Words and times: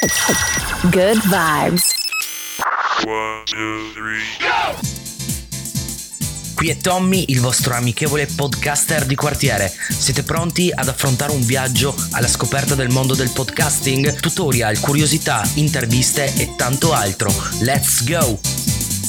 Good 0.00 1.22
vibes. 1.24 1.92
One, 3.04 3.42
two, 3.46 3.90
three. 3.94 4.22
Qui 6.54 6.70
è 6.70 6.76
Tommy, 6.76 7.24
il 7.28 7.40
vostro 7.40 7.74
amichevole 7.74 8.26
podcaster 8.26 9.06
di 9.06 9.16
quartiere. 9.16 9.72
Siete 9.88 10.22
pronti 10.22 10.70
ad 10.72 10.86
affrontare 10.86 11.32
un 11.32 11.44
viaggio 11.44 11.96
alla 12.12 12.28
scoperta 12.28 12.76
del 12.76 12.90
mondo 12.90 13.16
del 13.16 13.30
podcasting? 13.30 14.20
Tutorial, 14.20 14.78
curiosità, 14.78 15.42
interviste 15.54 16.32
e 16.34 16.54
tanto 16.56 16.92
altro. 16.92 17.32
Let's 17.60 18.04
go! 18.04 18.57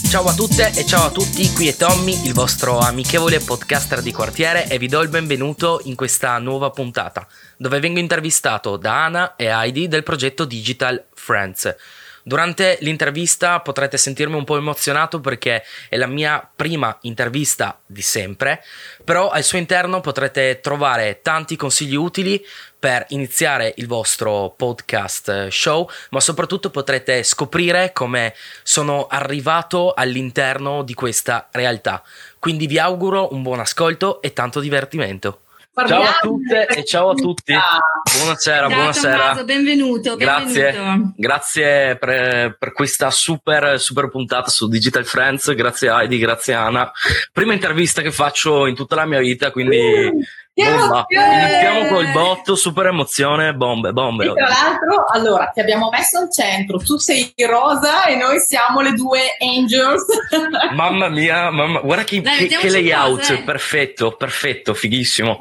Ciao 0.09 0.25
a 0.25 0.33
tutte 0.33 0.71
e 0.75 0.87
ciao 0.87 1.05
a 1.05 1.11
tutti, 1.11 1.53
qui 1.53 1.67
è 1.67 1.75
Tommy, 1.75 2.25
il 2.25 2.33
vostro 2.33 2.79
amichevole 2.79 3.39
podcaster 3.41 4.01
di 4.01 4.11
quartiere 4.11 4.67
e 4.67 4.79
vi 4.79 4.87
do 4.87 5.01
il 5.01 5.07
benvenuto 5.07 5.81
in 5.83 5.93
questa 5.93 6.39
nuova 6.39 6.71
puntata, 6.71 7.27
dove 7.57 7.79
vengo 7.79 7.99
intervistato 7.99 8.75
da 8.75 9.05
Ana 9.05 9.35
e 9.35 9.45
Heidi 9.45 9.87
del 9.87 10.01
progetto 10.01 10.45
Digital 10.45 11.05
Friends. 11.13 11.75
Durante 12.23 12.77
l'intervista 12.81 13.59
potrete 13.61 13.97
sentirmi 13.97 14.35
un 14.35 14.43
po' 14.43 14.57
emozionato 14.57 15.19
perché 15.19 15.63
è 15.87 15.97
la 15.97 16.07
mia 16.07 16.47
prima 16.53 16.97
intervista 17.01 17.79
di 17.85 18.01
sempre, 18.01 18.63
però 19.03 19.29
al 19.29 19.43
suo 19.43 19.57
interno 19.57 20.01
potrete 20.01 20.59
trovare 20.61 21.21
tanti 21.21 21.55
consigli 21.55 21.95
utili 21.95 22.45
per 22.79 23.05
iniziare 23.09 23.73
il 23.77 23.87
vostro 23.87 24.53
podcast 24.55 25.47
show, 25.49 25.89
ma 26.11 26.21
soprattutto 26.21 26.69
potrete 26.69 27.23
scoprire 27.23 27.91
come 27.91 28.33
sono 28.63 29.07
arrivato 29.07 29.93
all'interno 29.93 30.83
di 30.83 30.93
questa 30.93 31.49
realtà. 31.51 32.01
Quindi 32.39 32.67
vi 32.67 32.79
auguro 32.79 33.33
un 33.33 33.41
buon 33.41 33.59
ascolto 33.59 34.21
e 34.21 34.31
tanto 34.31 34.61
divertimento. 34.61 35.41
Ciao 35.87 36.03
a 36.03 36.17
tutte 36.21 36.67
e 36.67 36.83
ciao 36.85 37.09
a 37.09 37.13
tutti. 37.13 37.53
Buonasera, 38.17 38.67
Ciao, 38.67 38.75
buonasera. 38.75 39.17
Tommaso, 39.17 39.43
benvenuto, 39.45 40.15
Grazie, 40.15 40.71
benvenuto. 40.71 41.13
grazie 41.17 41.95
per, 41.97 42.57
per 42.57 42.71
questa 42.73 43.09
super, 43.11 43.79
super 43.79 44.09
puntata 44.09 44.49
su 44.49 44.67
Digital 44.67 45.05
Friends. 45.05 45.53
Grazie 45.53 45.89
Heidi, 45.89 46.17
grazie 46.17 46.53
Ana. 46.53 46.91
Prima 47.31 47.53
intervista 47.53 48.01
che 48.01 48.11
faccio 48.11 48.65
in 48.65 48.75
tutta 48.75 48.95
la 48.95 49.05
mia 49.05 49.19
vita, 49.19 49.51
quindi 49.51 49.77
Che 49.77 50.11
bomba. 50.63 51.05
emozione! 51.07 51.49
Iniziamo 51.51 51.87
col 51.87 52.11
botto, 52.11 52.55
super 52.55 52.85
emozione, 52.87 53.53
bombe, 53.53 53.91
bombe. 53.93 54.25
E 54.25 54.33
tra 54.33 54.47
l'altro, 54.47 55.05
allora, 55.09 55.45
ti 55.47 55.59
abbiamo 55.59 55.89
messo 55.89 56.17
al 56.19 56.31
centro, 56.31 56.77
tu 56.79 56.97
sei 56.97 57.33
rosa 57.47 58.05
e 58.05 58.15
noi 58.15 58.39
siamo 58.39 58.81
le 58.81 58.93
due 58.93 59.21
angels. 59.39 60.05
Mamma 60.73 61.09
mia, 61.09 61.49
mamma, 61.51 61.79
guarda 61.79 62.03
che, 62.03 62.21
Dai, 62.21 62.47
che- 62.47 62.57
che 62.57 62.69
layout, 62.69 63.19
cose. 63.19 63.41
perfetto, 63.43 64.11
perfetto, 64.15 64.73
fighissimo. 64.73 65.39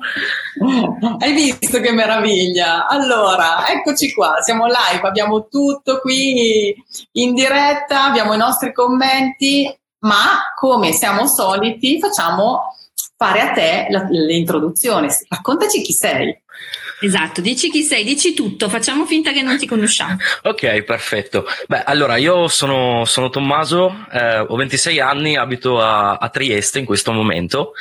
Hai 1.19 1.33
visto 1.33 1.81
che 1.81 1.93
meraviglia? 1.93 2.87
Allora, 2.87 3.67
eccoci 3.69 4.13
qua, 4.13 4.37
siamo 4.41 4.67
live, 4.67 5.07
abbiamo 5.07 5.47
tutto 5.49 6.01
qui 6.01 6.75
in 7.13 7.35
diretta, 7.35 8.05
abbiamo 8.05 8.35
i 8.35 8.39
nostri 8.39 8.73
commenti, 8.73 9.73
ma 10.01 10.53
come 10.57 10.93
siamo 10.93 11.27
soliti 11.27 11.99
facciamo 11.99 12.75
fare 13.19 13.41
a 13.41 13.51
te 13.51 13.87
la- 13.91 14.07
l'introduzione. 14.09 15.09
Raccontaci 15.29 15.83
chi 15.83 15.93
sei. 15.93 16.41
Esatto, 17.01 17.41
dici 17.41 17.71
chi 17.71 17.83
sei, 17.85 18.03
dici 18.03 18.35
tutto, 18.35 18.69
facciamo 18.69 19.07
finta 19.07 19.31
che 19.31 19.41
non 19.43 19.57
ti 19.57 19.69
conosciamo. 19.69 20.17
Ok, 20.43 20.83
perfetto. 20.83 21.47
Beh, 21.69 21.85
allora 21.85 22.17
io 22.17 22.49
sono, 22.49 23.05
sono 23.05 23.29
Tommaso, 23.29 24.07
eh, 24.13 24.39
ho 24.41 24.57
26 24.57 24.99
anni, 24.99 25.37
abito 25.37 25.81
a, 25.81 26.15
a 26.17 26.29
Trieste 26.29 26.81
in 26.81 26.85
questo 26.85 27.13
momento. 27.13 27.73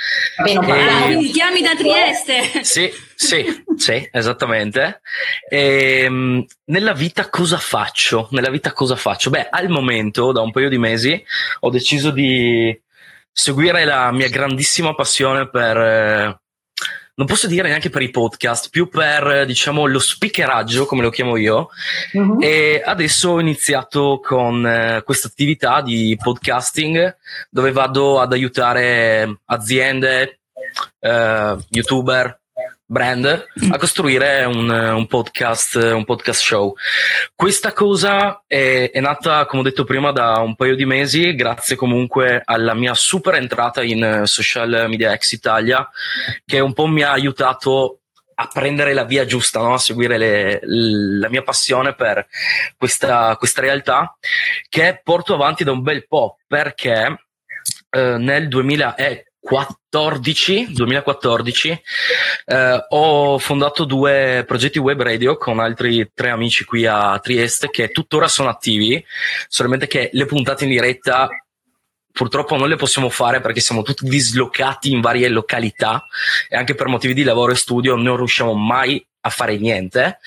Bene, 0.43 0.51
Eh, 0.63 0.67
parliamo- 0.67 1.05
Quindi 1.05 1.31
chiami 1.31 1.61
da 1.61 1.75
Trieste. 1.75 2.63
Sì, 2.63 2.91
sì, 3.15 3.63
sì, 3.75 4.07
esattamente. 4.11 5.01
Ehm, 5.49 6.45
nella 6.65 6.93
vita 6.93 7.27
cosa 7.29 7.57
faccio? 7.57 8.27
Nella 8.31 8.51
vita 8.51 8.71
cosa 8.71 8.95
faccio? 8.95 9.31
Beh, 9.31 9.47
al 9.49 9.67
momento, 9.69 10.31
da 10.31 10.41
un 10.41 10.51
paio 10.51 10.69
di 10.69 10.77
mesi, 10.77 11.19
ho 11.61 11.69
deciso 11.71 12.11
di 12.11 12.79
seguire 13.39 13.85
la 13.85 14.11
mia 14.11 14.29
grandissima 14.29 14.95
passione 14.95 15.47
per, 15.47 15.77
eh, 15.77 16.39
non 17.13 17.27
posso 17.27 17.45
dire 17.45 17.67
neanche 17.67 17.91
per 17.91 18.01
i 18.01 18.09
podcast, 18.09 18.69
più 18.71 18.89
per, 18.89 19.27
eh, 19.27 19.45
diciamo, 19.45 19.85
lo 19.85 19.99
speakeraggio, 19.99 20.87
come 20.87 21.03
lo 21.03 21.11
chiamo 21.11 21.37
io. 21.37 21.69
Mhm. 22.13 22.41
E 22.41 22.81
adesso 22.83 23.29
ho 23.29 23.39
iniziato 23.39 24.19
con 24.23 24.65
eh, 24.65 25.03
questa 25.03 25.27
attività 25.27 25.81
di 25.81 26.17
podcasting 26.19 27.15
dove 27.51 27.71
vado 27.71 28.19
ad 28.19 28.33
aiutare 28.33 29.41
aziende, 29.45 30.39
eh, 30.99 31.57
youtuber, 31.69 32.39
brand 32.89 33.25
a 33.69 33.77
costruire 33.77 34.45
un, 34.45 34.69
un 34.69 35.07
podcast, 35.07 35.75
un 35.75 36.05
podcast 36.05 36.41
show. 36.41 36.73
Questa 37.35 37.73
cosa 37.73 38.43
è, 38.47 38.89
è 38.91 38.99
nata, 39.01 39.45
come 39.45 39.61
ho 39.61 39.65
detto 39.65 39.83
prima, 39.83 40.11
da 40.11 40.39
un 40.39 40.55
paio 40.55 40.75
di 40.75 40.85
mesi, 40.85 41.35
grazie 41.35 41.75
comunque 41.75 42.41
alla 42.43 42.73
mia 42.73 42.93
super 42.93 43.35
entrata 43.35 43.83
in 43.83 44.03
eh, 44.03 44.25
Social 44.25 44.85
Media 44.87 45.11
Ex 45.11 45.33
Italia, 45.33 45.87
che 46.45 46.59
un 46.61 46.73
po' 46.73 46.87
mi 46.87 47.03
ha 47.03 47.11
aiutato 47.11 47.99
a 48.39 48.47
prendere 48.53 48.93
la 48.93 49.03
via 49.03 49.25
giusta, 49.25 49.59
no? 49.59 49.73
a 49.73 49.79
seguire 49.79 50.17
le- 50.17 50.59
la 50.61 51.27
mia 51.27 51.41
passione 51.41 51.93
per 51.93 52.27
questa, 52.77 53.35
questa 53.35 53.61
realtà 53.61 54.15
che 54.69 55.01
porto 55.03 55.33
avanti 55.33 55.63
da 55.63 55.71
un 55.71 55.81
bel 55.81 56.07
po' 56.07 56.37
perché 56.47 57.25
eh, 57.89 58.17
nel 58.17 58.47
2014, 59.47 60.73
2014 60.73 61.81
eh, 62.45 62.85
ho 62.89 63.37
fondato 63.37 63.85
due 63.85 64.43
progetti 64.45 64.77
web 64.77 65.01
radio 65.01 65.37
con 65.37 65.59
altri 65.59 66.11
tre 66.13 66.29
amici 66.29 66.65
qui 66.65 66.85
a 66.85 67.17
Trieste 67.19 67.69
che 67.69 67.89
tuttora 67.89 68.27
sono 68.27 68.49
attivi, 68.49 69.03
solamente 69.47 69.87
che 69.87 70.09
le 70.11 70.25
puntate 70.25 70.65
in 70.65 70.71
diretta 70.71 71.29
purtroppo 72.17 72.57
non 72.57 72.67
le 72.67 72.77
possiamo 72.77 73.09
fare 73.09 73.41
perché 73.41 73.59
siamo 73.59 73.83
tutti 73.83 74.03
dislocati 74.03 74.91
in 74.91 75.01
varie 75.01 75.29
località 75.29 76.07
e 76.49 76.57
anche 76.57 76.73
per 76.73 76.87
motivi 76.87 77.13
di 77.13 77.21
lavoro 77.21 77.51
e 77.51 77.55
studio 77.55 77.95
non 77.95 78.17
riusciamo 78.17 78.55
mai 78.55 79.05
a 79.21 79.29
fare 79.29 79.57
niente, 79.57 80.17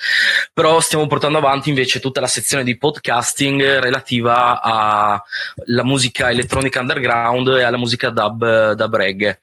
però 0.53 0.79
stiamo 0.79 1.07
portando 1.07 1.39
avanti 1.39 1.69
invece 1.69 1.99
tutta 1.99 2.21
la 2.21 2.27
sezione 2.27 2.63
di 2.63 2.77
podcasting 2.77 3.79
relativa 3.79 4.61
alla 4.61 5.83
musica 5.83 6.29
elettronica 6.29 6.79
underground 6.79 7.47
e 7.49 7.63
alla 7.63 7.77
musica 7.77 8.09
dub, 8.09 8.71
dub 8.73 8.95
reggae. 8.95 9.41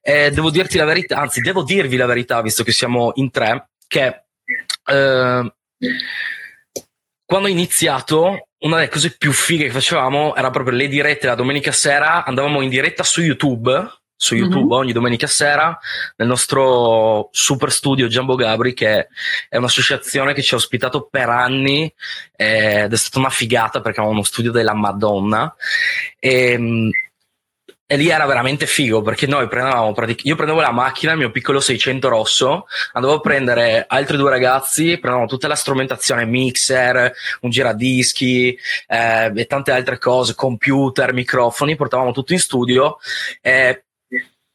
E 0.00 0.30
devo 0.30 0.50
dirti 0.50 0.78
la 0.78 0.84
verità, 0.84 1.18
anzi 1.18 1.40
devo 1.40 1.64
dirvi 1.64 1.96
la 1.96 2.06
verità, 2.06 2.40
visto 2.40 2.62
che 2.62 2.72
siamo 2.72 3.12
in 3.16 3.30
tre, 3.30 3.70
che 3.86 4.24
eh, 4.86 5.54
quando 7.26 7.48
ho 7.48 7.50
iniziato 7.50 8.48
una 8.64 8.76
delle 8.76 8.88
cose 8.88 9.14
più 9.16 9.32
fighe 9.32 9.66
che 9.66 9.70
facevamo 9.72 10.34
era 10.34 10.50
proprio 10.50 10.76
le 10.76 10.88
dirette 10.88 11.26
la 11.26 11.34
domenica 11.34 11.72
sera, 11.72 12.24
andavamo 12.24 12.60
in 12.62 12.68
diretta 12.70 13.02
su 13.02 13.20
YouTube, 13.20 14.00
su 14.16 14.34
YouTube 14.36 14.64
Mhm. 14.64 14.72
ogni 14.72 14.92
domenica 14.92 15.26
sera, 15.26 15.78
nel 16.16 16.28
nostro 16.28 17.28
super 17.30 17.70
studio 17.70 18.06
Giambo 18.06 18.36
Gabri, 18.36 18.72
che 18.72 19.08
è 19.48 19.56
un'associazione 19.56 20.32
che 20.32 20.40
ci 20.42 20.54
ha 20.54 20.56
ospitato 20.56 21.08
per 21.10 21.28
anni 21.28 21.92
eh, 22.36 22.84
ed 22.84 22.92
è 22.92 22.96
stata 22.96 23.18
una 23.18 23.28
figata 23.28 23.80
perché 23.80 23.98
avevamo 23.98 24.20
uno 24.20 24.22
studio 24.26 24.50
della 24.50 24.74
Madonna. 24.74 25.54
E, 26.18 26.90
e 27.86 27.96
lì 27.96 28.08
era 28.08 28.24
veramente 28.24 28.66
figo 28.66 29.02
perché 29.02 29.26
noi 29.26 29.46
prendevamo 29.46 29.92
pratic- 29.92 30.24
io 30.24 30.36
prendevo 30.36 30.60
la 30.60 30.72
macchina, 30.72 31.12
il 31.12 31.18
mio 31.18 31.30
piccolo 31.30 31.60
600 31.60 32.08
rosso, 32.08 32.66
andavo 32.92 33.14
a 33.14 33.20
prendere 33.20 33.84
altri 33.86 34.16
due 34.16 34.30
ragazzi, 34.30 34.98
prendevamo 34.98 35.26
tutta 35.26 35.48
la 35.48 35.54
strumentazione, 35.54 36.24
mixer, 36.24 37.12
un 37.40 37.50
giradischi 37.50 38.56
eh, 38.86 39.32
e 39.34 39.46
tante 39.46 39.72
altre 39.72 39.98
cose, 39.98 40.34
computer, 40.34 41.12
microfoni, 41.12 41.76
portavamo 41.76 42.12
tutto 42.12 42.32
in 42.32 42.38
studio 42.38 42.96
e 43.42 43.84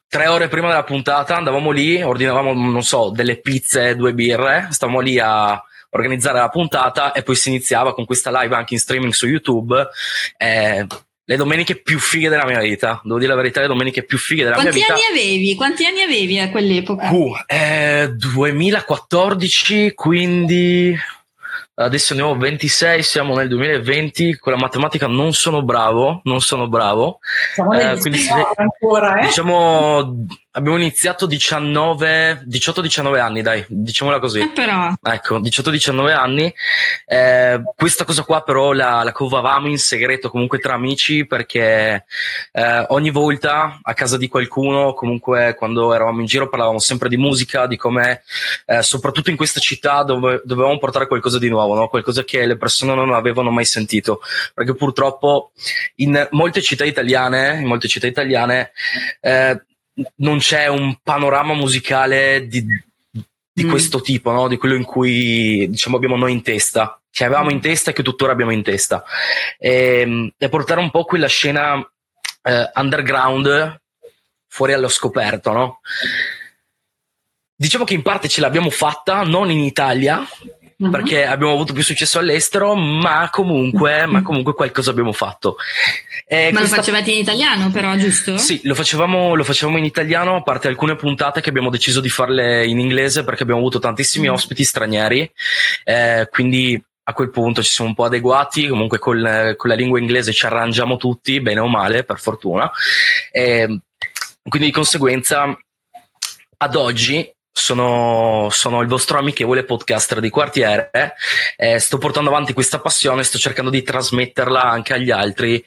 tre 0.08 0.26
ore 0.26 0.48
prima 0.48 0.66
della 0.68 0.82
puntata 0.82 1.36
andavamo 1.36 1.70
lì, 1.70 2.02
ordinavamo, 2.02 2.52
non 2.52 2.82
so, 2.82 3.10
delle 3.10 3.36
pizze, 3.40 3.94
due 3.94 4.12
birre, 4.12 4.66
stavamo 4.70 4.98
lì 4.98 5.20
a 5.20 5.62
organizzare 5.90 6.38
la 6.38 6.48
puntata 6.48 7.12
e 7.12 7.22
poi 7.22 7.36
si 7.36 7.48
iniziava 7.48 7.94
con 7.94 8.04
questa 8.04 8.30
live 8.40 8.54
anche 8.56 8.74
in 8.74 8.80
streaming 8.80 9.12
su 9.12 9.26
YouTube. 9.28 9.88
eh, 10.36 10.86
le 11.30 11.36
domeniche 11.36 11.76
più 11.76 12.00
fighe 12.00 12.28
della 12.28 12.44
mia 12.44 12.58
vita, 12.58 13.00
devo 13.04 13.20
dire 13.20 13.30
la 13.30 13.36
verità, 13.36 13.60
le 13.60 13.68
domeniche 13.68 14.02
più 14.02 14.18
fighe 14.18 14.42
della 14.42 14.56
Quanti 14.56 14.78
mia 14.78 14.86
vita. 14.88 14.94
anni 14.94 15.16
avevi? 15.16 15.54
Quanti 15.54 15.86
anni 15.86 16.00
avevi 16.00 16.40
a 16.40 16.50
quell'epoca? 16.50 17.08
Uh, 17.12 17.36
eh, 17.46 18.12
2014, 18.16 19.92
quindi 19.94 20.98
adesso 21.74 22.14
ne 22.14 22.22
ho 22.22 22.36
26, 22.36 23.04
siamo 23.04 23.36
nel 23.36 23.46
2020, 23.46 24.38
con 24.38 24.54
la 24.54 24.58
matematica 24.58 25.06
non 25.06 25.32
sono 25.32 25.62
bravo, 25.62 26.20
non 26.24 26.40
sono 26.40 26.66
bravo. 26.66 27.20
Siamo 27.54 27.74
Eh, 27.74 27.96
quindi 28.00 28.18
19 28.18 28.48
ancora, 28.56 29.20
eh? 29.20 29.26
Diciamo, 29.26 30.26
abbiamo 30.60 30.78
iniziato 30.78 31.26
19, 31.26 32.44
18-19 32.46 33.18
anni, 33.18 33.42
dai, 33.42 33.64
diciamola 33.68 34.18
così. 34.18 34.40
Eh, 34.40 34.50
però. 34.50 34.92
Ecco, 35.02 35.40
18-19 35.40 36.12
anni. 36.12 36.54
Eh, 37.06 37.60
questa 37.74 38.04
cosa 38.04 38.22
qua 38.22 38.42
però 38.42 38.72
la, 38.72 39.02
la 39.02 39.12
covavamo 39.12 39.68
in 39.68 39.78
segreto 39.78 40.30
comunque 40.30 40.58
tra 40.58 40.74
amici 40.74 41.26
perché 41.26 42.04
eh, 42.52 42.84
ogni 42.88 43.10
volta 43.10 43.80
a 43.82 43.94
casa 43.94 44.16
di 44.16 44.28
qualcuno, 44.28 44.92
comunque 44.92 45.54
quando 45.56 45.92
eravamo 45.94 46.20
in 46.20 46.26
giro 46.26 46.48
parlavamo 46.48 46.78
sempre 46.78 47.08
di 47.08 47.16
musica, 47.16 47.66
di 47.66 47.76
come, 47.76 48.22
eh, 48.66 48.82
soprattutto 48.82 49.30
in 49.30 49.36
questa 49.36 49.60
città 49.60 50.02
dove 50.02 50.42
dovevamo 50.44 50.78
portare 50.78 51.06
qualcosa 51.06 51.38
di 51.38 51.48
nuovo, 51.48 51.74
no? 51.74 51.88
qualcosa 51.88 52.22
che 52.24 52.46
le 52.46 52.56
persone 52.56 52.94
non 52.94 53.12
avevano 53.12 53.50
mai 53.50 53.64
sentito. 53.64 54.20
Perché 54.54 54.74
purtroppo 54.74 55.52
in 55.96 56.28
molte 56.32 56.60
città 56.60 56.84
italiane, 56.84 57.58
in 57.60 57.66
molte 57.66 57.88
città 57.88 58.06
italiane, 58.06 58.72
eh, 59.20 59.62
non 60.16 60.38
c'è 60.38 60.66
un 60.66 60.96
panorama 61.02 61.54
musicale 61.54 62.46
di, 62.46 62.64
di 63.52 63.64
Mm. 63.64 63.70
questo 63.70 64.00
tipo, 64.00 64.30
no? 64.32 64.48
di 64.48 64.56
quello 64.56 64.74
in 64.74 64.84
cui 64.84 65.68
diciamo 65.68 65.96
abbiamo 65.96 66.16
noi 66.16 66.32
in 66.32 66.42
testa, 66.42 67.00
che 67.10 67.24
avevamo 67.24 67.50
in 67.50 67.60
testa 67.60 67.90
e 67.90 67.92
che 67.92 68.02
tuttora 68.02 68.32
abbiamo 68.32 68.52
in 68.52 68.62
testa. 68.62 69.04
E, 69.58 70.32
e 70.36 70.48
portare 70.48 70.80
un 70.80 70.90
po' 70.90 71.04
quella 71.04 71.26
scena 71.26 71.78
eh, 72.42 72.70
underground 72.74 73.80
fuori 74.46 74.72
allo 74.72 74.88
scoperto, 74.88 75.52
no? 75.52 75.80
Diciamo 77.54 77.84
che 77.84 77.94
in 77.94 78.02
parte 78.02 78.28
ce 78.28 78.40
l'abbiamo 78.40 78.70
fatta, 78.70 79.22
non 79.22 79.50
in 79.50 79.60
Italia, 79.60 80.26
Mhm. 80.80 80.90
perché 80.90 81.26
abbiamo 81.26 81.52
avuto 81.52 81.74
più 81.74 81.82
successo 81.82 82.18
all'estero, 82.18 82.74
ma 82.74 83.28
comunque, 83.30 84.06
ma 84.06 84.22
comunque 84.22 84.54
qualcosa 84.54 84.90
abbiamo 84.90 85.12
fatto. 85.12 85.56
E 86.26 86.44
Ma 86.46 86.50
lo 86.52 86.58
questa- 86.60 86.76
facevate 86.76 87.10
in 87.10 87.18
italiano, 87.18 87.70
però, 87.70 87.94
giusto? 87.96 88.38
sì, 88.38 88.60
lo 88.64 88.74
facevamo, 88.74 89.34
lo 89.34 89.44
facevamo 89.44 89.76
in 89.76 89.84
italiano, 89.84 90.36
a 90.36 90.42
parte 90.42 90.68
alcune 90.68 90.96
puntate 90.96 91.42
che 91.42 91.50
abbiamo 91.50 91.68
deciso 91.68 92.00
di 92.00 92.08
farle 92.08 92.64
in 92.66 92.78
inglese 92.78 93.24
perché 93.24 93.42
abbiamo 93.42 93.60
avuto 93.60 93.78
tantissimi 93.78 94.28
Mm. 94.28 94.32
ospiti 94.32 94.64
stranieri, 94.64 95.30
eh, 95.84 96.26
quindi 96.30 96.82
a 97.02 97.12
quel 97.12 97.30
punto 97.30 97.62
ci 97.62 97.70
siamo 97.70 97.90
un 97.90 97.96
po' 97.96 98.04
adeguati, 98.04 98.68
comunque 98.68 98.98
col- 98.98 99.54
con 99.56 99.68
la 99.68 99.74
lingua 99.76 99.98
inglese 99.98 100.32
ci 100.32 100.46
arrangiamo 100.46 100.96
tutti, 100.96 101.40
bene 101.40 101.60
o 101.60 101.66
male, 101.66 102.04
per 102.04 102.18
fortuna. 102.20 102.70
E 103.30 103.80
quindi 104.48 104.68
di 104.68 104.72
conseguenza, 104.72 105.54
ad 106.62 106.74
oggi 106.76 107.30
sono, 107.52 108.48
sono 108.50 108.80
il 108.80 108.88
vostro 108.88 109.18
amichevole 109.18 109.64
podcaster 109.64 110.20
di 110.20 110.30
quartiere, 110.30 110.90
eh, 111.56 111.78
sto 111.78 111.98
portando 111.98 112.30
avanti 112.30 112.52
questa 112.52 112.78
passione, 112.80 113.22
sto 113.24 113.38
cercando 113.38 113.70
di 113.70 113.82
trasmetterla 113.82 114.62
anche 114.62 114.94
agli 114.94 115.10
altri 115.10 115.62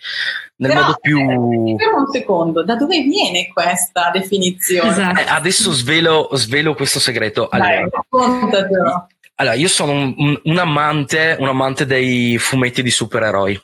nel 0.55 0.71
Però, 0.71 0.81
modo 0.83 0.97
più... 1.01 1.19
eh, 1.19 1.75
fermo 1.77 1.97
un 1.99 2.07
secondo, 2.11 2.63
da 2.63 2.75
dove 2.75 3.01
viene 3.01 3.47
questa 3.51 4.09
definizione? 4.13 4.89
Esatto. 4.89 5.19
Eh, 5.19 5.25
adesso 5.27 5.71
svelo, 5.71 6.29
svelo 6.33 6.73
questo 6.73 6.99
segreto. 6.99 7.49
Dai, 7.51 7.59
Allora, 7.61 7.89
raccontatelo. 7.91 9.07
allora, 9.35 9.55
io 9.55 9.67
sono 9.67 9.91
un, 9.91 10.13
un- 10.17 10.39
un 10.43 10.57
amante, 10.57 11.35
un 11.39 11.47
amante 11.47 11.85
dei 11.85 12.37
fumetti 12.37 12.81
di 12.81 12.91
supereroi. 12.91 13.61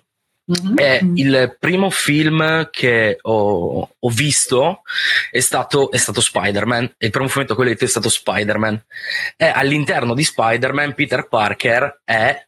Mhm. 0.50 0.74
E 0.80 1.00
Mm. 1.04 1.16
il 1.18 1.56
primo 1.60 1.92
film 1.92 2.70
che 2.72 3.20
ho, 3.22 3.88
ho 4.00 4.10
visto 4.10 4.82
è 5.30 5.40
stato, 5.42 5.92
è 5.92 5.98
stato 5.98 6.22
Spider-Man. 6.22 6.96
Il 6.98 7.12
primo 7.12 7.28
fumetto 7.28 7.54
che 7.54 7.62
ho 7.62 7.64
letto 7.66 7.84
è 7.84 7.88
stato 7.88 8.10
Spider-Man. 8.10 8.84
E 9.38 9.46
all'interno 9.46 10.16
di 10.16 10.24
Spider-Man, 10.24 10.96
Peter 10.96 11.28
Parker 11.28 12.02
è 12.04 12.44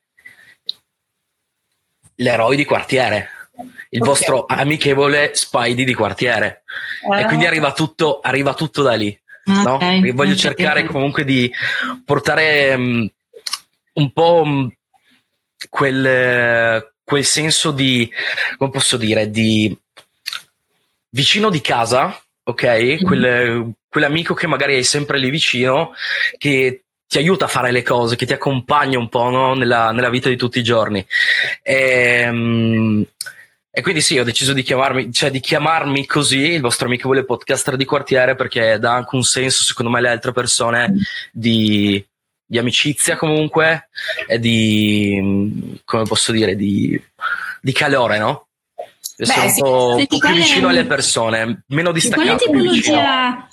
l'eroe 2.15 2.55
di 2.55 2.65
quartiere. 2.65 3.29
Il 3.89 4.01
Ok. 4.01 4.07
vostro 4.07 4.45
amichevole 4.47 5.31
Spidey 5.35 5.83
di 5.85 5.93
quartiere. 5.93 6.63
E 7.15 7.21
Eh, 7.21 7.25
quindi 7.25 7.45
arriva 7.45 7.71
tutto, 7.73 8.19
arriva 8.19 8.53
tutto 8.55 8.81
da 8.81 8.93
lì. 8.95 9.15
no? 9.45 9.73
Ok, 9.75 9.79
Perché 9.79 10.11
voglio 10.13 10.35
cercare 10.35 10.85
comunque 10.85 11.23
di 11.23 11.51
portare 12.05 12.75
mm, 12.77 13.05
un 13.93 14.11
po' 14.11 14.43
mm, 14.45 14.67
quel, 15.69 16.90
quel 17.11 17.25
senso 17.25 17.71
di, 17.71 18.09
come 18.55 18.71
posso 18.71 18.95
dire, 18.95 19.29
di 19.29 19.77
vicino 21.09 21.49
di 21.49 21.59
casa, 21.59 22.17
ok? 22.41 23.03
Quel- 23.03 23.73
quell'amico 23.89 24.33
che 24.33 24.47
magari 24.47 24.75
hai 24.75 24.85
sempre 24.85 25.19
lì 25.19 25.29
vicino, 25.29 25.91
che 26.37 26.83
ti 27.05 27.17
aiuta 27.17 27.43
a 27.43 27.49
fare 27.49 27.71
le 27.71 27.83
cose, 27.83 28.15
che 28.15 28.25
ti 28.25 28.31
accompagna 28.31 28.97
un 28.97 29.09
po' 29.09 29.29
no? 29.29 29.53
nella, 29.55 29.91
nella 29.91 30.09
vita 30.09 30.29
di 30.29 30.37
tutti 30.37 30.59
i 30.59 30.63
giorni. 30.63 31.05
E, 31.61 33.05
e 33.69 33.81
quindi 33.81 33.99
sì, 33.99 34.17
ho 34.17 34.23
deciso 34.23 34.53
di 34.53 34.63
chiamarmi, 34.63 35.11
cioè 35.11 35.31
di 35.31 35.41
chiamarmi 35.41 36.05
così, 36.05 36.51
il 36.53 36.61
vostro 36.61 36.87
amichevole 36.87 37.25
podcaster 37.25 37.75
di 37.75 37.83
quartiere, 37.83 38.35
perché 38.35 38.79
dà 38.79 38.93
anche 38.93 39.17
un 39.17 39.23
senso, 39.23 39.65
secondo 39.65 39.91
me, 39.91 39.97
alle 39.97 40.11
altre 40.11 40.31
persone 40.31 40.93
di, 41.33 42.01
di 42.51 42.57
amicizia 42.57 43.15
comunque 43.15 43.87
e 44.27 44.37
di, 44.37 45.79
come 45.85 46.03
posso 46.03 46.33
dire, 46.33 46.57
di, 46.57 47.01
di 47.61 47.71
calore, 47.71 48.19
no? 48.19 48.47
Beh, 49.15 49.39
un 49.41 49.49
sì. 49.49 49.61
po', 49.61 49.95
un 49.97 50.05
po' 50.05 50.17
più 50.17 50.33
vicino 50.33 50.67
alle 50.67 50.83
persone, 50.85 51.63
meno 51.67 51.91
Quale 51.91 51.93
distaccato. 51.93 52.49
più 52.49 52.59
vicino. 52.59 52.97
tipologia, 52.97 53.47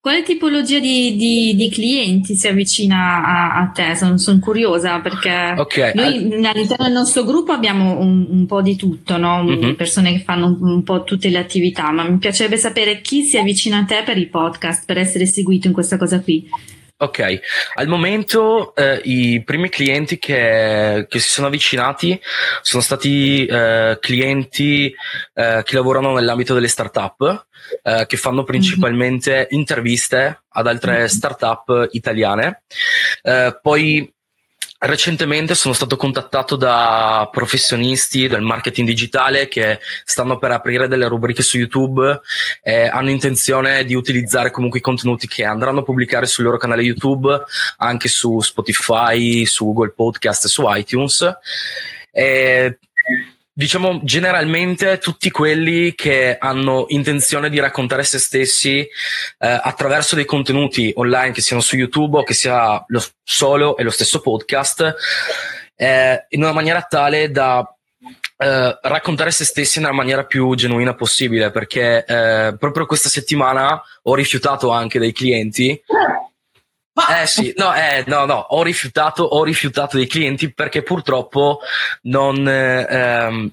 quale 0.00 0.22
tipologia 0.22 0.78
di, 0.78 1.14
di- 1.16 1.54
di 1.56 1.68
clienti 1.70 2.34
si 2.36 2.48
avvicina 2.48 3.22
a, 3.22 3.60
a 3.60 3.66
te? 3.66 3.94
Sono, 3.96 4.16
sono 4.16 4.38
curiosa 4.38 5.00
perché 5.00 5.52
Ok, 5.58 5.92
noi 5.94 6.46
all'interno 6.46 6.84
del 6.86 6.92
nostro 6.94 7.24
gruppo 7.24 7.52
abbiamo 7.52 7.98
un, 8.00 8.28
un 8.30 8.46
po' 8.46 8.62
di 8.62 8.76
tutto, 8.76 9.18
no? 9.18 9.42
Mhm. 9.42 9.74
persone 9.74 10.12
che 10.12 10.20
fanno 10.24 10.46
un, 10.46 10.58
un 10.62 10.82
po' 10.84 11.04
tutte 11.04 11.28
le 11.28 11.38
attività, 11.38 11.90
ma 11.90 12.08
mi 12.08 12.16
piacerebbe 12.16 12.56
sapere 12.56 13.02
chi 13.02 13.24
si 13.24 13.36
avvicina 13.36 13.76
a 13.78 13.84
te 13.84 14.02
per 14.06 14.16
i 14.16 14.26
podcast, 14.28 14.86
per 14.86 14.96
essere 14.96 15.26
seguito 15.26 15.66
in 15.66 15.74
questa 15.74 15.98
cosa 15.98 16.18
qui. 16.22 16.48
Ok, 17.00 17.40
al 17.74 17.86
momento 17.86 18.74
eh, 18.74 19.00
i 19.04 19.40
primi 19.44 19.68
clienti 19.68 20.18
che, 20.18 21.06
che 21.08 21.18
si 21.20 21.28
sono 21.28 21.46
avvicinati 21.46 22.20
sono 22.60 22.82
stati 22.82 23.46
eh, 23.46 23.98
clienti 24.00 24.92
eh, 25.34 25.62
che 25.64 25.74
lavorano 25.76 26.12
nell'ambito 26.14 26.54
delle 26.54 26.66
startup, 26.66 27.46
eh, 27.84 28.04
che 28.08 28.16
fanno 28.16 28.42
principalmente 28.42 29.46
interviste 29.50 30.42
ad 30.48 30.66
altre 30.66 30.98
Mhm. 31.02 31.06
startup 31.06 31.88
italiane. 31.92 32.62
Eh, 33.22 33.56
poi 33.62 34.12
recentemente 34.80 35.54
sono 35.54 35.74
stato 35.74 35.96
contattato 35.96 36.54
da 36.54 37.28
professionisti 37.32 38.28
del 38.28 38.42
marketing 38.42 38.86
digitale 38.86 39.48
che 39.48 39.80
stanno 40.04 40.38
per 40.38 40.52
aprire 40.52 40.86
delle 40.86 41.08
rubriche 41.08 41.42
su 41.42 41.58
YouTube 41.58 42.20
e 42.62 42.86
hanno 42.86 43.10
intenzione 43.10 43.84
di 43.84 43.94
utilizzare 43.94 44.50
comunque 44.50 44.78
i 44.78 44.82
contenuti 44.82 45.26
che 45.26 45.44
andranno 45.44 45.80
a 45.80 45.82
pubblicare 45.82 46.26
sul 46.26 46.44
loro 46.44 46.58
canale 46.58 46.82
YouTube, 46.82 47.42
anche 47.78 48.08
su 48.08 48.40
Spotify, 48.40 49.44
su 49.46 49.64
Google 49.64 49.92
Podcast 49.92 50.44
e 50.44 50.48
su 50.48 50.64
iTunes. 50.66 51.38
E, 52.10 52.78
diciamo 53.58 53.98
generalmente 54.04 54.98
tutti 54.98 55.32
quelli 55.32 55.92
che 55.96 56.36
hanno 56.38 56.84
intenzione 56.90 57.50
di 57.50 57.58
raccontare 57.58 58.04
se 58.04 58.20
stessi 58.20 58.78
eh, 58.78 58.88
attraverso 59.38 60.14
dei 60.14 60.24
contenuti 60.24 60.92
online 60.94 61.32
che 61.32 61.40
siano 61.40 61.60
su 61.60 61.74
YouTube 61.74 62.18
o 62.18 62.22
che 62.22 62.34
sia 62.34 62.84
lo 62.86 63.02
solo 63.24 63.76
e 63.76 63.82
lo 63.82 63.90
stesso 63.90 64.20
podcast 64.20 64.94
eh, 65.74 66.26
in 66.28 66.42
una 66.44 66.52
maniera 66.52 66.82
tale 66.82 67.32
da 67.32 67.68
eh, 68.36 68.78
raccontare 68.80 69.32
se 69.32 69.44
stessi 69.44 69.80
nella 69.80 69.92
maniera 69.92 70.24
più 70.24 70.54
genuina 70.54 70.94
possibile 70.94 71.50
perché 71.50 72.04
eh, 72.04 72.56
proprio 72.56 72.86
questa 72.86 73.08
settimana 73.08 73.82
ho 74.02 74.14
rifiutato 74.14 74.70
anche 74.70 75.00
dei 75.00 75.10
clienti 75.10 75.82
eh 77.22 77.26
sì, 77.26 77.52
no, 77.56 77.74
eh, 77.74 78.04
no, 78.06 78.24
no, 78.24 78.34
ho 78.48 78.62
rifiutato, 78.62 79.22
ho 79.22 79.44
rifiutato 79.44 79.96
dei 79.96 80.06
clienti 80.06 80.52
perché 80.52 80.82
purtroppo 80.82 81.60
non, 82.02 82.48
eh, 82.48 82.86
ehm, 82.88 83.50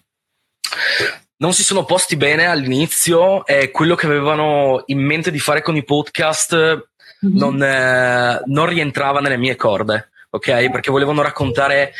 non 1.38 1.54
si 1.54 1.64
sono 1.64 1.84
posti 1.86 2.16
bene 2.16 2.46
all'inizio 2.46 3.46
e 3.46 3.72
quello 3.72 3.96
che 3.96 4.06
avevano 4.06 4.84
in 4.88 5.00
mente 5.00 5.32
di 5.32 5.40
fare 5.40 5.62
con 5.62 5.76
i 5.76 5.84
podcast 5.84 6.88
Mhm. 7.26 7.38
non, 7.38 7.64
eh, 7.64 8.42
non 8.46 8.66
rientrava 8.68 9.20
nelle 9.20 9.38
mie 9.38 9.56
corde, 9.56 10.10
ok? 10.30 10.70
Perché 10.70 10.92
volevano 10.92 11.22
raccontare 11.22 11.94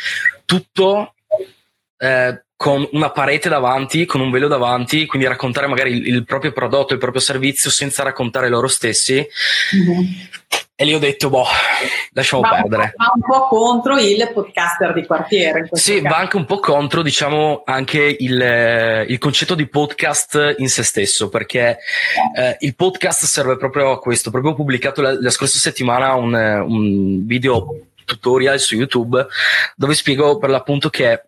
tutto 0.44 1.14
eh, 1.98 2.44
con 2.56 2.88
una 2.92 3.10
parete 3.10 3.50
davanti, 3.50 4.06
con 4.06 4.20
un 4.20 4.30
velo 4.30 4.48
davanti, 4.48 5.04
quindi 5.06 5.28
raccontare 5.28 5.66
magari 5.66 5.92
il, 5.92 6.06
il 6.06 6.24
proprio 6.24 6.52
prodotto, 6.52 6.94
il 6.94 6.98
proprio 6.98 7.20
servizio 7.20 7.70
senza 7.70 8.02
raccontare 8.02 8.48
loro 8.48 8.66
stessi. 8.66 9.26
Mhm. 9.72 10.28
E 10.78 10.84
lì 10.84 10.92
ho 10.92 10.98
detto, 10.98 11.30
boh, 11.30 11.46
lasciamo 12.12 12.42
Va 12.42 12.50
perdere. 12.50 12.92
va 12.96 13.10
un 13.14 13.22
po' 13.22 13.48
contro 13.48 13.98
il 13.98 14.30
podcaster 14.32 14.92
di 14.92 15.06
quartiere. 15.06 15.68
Sì, 15.72 16.02
caso. 16.02 16.14
va 16.14 16.20
anche 16.20 16.36
un 16.36 16.44
po' 16.44 16.58
contro, 16.58 17.00
diciamo, 17.00 17.62
anche 17.64 18.14
il, 18.18 18.40
eh, 18.40 19.06
il 19.08 19.16
concetto 19.18 19.54
di 19.54 19.68
podcast 19.68 20.56
in 20.58 20.68
se 20.68 20.82
stesso, 20.82 21.30
perché 21.30 21.78
eh, 22.36 22.56
il 22.60 22.74
podcast 22.74 23.24
serve 23.24 23.56
proprio 23.56 23.90
a 23.90 23.98
questo. 23.98 24.30
Proprio 24.30 24.52
ho 24.52 24.54
pubblicato 24.54 25.00
la, 25.00 25.18
la 25.18 25.30
scorsa 25.30 25.58
settimana 25.58 26.14
un, 26.14 26.36
eh, 26.36 26.58
un 26.58 27.26
video 27.26 27.86
tutorial 28.04 28.60
su 28.60 28.76
YouTube 28.76 29.26
dove 29.76 29.94
spiego 29.94 30.36
per 30.36 30.50
l'appunto 30.50 30.90
che 30.90 31.22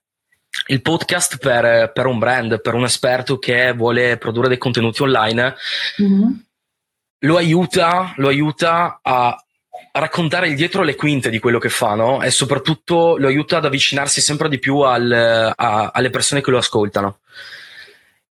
il 0.66 0.82
podcast 0.82 1.38
per, 1.38 1.92
per 1.92 2.06
un 2.06 2.18
brand, 2.18 2.60
per 2.60 2.74
un 2.74 2.84
esperto 2.84 3.38
che 3.38 3.72
vuole 3.72 4.16
produrre 4.18 4.48
dei 4.48 4.58
contenuti 4.58 5.02
online, 5.02 5.54
Mhm. 5.98 6.44
lo 7.20 7.36
aiuta, 7.36 8.12
lo 8.16 8.28
aiuta 8.28 9.00
a 9.02 9.36
raccontare 9.92 10.48
il 10.48 10.54
dietro 10.56 10.82
le 10.82 10.94
quinte 10.94 11.30
di 11.30 11.38
quello 11.38 11.58
che 11.58 11.68
fa, 11.68 11.94
no? 11.94 12.22
E 12.22 12.30
soprattutto 12.30 13.16
lo 13.16 13.26
aiuta 13.26 13.56
ad 13.56 13.64
avvicinarsi 13.64 14.20
sempre 14.20 14.48
di 14.48 14.58
più 14.58 14.78
al, 14.80 15.10
a, 15.56 15.90
alle 15.92 16.10
persone 16.10 16.40
che 16.40 16.50
lo 16.50 16.58
ascoltano. 16.58 17.20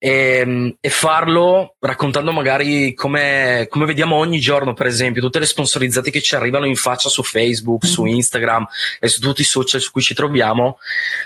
E, 0.05 0.77
e 0.79 0.89
farlo 0.91 1.77
raccontando 1.79 2.31
magari 2.31 2.93
come, 2.93 3.67
come, 3.71 3.87
vediamo 3.87 4.17
ogni 4.17 4.39
giorno, 4.39 4.75
per 4.75 4.85
esempio, 4.85 5.23
tutte 5.23 5.39
le 5.39 5.47
sponsorizzate 5.47 6.11
che 6.11 6.21
ci 6.21 6.35
arrivano 6.35 6.67
in 6.67 6.77
faccia 6.77 7.09
su 7.09 7.23
Facebook, 7.23 7.87
su 7.87 8.03
mm-hmm. 8.03 8.15
Instagram 8.17 8.67
e 9.01 9.09
su 9.09 9.23
tutti 9.23 9.41
i 9.41 9.45
social 9.45 9.81
su 9.81 9.91
cui 9.91 10.03
ci 10.03 10.13
troviamo, 10.13 10.77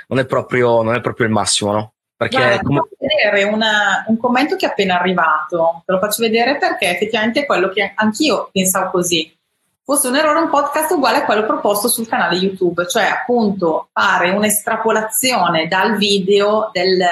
non 0.07 0.21
è 0.21 0.27
proprio, 0.27 0.83
non 0.83 0.95
è 0.95 1.01
proprio 1.01 1.27
il 1.27 1.33
massimo, 1.33 1.73
no? 1.73 1.93
Perché 2.17 2.37
Guarda, 2.37 2.61
come... 2.61 2.79
faccio 2.79 2.97
vedere 2.99 3.43
una, 3.45 4.05
un 4.07 4.17
commento 4.17 4.55
che 4.55 4.67
è 4.67 4.69
appena 4.69 4.99
arrivato, 5.01 5.83
te 5.85 5.93
lo 5.93 5.99
faccio 5.99 6.23
vedere 6.23 6.57
perché 6.59 6.91
effettivamente 6.91 7.41
è 7.41 7.47
quello 7.47 7.71
che 7.71 7.93
anch'io 7.97 8.49
pensavo 8.53 8.91
così. 8.91 9.37
Fosse 9.91 10.09
un 10.09 10.17
errore 10.17 10.41
un 10.41 10.51
podcast 10.51 10.91
uguale 10.91 11.17
a 11.17 11.25
quello 11.25 11.47
proposto 11.47 11.89
sul 11.89 12.07
canale 12.07 12.37
YouTube, 12.37 12.87
cioè 12.87 13.05
appunto 13.05 13.89
fare 13.91 14.29
un'estrapolazione 14.29 15.67
dal 15.67 15.97
video 15.97 16.69
del, 16.75 17.03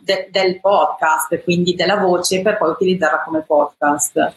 de, 0.00 0.28
del 0.30 0.60
podcast, 0.60 1.42
quindi 1.42 1.74
della 1.74 1.96
voce, 1.96 2.40
per 2.40 2.56
poi 2.56 2.70
utilizzarla 2.70 3.22
come 3.24 3.40
podcast. 3.40 4.32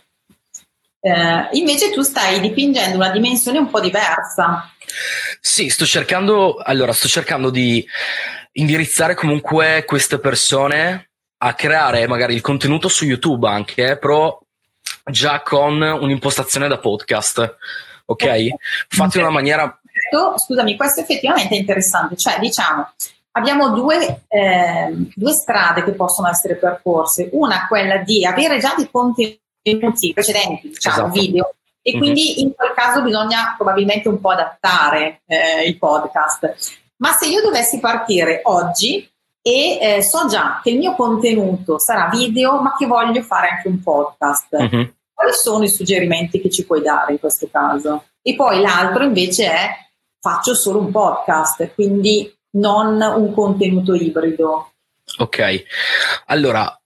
Eh, 1.00 1.50
invece 1.52 1.92
tu 1.92 2.02
stai 2.02 2.40
dipingendo 2.40 2.96
una 2.96 3.12
dimensione 3.12 3.60
un 3.60 3.70
po' 3.70 3.80
diversa. 3.80 4.68
Sì, 5.40 5.70
sto 5.70 5.86
cercando, 5.86 6.56
allora, 6.56 6.94
sto 6.94 7.08
cercando 7.08 7.52
di 7.52 7.86
indirizzare 8.54 9.14
comunque 9.14 9.84
queste 9.86 10.18
persone 10.18 11.12
a 11.44 11.54
creare 11.54 12.08
magari 12.08 12.34
il 12.34 12.42
contenuto 12.42 12.88
su 12.88 13.06
YouTube 13.06 13.48
anche, 13.48 14.00
però 14.00 14.36
già 15.10 15.42
con 15.42 15.82
un'impostazione 15.82 16.68
da 16.68 16.78
podcast. 16.78 17.40
Ok? 18.06 18.24
okay. 18.24 18.56
Fatti 18.88 19.18
in 19.18 19.24
una 19.24 19.34
maniera. 19.34 19.80
Scusami, 20.36 20.76
questo 20.76 21.02
effettivamente 21.02 21.56
è 21.56 21.58
interessante. 21.58 22.16
Cioè, 22.16 22.40
diciamo, 22.40 22.90
abbiamo 23.32 23.70
due, 23.70 24.24
eh, 24.28 24.94
due 25.14 25.32
strade 25.34 25.84
che 25.84 25.92
possono 25.92 26.30
essere 26.30 26.56
percorse. 26.56 27.30
Una, 27.34 27.68
quella 27.68 27.98
di 27.98 28.26
avere 28.26 28.60
già 28.60 28.74
dei 28.76 28.90
contenuti 28.92 30.14
precedenti, 30.14 30.70
diciamo, 30.70 31.08
esatto. 31.08 31.20
video, 31.20 31.54
e 31.82 31.92
mm-hmm. 31.92 32.00
quindi 32.00 32.42
in 32.42 32.54
quel 32.54 32.74
caso 32.76 33.02
bisogna 33.02 33.54
probabilmente 33.56 34.10
un 34.10 34.20
po' 34.20 34.32
adattare 34.32 35.22
eh, 35.26 35.68
il 35.68 35.78
podcast. 35.78 36.84
Ma 36.98 37.12
se 37.12 37.28
io 37.28 37.42
dovessi 37.42 37.80
partire 37.80 38.42
oggi 38.44 39.10
e 39.42 39.78
eh, 39.80 40.02
so 40.02 40.28
già 40.28 40.60
che 40.62 40.72
il 40.72 40.78
mio 40.78 40.94
contenuto 40.96 41.80
sarà 41.80 42.10
video, 42.10 42.60
ma 42.60 42.76
che 42.78 42.86
voglio 42.86 43.22
fare 43.22 43.50
anche 43.50 43.70
un 43.70 43.82
podcast, 43.82 44.58
mm-hmm. 44.58 44.84
Quali 45.18 45.34
sono 45.34 45.64
i 45.64 45.68
suggerimenti 45.68 46.40
che 46.40 46.52
ci 46.52 46.64
puoi 46.64 46.84
dare 46.84 47.14
in 47.14 47.20
questo 47.20 47.50
caso? 47.52 48.10
E 48.22 48.36
poi 48.36 48.62
l'altro 48.62 49.04
invece 49.04 49.52
è 49.52 49.70
faccio 50.20 50.54
solo 50.54 50.78
un 50.78 50.92
podcast, 50.92 51.74
quindi 51.74 52.32
non 52.52 53.02
un 53.02 53.34
contenuto 53.34 53.96
ibrido. 53.96 54.74
Ok, 55.18 55.64
allora, 56.26 56.80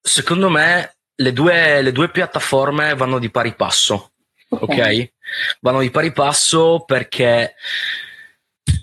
secondo 0.00 0.48
me 0.48 0.96
le 1.16 1.32
due, 1.34 1.82
le 1.82 1.92
due 1.92 2.10
piattaforme 2.10 2.94
vanno 2.94 3.18
di 3.18 3.30
pari 3.30 3.54
passo. 3.54 4.12
ok? 4.48 4.62
okay? 4.62 5.12
Vanno 5.60 5.80
di 5.80 5.90
pari 5.90 6.12
passo 6.12 6.82
perché 6.86 7.56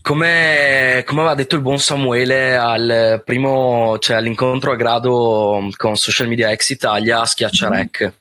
come, 0.04 1.02
come, 1.04 1.20
aveva 1.22 1.34
detto 1.34 1.56
il 1.56 1.62
buon 1.62 1.80
Samuele 1.80 2.56
al 2.56 3.24
primo, 3.26 3.98
cioè 3.98 4.18
all'incontro 4.18 4.72
a 4.72 4.76
grado 4.76 5.68
con 5.78 5.96
Social 5.96 6.28
Media 6.28 6.52
Ex 6.52 6.70
Italia, 6.70 7.26
schiaccia 7.26 7.70
mm-hmm. 7.70 7.80
rec. 7.80 8.14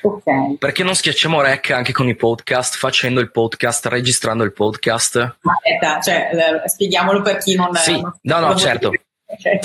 Okay. 0.00 0.56
Perché 0.58 0.82
non 0.82 0.94
schiacciamo 0.94 1.40
rec 1.40 1.70
anche 1.70 1.92
con 1.92 2.08
i 2.08 2.14
podcast, 2.14 2.76
facendo 2.76 3.20
il 3.20 3.30
podcast, 3.30 3.86
registrando 3.86 4.44
il 4.44 4.52
podcast? 4.52 5.36
Aspetta, 5.40 6.00
cioè, 6.00 6.62
spieghiamolo 6.66 7.22
per 7.22 7.38
chi 7.38 7.54
non... 7.54 7.74
Sì, 7.74 8.00
non, 8.00 8.12
no, 8.22 8.38
no, 8.40 8.56
certo. 8.56 8.92
Okay. 9.26 9.58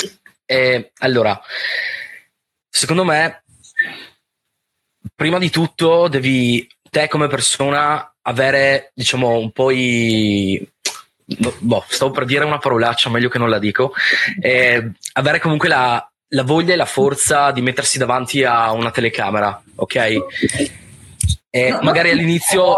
E, 0.45 0.91
allora, 0.99 1.39
secondo 2.69 3.03
me, 3.03 3.43
prima 5.15 5.37
di 5.37 5.49
tutto 5.49 6.07
devi, 6.07 6.67
te 6.89 7.07
come 7.07 7.27
persona, 7.27 8.15
avere, 8.21 8.91
diciamo, 8.93 9.37
un 9.37 9.51
po' 9.51 9.71
i 9.71 10.67
boh, 11.25 11.85
stavo 11.87 12.11
per 12.11 12.25
dire 12.25 12.45
una 12.45 12.57
parolaccia, 12.57 13.09
meglio 13.09 13.29
che 13.29 13.37
non 13.37 13.49
la 13.49 13.59
dico, 13.59 13.93
eh, 14.41 14.91
avere 15.13 15.39
comunque 15.39 15.69
la, 15.69 16.12
la, 16.33 16.43
voglia 16.43 16.73
e 16.73 16.75
la 16.75 16.85
forza 16.85 17.51
di 17.51 17.61
mettersi 17.61 17.97
davanti 17.97 18.43
a 18.43 18.71
una 18.71 18.91
telecamera, 18.91 19.61
ok? 19.75 19.95
No, 21.51 21.79
magari 21.81 22.11
all'inizio... 22.11 22.75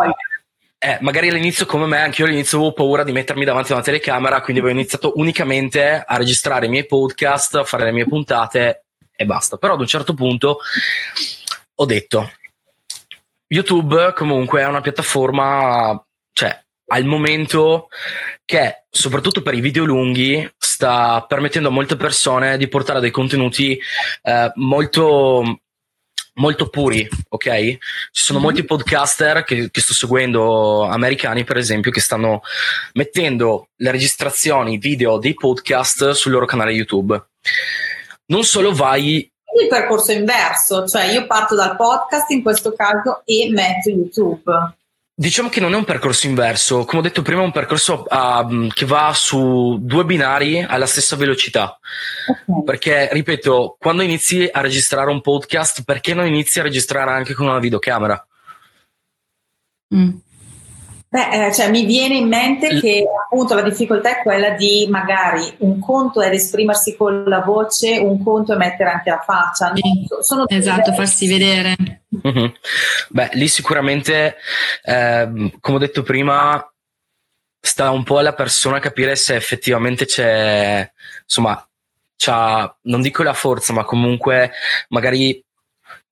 Eh, 0.77 0.99
magari 1.01 1.29
all'inizio 1.29 1.65
come 1.65 1.87
me, 1.87 1.99
anche 1.99 2.21
io 2.21 2.27
all'inizio 2.27 2.57
avevo 2.59 2.73
paura 2.73 3.03
di 3.03 3.11
mettermi 3.11 3.43
davanti 3.43 3.71
a 3.71 3.75
una 3.75 3.83
telecamera, 3.83 4.41
quindi 4.41 4.61
avevo 4.61 4.77
iniziato 4.77 5.13
unicamente 5.15 6.03
a 6.05 6.15
registrare 6.17 6.67
i 6.67 6.69
miei 6.69 6.85
podcast, 6.85 7.55
a 7.55 7.63
fare 7.63 7.85
le 7.85 7.91
mie 7.91 8.05
puntate 8.05 8.85
e 9.15 9.25
basta. 9.25 9.57
Però 9.57 9.73
ad 9.73 9.79
un 9.79 9.87
certo 9.87 10.13
punto 10.13 10.59
ho 11.73 11.85
detto, 11.85 12.31
YouTube 13.47 14.13
comunque 14.13 14.61
è 14.61 14.67
una 14.67 14.81
piattaforma, 14.81 15.99
al 16.87 17.05
momento 17.05 17.87
che 18.43 18.85
soprattutto 18.89 19.41
per 19.41 19.53
i 19.53 19.61
video 19.61 19.85
lunghi 19.85 20.47
sta 20.57 21.25
permettendo 21.27 21.69
a 21.69 21.71
molte 21.71 21.95
persone 21.95 22.57
di 22.57 22.67
portare 22.67 22.99
dei 22.99 23.11
contenuti 23.11 23.79
eh, 24.21 24.51
molto 24.55 25.59
molto 26.35 26.67
puri, 26.69 27.07
ok? 27.29 27.47
Ci 27.47 27.79
sono 28.11 28.39
mm-hmm. 28.39 28.47
molti 28.47 28.65
podcaster 28.65 29.43
che, 29.43 29.69
che, 29.71 29.81
sto 29.81 29.93
seguendo, 29.93 30.83
americani 30.83 31.43
per 31.43 31.57
esempio, 31.57 31.91
che 31.91 32.01
stanno 32.01 32.41
mettendo 32.93 33.69
le 33.77 33.91
registrazioni 33.91 34.77
video 34.77 35.17
dei 35.17 35.33
podcast 35.33 36.11
sul 36.11 36.31
loro 36.33 36.45
canale 36.45 36.71
YouTube. 36.71 37.25
Non 38.27 38.43
solo 38.43 38.73
vai 38.73 39.31
il 39.61 39.67
percorso 39.69 40.11
inverso, 40.11 40.85
cioè 40.85 41.05
io 41.05 41.25
parto 41.25 41.55
dal 41.55 41.77
podcast 41.77 42.29
in 42.31 42.41
questo 42.43 42.73
caso 42.73 43.21
e 43.23 43.49
metto 43.51 43.89
YouTube. 43.89 44.75
Diciamo 45.17 45.47
che 45.47 45.61
non 45.61 45.73
è 45.73 45.77
un 45.77 45.85
percorso 45.85 46.27
inverso, 46.27 46.83
come 46.83 46.99
ho 46.99 47.01
detto 47.01 47.21
prima, 47.21 47.41
è 47.41 47.45
un 47.45 47.53
percorso 47.53 48.03
uh, 48.05 48.67
che 48.67 48.85
va 48.85 49.13
su 49.15 49.77
due 49.79 50.03
binari 50.03 50.61
alla 50.61 50.85
stessa 50.85 51.15
velocità. 51.15 51.79
Okay. 52.45 52.63
Perché, 52.65 53.09
ripeto, 53.13 53.77
quando 53.79 54.01
inizi 54.01 54.49
a 54.51 54.59
registrare 54.59 55.09
un 55.09 55.21
podcast, 55.21 55.85
perché 55.85 56.13
non 56.13 56.25
inizi 56.25 56.59
a 56.59 56.63
registrare 56.63 57.11
anche 57.11 57.33
con 57.33 57.47
una 57.47 57.59
videocamera? 57.59 58.27
Mm. 59.95 60.15
Beh, 61.15 61.47
eh, 61.47 61.53
cioè, 61.53 61.69
mi 61.69 61.85
viene 61.85 62.17
in 62.17 62.27
mente 62.27 62.77
che 62.81 63.05
appunto 63.23 63.55
la 63.55 63.61
difficoltà 63.61 64.19
è 64.19 64.21
quella 64.21 64.49
di 64.49 64.85
magari 64.89 65.49
un 65.59 65.79
conto 65.79 66.19
è 66.19 66.27
esprimersi 66.27 66.97
con 66.97 67.23
la 67.23 67.39
voce, 67.39 67.97
un 67.99 68.21
conto 68.21 68.51
è 68.51 68.57
mettere 68.57 68.89
anche 68.89 69.11
la 69.11 69.23
faccia. 69.25 69.71
Sono 70.19 70.45
esatto, 70.45 70.91
farsi 70.91 71.29
vedere. 71.29 72.01
Mm-hmm. 72.27 72.45
Beh, 73.11 73.29
lì 73.31 73.47
sicuramente, 73.47 74.35
eh, 74.83 75.51
come 75.61 75.77
ho 75.77 75.79
detto 75.79 76.03
prima, 76.03 76.69
sta 77.61 77.91
un 77.91 78.03
po' 78.03 78.17
alla 78.17 78.33
persona 78.33 78.79
capire 78.79 79.15
se 79.15 79.35
effettivamente 79.35 80.05
c'è, 80.05 80.91
insomma, 81.23 81.65
c'ha, 82.17 82.75
non 82.81 83.01
dico 83.01 83.23
la 83.23 83.31
forza, 83.31 83.71
ma 83.71 83.85
comunque 83.85 84.51
magari 84.89 85.44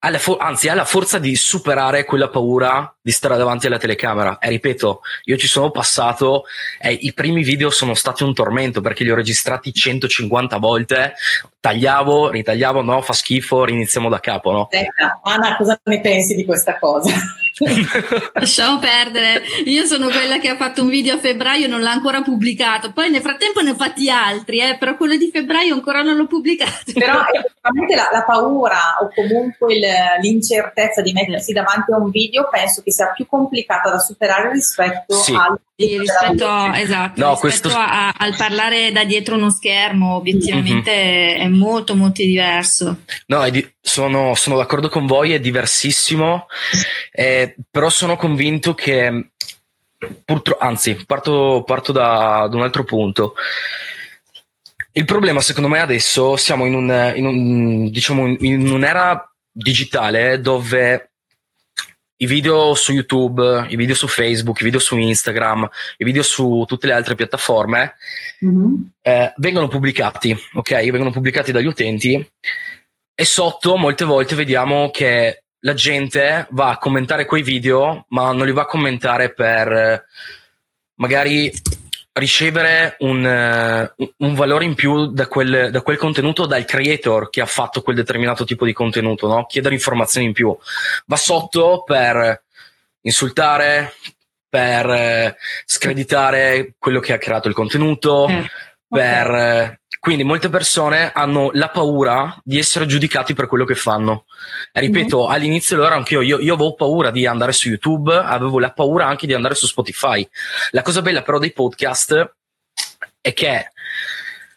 ha 0.05 0.17
fo- 0.17 0.37
anzi 0.37 0.67
ha 0.67 0.73
la 0.73 0.83
forza 0.83 1.17
di 1.17 1.33
superare 1.35 2.03
quella 2.03 2.27
paura 2.27 2.93
di 3.01 3.11
stare 3.11 3.37
davanti 3.37 3.67
alla 3.67 3.77
telecamera. 3.77 4.37
E 4.37 4.49
ripeto, 4.49 5.01
io 5.23 5.37
ci 5.37 5.47
sono 5.47 5.71
passato 5.71 6.43
e 6.79 6.91
i 6.91 7.13
primi 7.13 7.41
video 7.41 7.69
sono 7.69 7.93
stati 7.93 8.23
un 8.23 8.33
tormento 8.33 8.81
perché 8.81 9.05
li 9.05 9.11
ho 9.11 9.15
registrati 9.15 9.73
150 9.73 10.57
volte, 10.57 11.13
tagliavo, 11.59 12.31
ritagliavo, 12.31 12.81
no, 12.81 13.01
fa 13.01 13.13
schifo, 13.13 13.63
riniziamo 13.63 14.09
da 14.09 14.19
capo, 14.19 14.51
no? 14.51 14.61
Aspetta, 14.63 15.21
Anna, 15.23 15.55
cosa 15.55 15.79
ne 15.83 16.01
pensi 16.01 16.35
di 16.35 16.43
questa 16.43 16.77
cosa? 16.77 17.09
Lasciamo 18.33 18.79
perdere, 18.79 19.43
io 19.65 19.85
sono 19.85 20.07
quella 20.07 20.39
che 20.39 20.49
ha 20.49 20.55
fatto 20.55 20.81
un 20.81 20.89
video 20.89 21.15
a 21.15 21.19
febbraio 21.19 21.65
e 21.65 21.67
non 21.67 21.81
l'ha 21.81 21.91
ancora 21.91 22.21
pubblicato, 22.21 22.91
poi 22.91 23.11
nel 23.11 23.21
frattempo 23.21 23.61
ne 23.61 23.71
ho 23.71 23.75
fatti 23.75 24.09
altri, 24.09 24.59
eh, 24.59 24.77
però 24.77 24.97
quello 24.97 25.15
di 25.17 25.29
febbraio 25.31 25.73
ancora 25.73 26.01
non 26.01 26.15
l'ho 26.15 26.25
pubblicato. 26.25 26.91
Però 26.93 27.21
effettivamente 27.31 27.95
la, 27.95 28.09
la 28.11 28.23
paura 28.23 28.97
o 29.01 29.09
comunque 29.13 29.75
il, 29.75 29.85
l'incertezza 30.21 31.01
di 31.01 31.13
mettersi 31.13 31.53
davanti 31.53 31.91
a 31.91 31.97
un 31.97 32.09
video 32.09 32.47
penso 32.49 32.81
che 32.81 32.91
sia 32.91 33.11
più 33.11 33.27
complicata 33.27 33.89
da 33.89 33.99
superare 33.99 34.51
rispetto 34.51 35.13
sì. 35.15 35.33
al 35.33 35.59
sì, 35.87 35.97
rispetto, 35.97 36.71
esatto, 36.73 37.21
no, 37.21 37.29
rispetto 37.31 37.39
questo... 37.39 37.69
a, 37.69 38.13
al 38.15 38.35
parlare 38.35 38.91
da 38.91 39.03
dietro 39.03 39.35
uno 39.35 39.49
schermo, 39.49 40.15
obiettivamente 40.15 40.91
mm-hmm. 40.91 41.41
è 41.41 41.47
molto 41.47 41.95
molto 41.95 42.21
diverso. 42.21 42.99
No, 43.27 43.49
di- 43.49 43.67
sono, 43.81 44.35
sono, 44.35 44.57
d'accordo 44.57 44.89
con 44.89 45.05
voi, 45.05 45.33
è 45.33 45.39
diversissimo, 45.39 46.47
eh, 47.11 47.55
però 47.69 47.89
sono 47.89 48.15
convinto 48.15 48.73
che, 48.73 49.31
purtroppo, 50.23 50.63
anzi, 50.63 50.95
parto, 51.05 51.63
parto 51.65 51.91
da, 51.91 52.47
da, 52.49 52.55
un 52.55 52.63
altro 52.63 52.83
punto. 52.83 53.35
Il 54.91 55.05
problema, 55.05 55.41
secondo 55.41 55.69
me, 55.69 55.79
adesso 55.79 56.35
siamo 56.37 56.65
in, 56.65 56.75
un, 56.75 57.13
in, 57.15 57.25
un, 57.25 57.89
diciamo, 57.89 58.27
in 58.39 58.69
un'era 58.69 59.27
digitale 59.51 60.39
dove 60.39 61.12
i 62.23 62.25
video 62.25 62.73
su 62.73 62.93
YouTube, 62.93 63.65
i 63.67 63.75
video 63.75 63.95
su 63.95 64.07
Facebook, 64.07 64.61
i 64.61 64.63
video 64.63 64.79
su 64.79 64.97
Instagram, 64.97 65.69
i 65.97 66.03
video 66.05 66.23
su 66.23 66.63
tutte 66.65 66.87
le 66.87 66.93
altre 66.93 67.15
piattaforme 67.15 67.95
mm-hmm. 68.43 68.73
eh, 69.01 69.33
vengono 69.37 69.67
pubblicati, 69.67 70.35
ok? 70.53 70.71
Vengono 70.89 71.11
pubblicati 71.11 71.51
dagli 71.51 71.65
utenti 71.65 72.31
e 73.15 73.25
sotto 73.25 73.75
molte 73.75 74.05
volte 74.05 74.35
vediamo 74.35 74.89
che 74.89 75.43
la 75.59 75.73
gente 75.73 76.47
va 76.51 76.71
a 76.71 76.77
commentare 76.77 77.25
quei 77.25 77.43
video, 77.43 78.05
ma 78.09 78.31
non 78.31 78.45
li 78.45 78.51
va 78.53 78.63
a 78.63 78.67
commentare 78.67 79.33
per 79.33 79.71
eh, 79.71 80.03
magari 80.95 81.51
ricevere 82.13 82.95
un, 82.99 83.23
uh, 83.97 84.09
un, 84.17 84.33
valore 84.35 84.65
in 84.65 84.75
più 84.75 85.07
da 85.07 85.27
quel, 85.27 85.71
da 85.71 85.81
quel, 85.81 85.97
contenuto 85.97 86.45
dal 86.45 86.65
creator 86.65 87.29
che 87.29 87.41
ha 87.41 87.45
fatto 87.45 87.81
quel 87.81 87.95
determinato 87.95 88.45
tipo 88.45 88.65
di 88.65 88.73
contenuto, 88.73 89.27
no? 89.27 89.45
chiedere 89.45 89.73
informazioni 89.73 90.27
in 90.27 90.33
più. 90.33 90.55
Va 91.05 91.15
sotto 91.15 91.83
per 91.85 92.43
insultare, 93.01 93.93
per 94.47 94.85
uh, 94.85 95.35
screditare 95.65 96.75
quello 96.77 96.99
che 96.99 97.13
ha 97.13 97.17
creato 97.17 97.47
il 97.47 97.55
contenuto, 97.55 98.27
eh, 98.27 98.49
per 98.87 99.29
okay. 99.29 99.77
Quindi 100.03 100.25
molte 100.25 100.49
persone 100.49 101.13
hanno 101.13 101.49
la 101.53 101.69
paura 101.69 102.37
di 102.43 102.59
essere 102.59 102.85
giudicati 102.85 103.33
per 103.33 103.47
quello 103.47 103.63
che 103.63 103.73
fanno. 103.73 104.25
Ripeto, 104.73 105.21
mm-hmm. 105.21 105.31
all'inizio 105.31 105.77
allora 105.77 105.95
anche 105.95 106.15
io, 106.15 106.41
io, 106.41 106.55
avevo 106.55 106.73
paura 106.73 107.09
di 107.09 107.25
andare 107.25 107.53
su 107.53 107.69
YouTube, 107.69 108.13
avevo 108.13 108.59
la 108.59 108.73
paura 108.73 109.07
anche 109.07 109.27
di 109.27 109.33
andare 109.33 109.55
su 109.55 109.65
Spotify. 109.65 110.27
La 110.71 110.81
cosa 110.81 111.01
bella 111.01 111.21
però 111.21 111.39
dei 111.39 111.53
podcast 111.53 112.35
è 113.21 113.31
che 113.31 113.71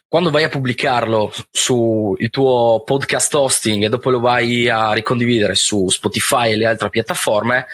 quando 0.09 0.31
vai 0.31 0.43
a 0.43 0.49
pubblicarlo 0.49 1.33
sul 1.53 2.29
tuo 2.29 2.83
podcast 2.85 3.33
hosting 3.33 3.85
e 3.85 3.89
dopo 3.89 4.11
lo 4.11 4.19
vai 4.19 4.69
a 4.69 4.95
ricondividere 4.95 5.55
su 5.55 5.89
Spotify 5.89 6.51
e 6.51 6.57
le 6.57 6.67
altre 6.67 6.91
piattaforme, 6.91 7.67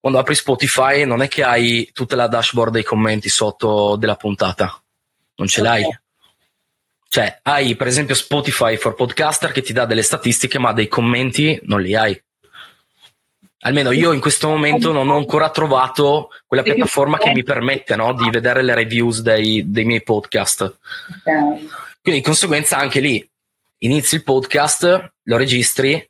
quando 0.00 0.18
apri 0.18 0.34
Spotify 0.34 1.04
non 1.04 1.22
è 1.22 1.28
che 1.28 1.44
hai 1.44 1.88
tutta 1.92 2.16
la 2.16 2.26
dashboard 2.26 2.72
dei 2.72 2.82
commenti 2.82 3.28
sotto 3.28 3.94
della 3.94 4.16
puntata, 4.16 4.76
non 5.36 5.46
ce 5.46 5.60
okay. 5.60 5.82
Cioè, 7.08 7.40
hai 7.42 7.74
per 7.74 7.86
esempio 7.86 8.14
Spotify 8.14 8.76
for 8.76 8.94
Podcaster 8.94 9.50
che 9.50 9.62
ti 9.62 9.72
dà 9.72 9.86
delle 9.86 10.02
statistiche, 10.02 10.58
ma 10.58 10.72
dei 10.72 10.88
commenti 10.88 11.58
non 11.64 11.80
li 11.80 11.94
hai. 11.94 12.20
Almeno 13.60 13.90
io 13.90 14.12
in 14.12 14.20
questo 14.20 14.48
momento 14.48 14.92
non 14.92 15.08
ho 15.08 15.16
ancora 15.16 15.50
trovato 15.50 16.28
quella 16.46 16.62
piattaforma 16.62 17.18
che 17.18 17.32
mi 17.32 17.42
permette 17.42 17.96
no, 17.96 18.12
di 18.12 18.30
vedere 18.30 18.62
le 18.62 18.74
reviews 18.74 19.20
dei, 19.20 19.64
dei 19.66 19.84
miei 19.84 20.02
podcast. 20.02 20.78
Quindi 21.24 22.20
di 22.20 22.22
conseguenza 22.22 22.76
anche 22.76 23.00
lì 23.00 23.28
inizi 23.78 24.16
il 24.16 24.24
podcast, 24.24 25.12
lo 25.22 25.36
registri, 25.36 26.08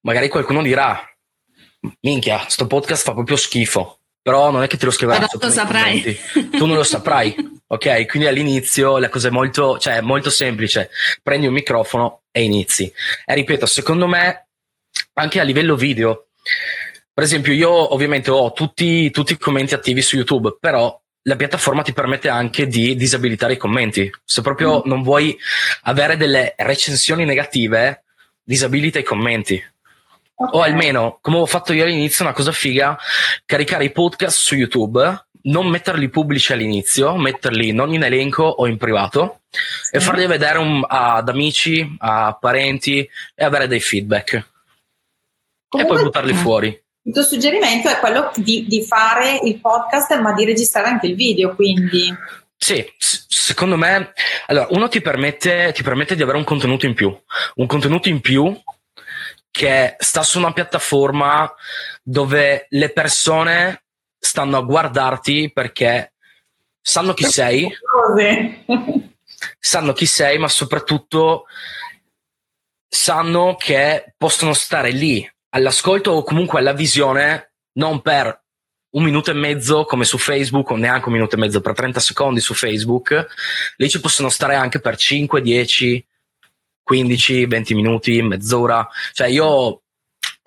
magari 0.00 0.28
qualcuno 0.28 0.62
dirà, 0.62 1.00
minchia, 2.00 2.44
sto 2.48 2.66
podcast 2.66 3.04
fa 3.04 3.12
proprio 3.12 3.36
schifo, 3.36 4.00
però 4.20 4.50
non 4.50 4.62
è 4.62 4.66
che 4.66 4.76
te 4.76 4.84
lo 4.84 4.90
scriverai. 4.90 5.20
Ma 5.20 5.28
lo 5.46 5.50
saprai. 5.50 6.18
Tu 6.50 6.66
non 6.66 6.76
lo 6.76 6.84
saprai. 6.84 7.56
Ok, 7.70 8.06
quindi 8.06 8.28
all'inizio 8.28 8.96
la 8.98 9.10
cosa 9.10 9.28
è 9.28 9.30
molto, 9.30 9.78
cioè, 9.78 10.00
molto 10.00 10.30
semplice. 10.30 10.90
Prendi 11.22 11.46
un 11.46 11.52
microfono 11.52 12.22
e 12.30 12.42
inizi. 12.42 12.90
E 13.24 13.34
ripeto, 13.34 13.66
secondo 13.66 14.06
me, 14.06 14.48
anche 15.14 15.38
a 15.38 15.42
livello 15.42 15.76
video, 15.76 16.28
per 17.12 17.24
esempio, 17.24 17.52
io 17.52 17.92
ovviamente 17.92 18.30
ho 18.30 18.52
tutti, 18.52 19.10
tutti 19.10 19.32
i 19.32 19.38
commenti 19.38 19.74
attivi 19.74 20.00
su 20.02 20.16
YouTube, 20.16 20.56
però 20.60 20.98
la 21.22 21.36
piattaforma 21.36 21.82
ti 21.82 21.92
permette 21.92 22.28
anche 22.28 22.66
di 22.66 22.94
disabilitare 22.94 23.54
i 23.54 23.56
commenti. 23.56 24.10
Se 24.24 24.40
proprio 24.40 24.78
mm. 24.78 24.82
non 24.88 25.02
vuoi 25.02 25.36
avere 25.82 26.16
delle 26.16 26.54
recensioni 26.56 27.24
negative, 27.24 28.04
disabilita 28.42 28.98
i 28.98 29.02
commenti. 29.02 29.62
Okay. 30.34 30.60
O 30.60 30.62
almeno, 30.62 31.18
come 31.20 31.38
ho 31.38 31.46
fatto 31.46 31.72
io 31.72 31.82
all'inizio, 31.82 32.24
una 32.24 32.32
cosa 32.32 32.52
figa, 32.52 32.96
caricare 33.44 33.84
i 33.84 33.90
podcast 33.90 34.38
su 34.38 34.54
YouTube 34.54 35.26
non 35.48 35.68
metterli 35.68 36.08
pubblici 36.08 36.52
all'inizio, 36.52 37.16
metterli 37.16 37.72
non 37.72 37.92
in 37.92 38.02
elenco 38.02 38.44
o 38.44 38.66
in 38.66 38.76
privato 38.76 39.40
sì. 39.50 39.96
e 39.96 40.00
farli 40.00 40.26
vedere 40.26 40.58
un, 40.58 40.84
ad 40.86 41.28
amici, 41.28 41.96
a 41.98 42.36
parenti 42.38 43.08
e 43.34 43.44
avere 43.44 43.66
dei 43.66 43.80
feedback. 43.80 44.46
Comunque, 45.68 45.94
e 45.94 45.98
poi 45.98 46.04
buttarli 46.04 46.32
fuori. 46.34 46.82
Il 47.02 47.12
tuo 47.12 47.22
suggerimento 47.22 47.88
è 47.88 47.98
quello 47.98 48.30
di, 48.36 48.66
di, 48.66 48.84
fare 48.84 49.40
il 49.42 49.60
podcast, 49.60 50.18
ma 50.18 50.32
di 50.32 50.44
registrare 50.44 50.88
anche 50.88 51.06
il 51.06 51.14
video, 51.14 51.54
quindi. 51.54 52.14
Sì, 52.56 52.84
secondo 52.98 53.76
me, 53.76 54.12
allora, 54.46 54.66
uno 54.70 54.88
ti 54.88 55.00
permette, 55.00 55.72
ti 55.74 55.82
permette 55.82 56.16
di 56.16 56.22
avere 56.22 56.38
un 56.38 56.44
contenuto 56.44 56.86
in 56.86 56.94
più, 56.94 57.16
un 57.56 57.66
contenuto 57.66 58.08
in 58.08 58.20
più 58.20 58.54
che 59.50 59.96
sta 59.98 60.22
su 60.22 60.38
una 60.38 60.52
piattaforma 60.52 61.50
dove 62.02 62.66
le 62.68 62.90
persone 62.90 63.84
stanno 64.18 64.56
a 64.56 64.62
guardarti 64.62 65.52
perché 65.52 66.14
sanno 66.80 67.14
chi 67.14 67.24
sei, 67.24 67.68
sanno 69.58 69.92
chi 69.92 70.06
sei, 70.06 70.38
ma 70.38 70.48
soprattutto 70.48 71.44
sanno 72.88 73.56
che 73.56 74.14
possono 74.16 74.54
stare 74.54 74.90
lì 74.90 75.30
all'ascolto 75.50 76.12
o 76.12 76.22
comunque 76.22 76.58
alla 76.58 76.72
visione 76.72 77.52
non 77.72 78.00
per 78.00 78.42
un 78.90 79.02
minuto 79.04 79.30
e 79.30 79.34
mezzo 79.34 79.84
come 79.84 80.04
su 80.04 80.16
Facebook 80.16 80.70
o 80.70 80.76
neanche 80.76 81.08
un 81.08 81.14
minuto 81.14 81.36
e 81.36 81.38
mezzo 81.38 81.60
per 81.60 81.74
30 81.74 82.00
secondi 82.00 82.40
su 82.40 82.54
Facebook, 82.54 83.26
lì 83.76 83.88
ci 83.88 84.00
possono 84.00 84.30
stare 84.30 84.54
anche 84.54 84.80
per 84.80 84.96
5, 84.96 85.42
10, 85.42 86.06
15, 86.82 87.46
20 87.46 87.74
minuti, 87.74 88.22
mezz'ora. 88.22 88.88
Cioè 89.12 89.28
io 89.28 89.82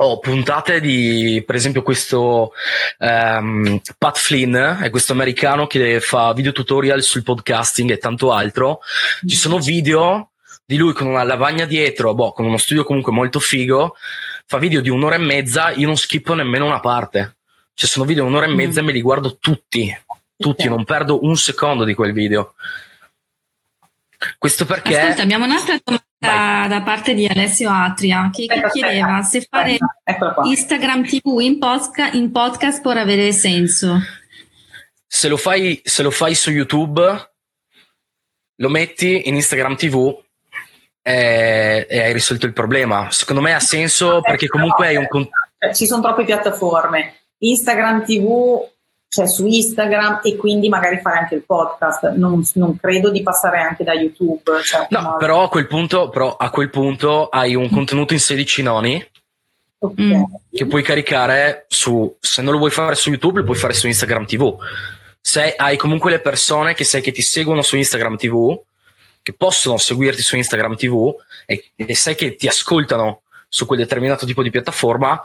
ho 0.03 0.19
puntate 0.19 0.79
di, 0.79 1.43
per 1.45 1.55
esempio, 1.55 1.83
questo 1.83 2.53
um, 2.97 3.79
Pat 3.97 4.17
Flynn, 4.17 4.55
è 4.55 4.89
questo 4.89 5.13
americano 5.13 5.67
che 5.67 5.99
fa 5.99 6.33
video 6.33 6.51
tutorial 6.51 7.03
sul 7.03 7.21
podcasting 7.21 7.91
e 7.91 7.97
tanto 7.97 8.31
altro. 8.31 8.79
Ci 9.25 9.35
sono 9.35 9.59
video 9.59 10.31
di 10.65 10.77
lui 10.77 10.93
con 10.93 11.05
una 11.05 11.23
lavagna 11.23 11.65
dietro, 11.65 12.15
boh, 12.15 12.31
con 12.31 12.45
uno 12.45 12.57
studio 12.57 12.83
comunque 12.83 13.11
molto 13.11 13.39
figo. 13.39 13.95
Fa 14.47 14.57
video 14.57 14.81
di 14.81 14.89
un'ora 14.89 15.15
e 15.15 15.19
mezza, 15.19 15.69
io 15.69 15.85
non 15.85 15.97
schippo 15.97 16.33
nemmeno 16.33 16.65
una 16.65 16.79
parte. 16.79 17.37
Cioè, 17.73 17.87
sono 17.87 18.05
video 18.05 18.23
di 18.23 18.29
un'ora 18.31 18.47
e 18.47 18.53
mezza 18.53 18.81
mm. 18.81 18.83
e 18.83 18.87
me 18.87 18.93
li 18.93 19.01
guardo 19.01 19.37
tutti. 19.39 19.95
Tutti, 20.35 20.67
non 20.67 20.83
perdo 20.83 21.23
un 21.23 21.37
secondo 21.37 21.83
di 21.83 21.93
quel 21.93 22.13
video. 22.13 22.55
Questo 24.37 24.65
perché. 24.65 24.99
Ascolta, 24.99 25.23
abbiamo 25.23 25.45
un'altra 25.45 25.77
domanda 25.83 26.05
da, 26.17 26.65
da, 26.67 26.81
parte 26.83 27.13
di 27.13 27.25
Alessio 27.25 27.71
Atria 27.71 28.29
che, 28.31 28.45
che 28.45 28.69
chiedeva 28.71 29.21
se 29.23 29.45
fare 29.49 29.77
Instagram 30.43 31.03
TV 31.05 31.39
in, 31.39 31.57
posca, 31.57 32.11
in, 32.11 32.31
podcast 32.31 32.81
può 32.81 32.91
avere 32.91 33.31
senso. 33.31 33.99
Se 35.07 35.27
lo, 35.27 35.37
fai, 35.37 35.81
se 35.83 36.03
lo 36.03 36.11
fai 36.11 36.35
su 36.35 36.51
YouTube, 36.51 37.31
lo 38.55 38.69
metti 38.69 39.27
in 39.27 39.35
Instagram 39.35 39.75
TV 39.75 40.15
e, 41.01 41.87
e 41.89 42.01
hai 42.01 42.13
risolto 42.13 42.45
il 42.45 42.53
problema. 42.53 43.09
Secondo 43.09 43.41
me 43.41 43.53
ha 43.53 43.59
senso 43.59 44.21
perché 44.21 44.47
comunque 44.47 44.87
hai 44.87 44.95
un. 44.97 45.07
Ci 45.73 45.85
sono 45.85 46.01
troppe 46.01 46.23
piattaforme. 46.23 47.15
Instagram 47.39 48.05
TV 48.05 48.69
cioè 49.13 49.27
su 49.27 49.45
Instagram 49.45 50.21
e 50.23 50.37
quindi 50.37 50.69
magari 50.69 51.01
fare 51.01 51.19
anche 51.19 51.35
il 51.35 51.43
podcast. 51.43 52.13
Non, 52.13 52.41
non 52.53 52.77
credo 52.77 53.11
di 53.11 53.21
passare 53.21 53.59
anche 53.59 53.83
da 53.83 53.91
YouTube. 53.91 54.41
Cioè, 54.63 54.87
no, 54.89 55.01
no, 55.01 55.15
però 55.17 55.43
a 55.43 55.49
quel 55.49 55.67
punto, 55.67 56.07
però 56.07 56.37
a 56.37 56.49
quel 56.49 56.69
punto 56.69 57.27
hai 57.27 57.53
un 57.53 57.69
contenuto 57.69 58.13
in 58.13 58.21
16 58.21 58.63
noni. 58.63 59.05
Okay. 59.79 60.05
Mm. 60.05 60.23
Che 60.49 60.65
puoi 60.65 60.81
caricare 60.81 61.65
su, 61.67 62.15
se 62.21 62.41
non 62.41 62.53
lo 62.53 62.59
vuoi 62.59 62.71
fare 62.71 62.95
su 62.95 63.09
YouTube, 63.09 63.39
lo 63.39 63.45
puoi 63.45 63.57
fare 63.57 63.73
su 63.73 63.87
Instagram 63.87 64.25
TV. 64.25 64.55
Se 65.19 65.55
hai 65.57 65.75
comunque 65.75 66.09
le 66.09 66.21
persone 66.21 66.73
che 66.73 66.85
sai 66.85 67.01
che 67.01 67.11
ti 67.11 67.21
seguono 67.21 67.61
su 67.63 67.75
Instagram 67.75 68.15
TV, 68.15 68.57
che 69.21 69.33
possono 69.33 69.77
seguirti 69.77 70.21
su 70.21 70.37
Instagram 70.37 70.77
TV 70.77 71.13
e, 71.45 71.71
e 71.75 71.95
sai 71.95 72.15
che 72.15 72.35
ti 72.35 72.47
ascoltano 72.47 73.23
su 73.49 73.65
quel 73.65 73.79
determinato 73.79 74.25
tipo 74.25 74.41
di 74.41 74.49
piattaforma, 74.49 75.21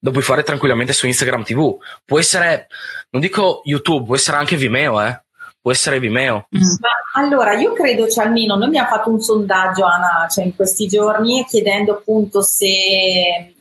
lo 0.00 0.10
puoi 0.10 0.22
fare 0.22 0.42
tranquillamente 0.42 0.92
su 0.92 1.06
Instagram 1.06 1.44
TV. 1.44 1.76
Può 2.04 2.18
essere, 2.18 2.68
non 3.10 3.20
dico 3.20 3.60
YouTube, 3.64 4.06
può 4.06 4.14
essere 4.14 4.38
anche 4.38 4.56
Vimeo, 4.56 5.00
eh. 5.00 5.20
Può 5.60 5.70
essere 5.72 6.00
Vimeo. 6.00 6.46
Mm. 6.56 6.60
Ma 6.80 7.22
allora, 7.22 7.52
io 7.54 7.72
credo, 7.74 8.08
cioè, 8.08 8.24
almeno 8.24 8.56
noi 8.56 8.68
abbiamo 8.68 8.88
fatto 8.88 9.10
un 9.10 9.20
sondaggio, 9.20 9.84
Anna, 9.84 10.26
cioè, 10.30 10.44
in 10.44 10.56
questi 10.56 10.86
giorni, 10.86 11.44
chiedendo 11.44 11.92
appunto 11.92 12.40
se 12.40 12.66
eh, 12.66 13.52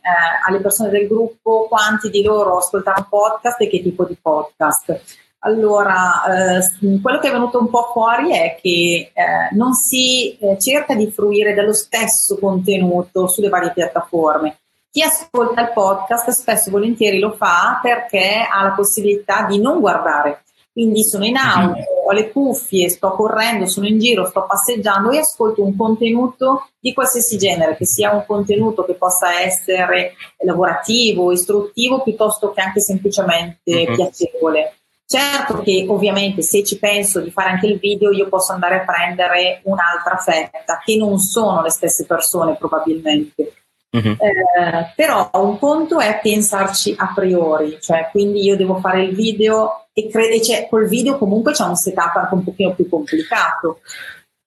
alle 0.47 0.60
persone 0.60 0.89
del 0.89 1.08
gruppo 1.08 1.67
quanti 1.67 2.10
di 2.10 2.23
loro 2.23 2.60
ascoltano 2.60 3.06
podcast 3.10 3.60
e 3.62 3.67
che 3.67 3.82
tipo 3.82 4.06
di 4.06 4.17
podcast. 4.19 5.02
Allora, 5.39 6.58
eh, 6.58 6.99
quello 7.02 7.19
che 7.19 7.30
è 7.30 7.32
venuto 7.32 7.60
un 7.60 7.69
po' 7.69 7.89
fuori 7.93 8.34
è 8.34 8.58
che 8.62 9.12
eh, 9.13 9.56
non 9.56 9.73
si 9.73 10.38
eh, 10.38 10.58
cerca 10.60 10.95
di 10.95 11.12
fruire 11.12 11.54
dello 11.54 11.73
stesso 11.73 12.38
contenuto 12.38 13.28
sulle 13.28 13.47
varie 13.47 13.71
piattaforme 13.71 14.58
chi 15.00 15.04
ascolta 15.04 15.62
il 15.62 15.72
podcast 15.72 16.30
spesso 16.32 16.68
e 16.68 16.72
volentieri 16.72 17.20
lo 17.20 17.32
fa 17.32 17.80
perché 17.82 18.46
ha 18.52 18.64
la 18.64 18.72
possibilità 18.72 19.46
di 19.46 19.58
non 19.58 19.80
guardare 19.80 20.44
quindi 20.72 21.04
sono 21.04 21.26
in 21.26 21.36
auto, 21.36 21.74
mm-hmm. 21.74 21.84
ho 22.08 22.12
le 22.14 22.32
cuffie, 22.32 22.90
sto 22.90 23.12
correndo, 23.12 23.66
sono 23.66 23.88
in 23.88 24.00
giro, 24.00 24.26
sto 24.28 24.46
passeggiando 24.46 25.10
e 25.10 25.18
ascolto 25.18 25.62
un 25.62 25.76
contenuto 25.76 26.70
di 26.80 26.94
qualsiasi 26.94 27.38
genere, 27.38 27.76
che 27.76 27.86
sia 27.86 28.14
un 28.14 28.24
contenuto 28.26 28.86
che 28.86 28.94
possa 28.94 29.42
essere 29.42 30.14
lavorativo, 30.46 31.34
istruttivo, 31.34 32.02
piuttosto 32.02 32.52
che 32.52 32.62
anche 32.62 32.80
semplicemente 32.80 33.60
mm-hmm. 33.70 33.94
piacevole. 33.94 34.76
Certo 35.06 35.60
che 35.64 35.86
ovviamente 35.90 36.44
se 36.44 36.64
ci 36.64 36.80
penso 36.80 37.20
di 37.20 37.32
fare 37.32 37.50
anche 37.50 37.68
il 37.68 37.80
video 37.80 38.12
io 38.12 38.30
posso 38.30 38.54
andare 38.54 38.76
a 38.76 38.86
prendere 38.86 39.60
un'altra 39.64 40.16
fetta 40.18 40.80
che 40.86 40.96
non 40.96 41.18
sono 41.18 41.62
le 41.62 41.72
stesse 41.72 42.06
persone 42.06 42.56
probabilmente. 42.56 43.52
Uh-huh. 43.91 44.17
Eh, 44.19 44.93
però 44.95 45.30
un 45.34 45.58
conto 45.58 45.99
è 45.99 46.19
pensarci 46.21 46.93
a 46.97 47.12
priori, 47.13 47.80
cioè 47.82 48.10
quindi 48.12 48.43
io 48.43 48.56
devo 48.56 48.80
fare 48.80 49.04
il 49.04 49.15
video 49.15 49.88
e, 49.93 50.08
cre- 50.10 50.30
e 50.30 50.39
c'è, 50.39 50.67
col 50.69 50.88
video 50.88 51.17
comunque 51.17 51.54
c'è 51.54 51.63
un 51.63 51.75
setup 51.75 52.15
anche 52.15 52.34
un 52.36 52.43
pochino 52.43 52.73
più 52.75 52.88
complicato. 52.88 53.80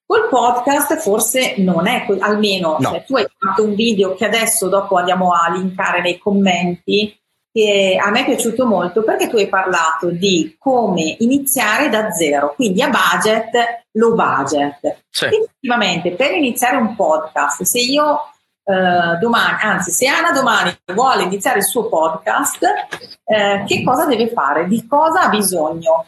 Col 0.05 0.29
podcast 0.29 0.97
forse 0.97 1.55
non 1.57 1.87
è, 1.87 2.05
almeno 2.19 2.77
no. 2.79 2.89
cioè, 2.89 3.03
tu 3.03 3.15
hai 3.15 3.25
fatto 3.37 3.63
un 3.63 3.75
video 3.75 4.15
che 4.15 4.25
adesso 4.25 4.69
dopo 4.69 4.97
andiamo 4.97 5.31
a 5.33 5.49
linkare 5.49 6.01
nei 6.01 6.17
commenti, 6.17 7.17
che 7.51 7.99
a 8.01 8.09
me 8.11 8.21
è 8.21 8.25
piaciuto 8.25 8.65
molto 8.65 9.03
perché 9.03 9.29
tu 9.29 9.37
hai 9.37 9.47
parlato 9.47 10.09
di 10.09 10.55
come 10.57 11.15
iniziare 11.19 11.89
da 11.89 12.11
zero, 12.11 12.53
quindi 12.55 12.81
a 12.81 12.89
budget, 12.89 13.85
low 13.91 14.15
budget. 14.15 15.03
Sì. 15.09 15.25
Effettivamente 15.25 16.11
per 16.11 16.31
iniziare 16.31 16.77
un 16.77 16.95
podcast, 16.95 17.63
se 17.63 17.79
io 17.79 18.32
Uh, 18.65 19.17
domani, 19.19 19.57
anzi, 19.61 19.91
se 19.91 20.07
Anna 20.07 20.31
domani 20.31 20.73
vuole 20.93 21.23
iniziare 21.23 21.57
il 21.57 21.65
suo 21.65 21.89
podcast, 21.89 22.61
uh, 23.25 23.65
che 23.65 23.83
cosa 23.83 24.05
deve 24.05 24.29
fare? 24.29 24.67
Di 24.67 24.87
cosa 24.87 25.23
ha 25.23 25.29
bisogno? 25.29 26.07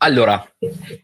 Allora, 0.00 0.46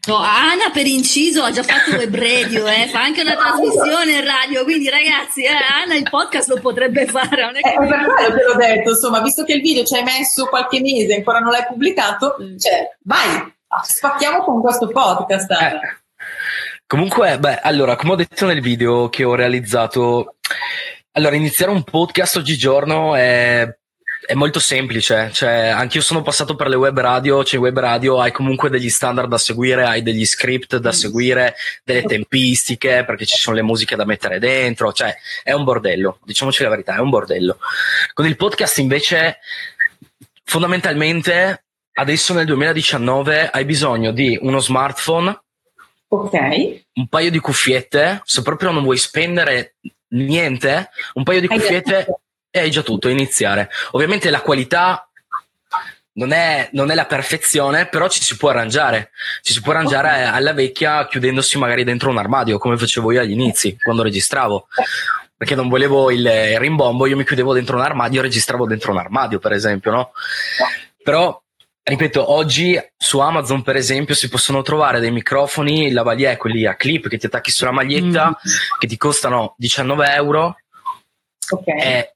no, 0.07 0.15
Anna 0.15 0.69
per 0.71 0.85
inciso 0.85 1.43
ha 1.43 1.51
già 1.51 1.63
fatto 1.63 1.97
web 1.97 2.15
radio, 2.15 2.65
eh, 2.65 2.87
fa 2.87 3.01
anche 3.01 3.21
una 3.21 3.35
trasmissione 3.35 4.13
in 4.13 4.23
radio, 4.23 4.63
quindi 4.63 4.89
ragazzi, 4.89 5.43
eh, 5.43 5.49
Anna 5.49 5.95
il 5.95 6.07
podcast 6.09 6.47
lo 6.47 6.61
potrebbe 6.61 7.05
fare. 7.05 7.43
Non 7.43 7.57
è 7.57 7.61
che... 7.61 7.73
eh, 7.73 7.77
per 7.77 7.87
quello 7.87 8.35
te 8.35 8.43
l'ho 8.43 8.55
detto, 8.55 8.89
insomma, 8.91 9.21
visto 9.21 9.43
che 9.43 9.53
il 9.53 9.61
video 9.61 9.83
ci 9.83 9.95
hai 9.95 10.03
messo 10.03 10.45
qualche 10.45 10.79
mese 10.79 11.11
e 11.11 11.15
ancora 11.15 11.39
non 11.39 11.51
l'hai 11.51 11.65
pubblicato, 11.65 12.37
cioè, 12.57 12.95
vai, 13.03 13.53
spacchiamo 13.83 14.43
con 14.43 14.61
questo 14.61 14.87
podcast. 14.87 15.51
Anna. 15.51 15.81
Eh. 15.81 16.03
Comunque, 16.87 17.39
beh, 17.39 17.61
allora, 17.61 17.95
come 17.95 18.11
ho 18.11 18.15
detto 18.15 18.45
nel 18.45 18.61
video 18.61 19.09
che 19.09 19.23
ho 19.23 19.33
realizzato, 19.33 20.35
allora, 21.13 21.35
iniziare 21.35 21.71
un 21.71 21.83
podcast 21.83 22.35
oggigiorno 22.35 23.15
è, 23.15 23.67
è 24.27 24.33
molto 24.35 24.59
semplice, 24.59 25.31
cioè, 25.33 25.69
anche 25.69 25.97
io 25.97 26.03
sono 26.03 26.21
passato 26.21 26.55
per 26.55 26.67
le 26.67 26.75
web 26.75 26.99
radio, 26.99 27.43
cioè 27.43 27.59
web 27.59 27.79
radio 27.79 28.21
hai 28.21 28.31
comunque 28.31 28.69
degli 28.69 28.89
standard 28.89 29.27
da 29.27 29.39
seguire, 29.39 29.83
hai 29.85 30.03
degli 30.03 30.25
script 30.27 30.77
da 30.77 30.91
seguire, 30.91 31.55
delle 31.83 32.03
tempistiche, 32.03 33.03
perché 33.03 33.25
ci 33.25 33.37
sono 33.37 33.55
le 33.55 33.63
musiche 33.63 33.95
da 33.95 34.05
mettere 34.05 34.37
dentro, 34.37 34.93
cioè, 34.93 35.15
è 35.41 35.53
un 35.53 35.63
bordello, 35.63 36.19
diciamoci 36.23 36.61
la 36.61 36.69
verità, 36.69 36.97
è 36.97 36.99
un 36.99 37.09
bordello. 37.09 37.57
Con 38.13 38.27
il 38.27 38.35
podcast 38.35 38.77
invece, 38.77 39.39
fondamentalmente, 40.43 41.63
adesso 41.93 42.35
nel 42.35 42.45
2019 42.45 43.49
hai 43.49 43.65
bisogno 43.65 44.11
di 44.11 44.37
uno 44.39 44.59
smartphone 44.59 45.39
Ok. 46.07 46.33
Un 46.93 47.07
paio 47.07 47.31
di 47.31 47.39
cuffiette, 47.39 48.21
se 48.23 48.41
proprio 48.41 48.71
non 48.71 48.83
vuoi 48.83 48.97
spendere 48.97 49.75
niente, 50.09 50.89
un 51.13 51.23
paio 51.23 51.41
di 51.41 51.47
cuffiette 51.47 52.05
e 52.49 52.59
hai 52.59 52.71
già 52.71 52.83
tutto, 52.83 53.09
iniziare. 53.09 53.69
Ovviamente 53.91 54.29
la 54.29 54.41
qualità 54.41 55.09
non 56.13 56.31
è, 56.31 56.69
non 56.71 56.91
è, 56.91 56.95
la 56.95 57.05
perfezione, 57.05 57.87
però 57.87 58.07
ci 58.07 58.23
si 58.23 58.37
può 58.37 58.49
arrangiare. 58.49 59.11
Ci 59.41 59.51
si 59.51 59.61
può 59.61 59.73
arrangiare 59.73 60.23
alla 60.23 60.53
vecchia 60.53 61.07
chiudendosi 61.07 61.57
magari 61.57 61.83
dentro 61.83 62.09
un 62.09 62.17
armadio, 62.17 62.57
come 62.57 62.77
facevo 62.77 63.11
io 63.11 63.21
agli 63.21 63.31
inizi, 63.31 63.77
quando 63.77 64.03
registravo. 64.03 64.67
Perché 65.37 65.55
non 65.55 65.67
volevo 65.67 66.11
il, 66.11 66.19
il 66.19 66.59
rimbombo, 66.59 67.07
io 67.07 67.17
mi 67.17 67.25
chiudevo 67.25 67.53
dentro 67.53 67.75
un 67.75 67.81
armadio 67.81 68.19
e 68.19 68.23
registravo 68.23 68.65
dentro 68.65 68.91
un 68.91 68.99
armadio, 68.99 69.39
per 69.39 69.51
esempio, 69.51 69.91
no? 69.91 70.11
Però 71.03 71.43
ripeto, 71.87 72.31
oggi 72.31 72.79
su 72.97 73.19
Amazon, 73.19 73.61
per 73.61 73.75
esempio, 73.75 74.15
si 74.15 74.27
possono 74.27 74.63
trovare 74.63 74.99
dei 74.99 75.11
microfoni 75.11 75.91
lavalier, 75.91 76.35
quelli 76.35 76.65
a 76.65 76.75
clip 76.75 77.07
che 77.07 77.17
ti 77.17 77.27
attacchi 77.27 77.51
sulla 77.51 77.71
maglietta, 77.71 78.29
mm. 78.29 78.77
che 78.79 78.87
ti 78.87 78.97
costano 78.97 79.53
19 79.57 80.13
euro. 80.13 80.57
Ok. 81.51 81.67
E 81.67 82.15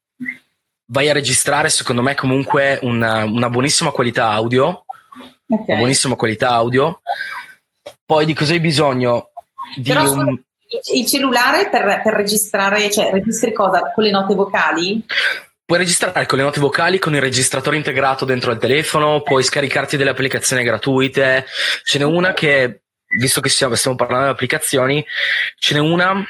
vai 0.87 1.09
a 1.09 1.13
registrare, 1.13 1.69
secondo 1.69 2.01
me, 2.01 2.15
comunque 2.15 2.79
una, 2.81 3.23
una 3.25 3.49
buonissima 3.49 3.91
qualità 3.91 4.31
audio. 4.31 4.85
Okay. 5.47 5.65
Una 5.67 5.77
buonissima 5.77 6.15
qualità 6.15 6.49
audio. 6.49 7.01
Poi 8.03 8.25
di 8.25 8.33
cosa 8.33 8.53
hai 8.53 8.59
bisogno? 8.59 9.29
Di 9.75 9.87
Però 9.87 10.11
un... 10.11 10.41
il 10.93 11.05
cellulare 11.05 11.69
per, 11.69 12.01
per 12.03 12.13
registrare, 12.13 12.89
cioè 12.89 13.11
registri 13.11 13.53
cosa? 13.53 13.91
Con 13.93 14.03
le 14.03 14.09
note 14.09 14.33
vocali? 14.33 15.05
Puoi 15.69 15.81
registrare 15.81 16.25
con 16.25 16.39
le 16.39 16.43
note 16.43 16.59
vocali 16.59 16.97
con 16.97 17.13
il 17.13 17.21
registratore 17.21 17.75
integrato 17.75 18.25
dentro 18.25 18.49
al 18.49 18.57
telefono, 18.57 19.21
puoi 19.21 19.43
scaricarti 19.43 19.97
delle 19.97 20.09
applicazioni 20.09 20.63
gratuite. 20.63 21.45
Ce 21.83 21.99
n'è 21.99 22.05
una 22.05 22.33
che, 22.33 22.81
visto 23.19 23.39
che 23.39 23.49
stiamo 23.49 23.95
parlando 23.95 24.25
di 24.25 24.31
applicazioni, 24.31 25.05
ce 25.59 25.75
n'è 25.75 25.79
una 25.79 26.27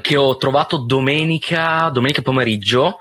che 0.00 0.16
ho 0.16 0.38
trovato 0.38 0.78
domenica, 0.78 1.90
domenica 1.92 2.22
pomeriggio 2.22 3.00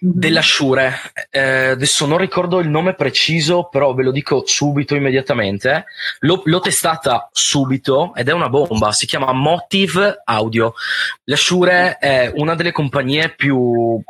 mhm. 0.00 0.10
della 0.12 0.42
Shure. 0.42 0.92
Eh, 1.30 1.66
adesso 1.66 2.04
non 2.06 2.18
ricordo 2.18 2.58
il 2.58 2.68
nome 2.68 2.94
preciso, 2.94 3.68
però 3.70 3.94
ve 3.94 4.02
lo 4.02 4.10
dico 4.10 4.42
subito, 4.44 4.96
immediatamente. 4.96 5.84
L'ho, 6.18 6.42
l'ho, 6.44 6.58
testata 6.58 7.28
subito 7.30 8.12
ed 8.16 8.28
è 8.28 8.32
una 8.32 8.48
bomba. 8.48 8.90
Si 8.90 9.06
chiama 9.06 9.30
Motive 9.30 10.22
Audio. 10.24 10.74
La 11.26 11.36
Shure 11.36 11.96
è 11.98 12.32
una 12.34 12.56
delle 12.56 12.72
compagnie 12.72 13.32
più 13.32 14.02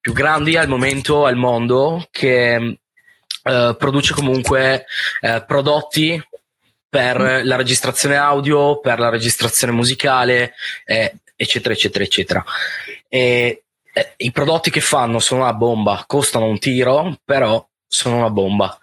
più 0.00 0.12
grandi 0.12 0.56
al 0.56 0.68
momento 0.68 1.26
al 1.26 1.36
mondo 1.36 2.06
che 2.10 2.78
eh, 3.42 3.76
produce 3.78 4.14
comunque 4.14 4.86
eh, 5.20 5.44
prodotti 5.46 6.22
per 6.88 7.18
mm. 7.18 7.44
la 7.44 7.56
registrazione 7.56 8.16
audio, 8.16 8.80
per 8.80 8.98
la 8.98 9.08
registrazione 9.08 9.72
musicale, 9.72 10.54
eh, 10.84 11.14
eccetera, 11.36 11.72
eccetera, 11.74 12.04
eccetera. 12.04 12.44
E, 13.08 13.62
eh, 13.92 14.14
I 14.16 14.32
prodotti 14.32 14.70
che 14.70 14.80
fanno 14.80 15.18
sono 15.20 15.42
una 15.42 15.54
bomba, 15.54 16.04
costano 16.06 16.46
un 16.46 16.58
tiro, 16.58 17.18
però 17.24 17.64
sono 17.86 18.16
una 18.16 18.30
bomba. 18.30 18.76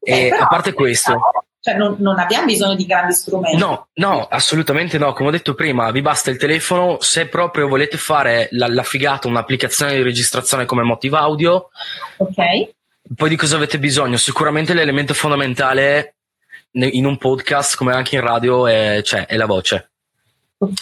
E 0.00 0.30
a 0.30 0.46
parte 0.46 0.72
questo, 0.72 1.18
cioè 1.60 1.76
non, 1.76 1.96
non, 1.98 2.18
abbiamo 2.18 2.46
bisogno 2.46 2.76
di 2.76 2.86
grandi 2.86 3.12
strumenti. 3.12 3.56
No, 3.56 3.88
no, 3.94 4.26
assolutamente 4.30 4.96
no. 4.96 5.12
Come 5.12 5.28
ho 5.28 5.32
detto 5.32 5.54
prima, 5.54 5.90
vi 5.90 6.02
basta 6.02 6.30
il 6.30 6.38
telefono. 6.38 6.98
Se 7.00 7.26
proprio 7.26 7.66
volete 7.66 7.96
fare 7.96 8.48
la, 8.52 8.68
la 8.68 8.84
figata, 8.84 9.26
un'applicazione 9.26 9.96
di 9.96 10.02
registrazione 10.02 10.66
come 10.66 10.82
Motive 10.82 11.16
Audio. 11.16 11.70
Ok. 12.18 12.70
Poi 13.14 13.28
di 13.28 13.36
cosa 13.36 13.56
avete 13.56 13.78
bisogno? 13.78 14.16
Sicuramente 14.16 14.72
l'elemento 14.72 15.14
fondamentale 15.14 16.14
in 16.72 17.04
un 17.04 17.16
podcast, 17.16 17.76
come 17.76 17.92
anche 17.92 18.14
in 18.14 18.20
radio, 18.20 18.66
è, 18.66 19.00
cioè, 19.02 19.26
è 19.26 19.36
la 19.36 19.46
voce. 19.46 19.90
Ok. 20.58 20.72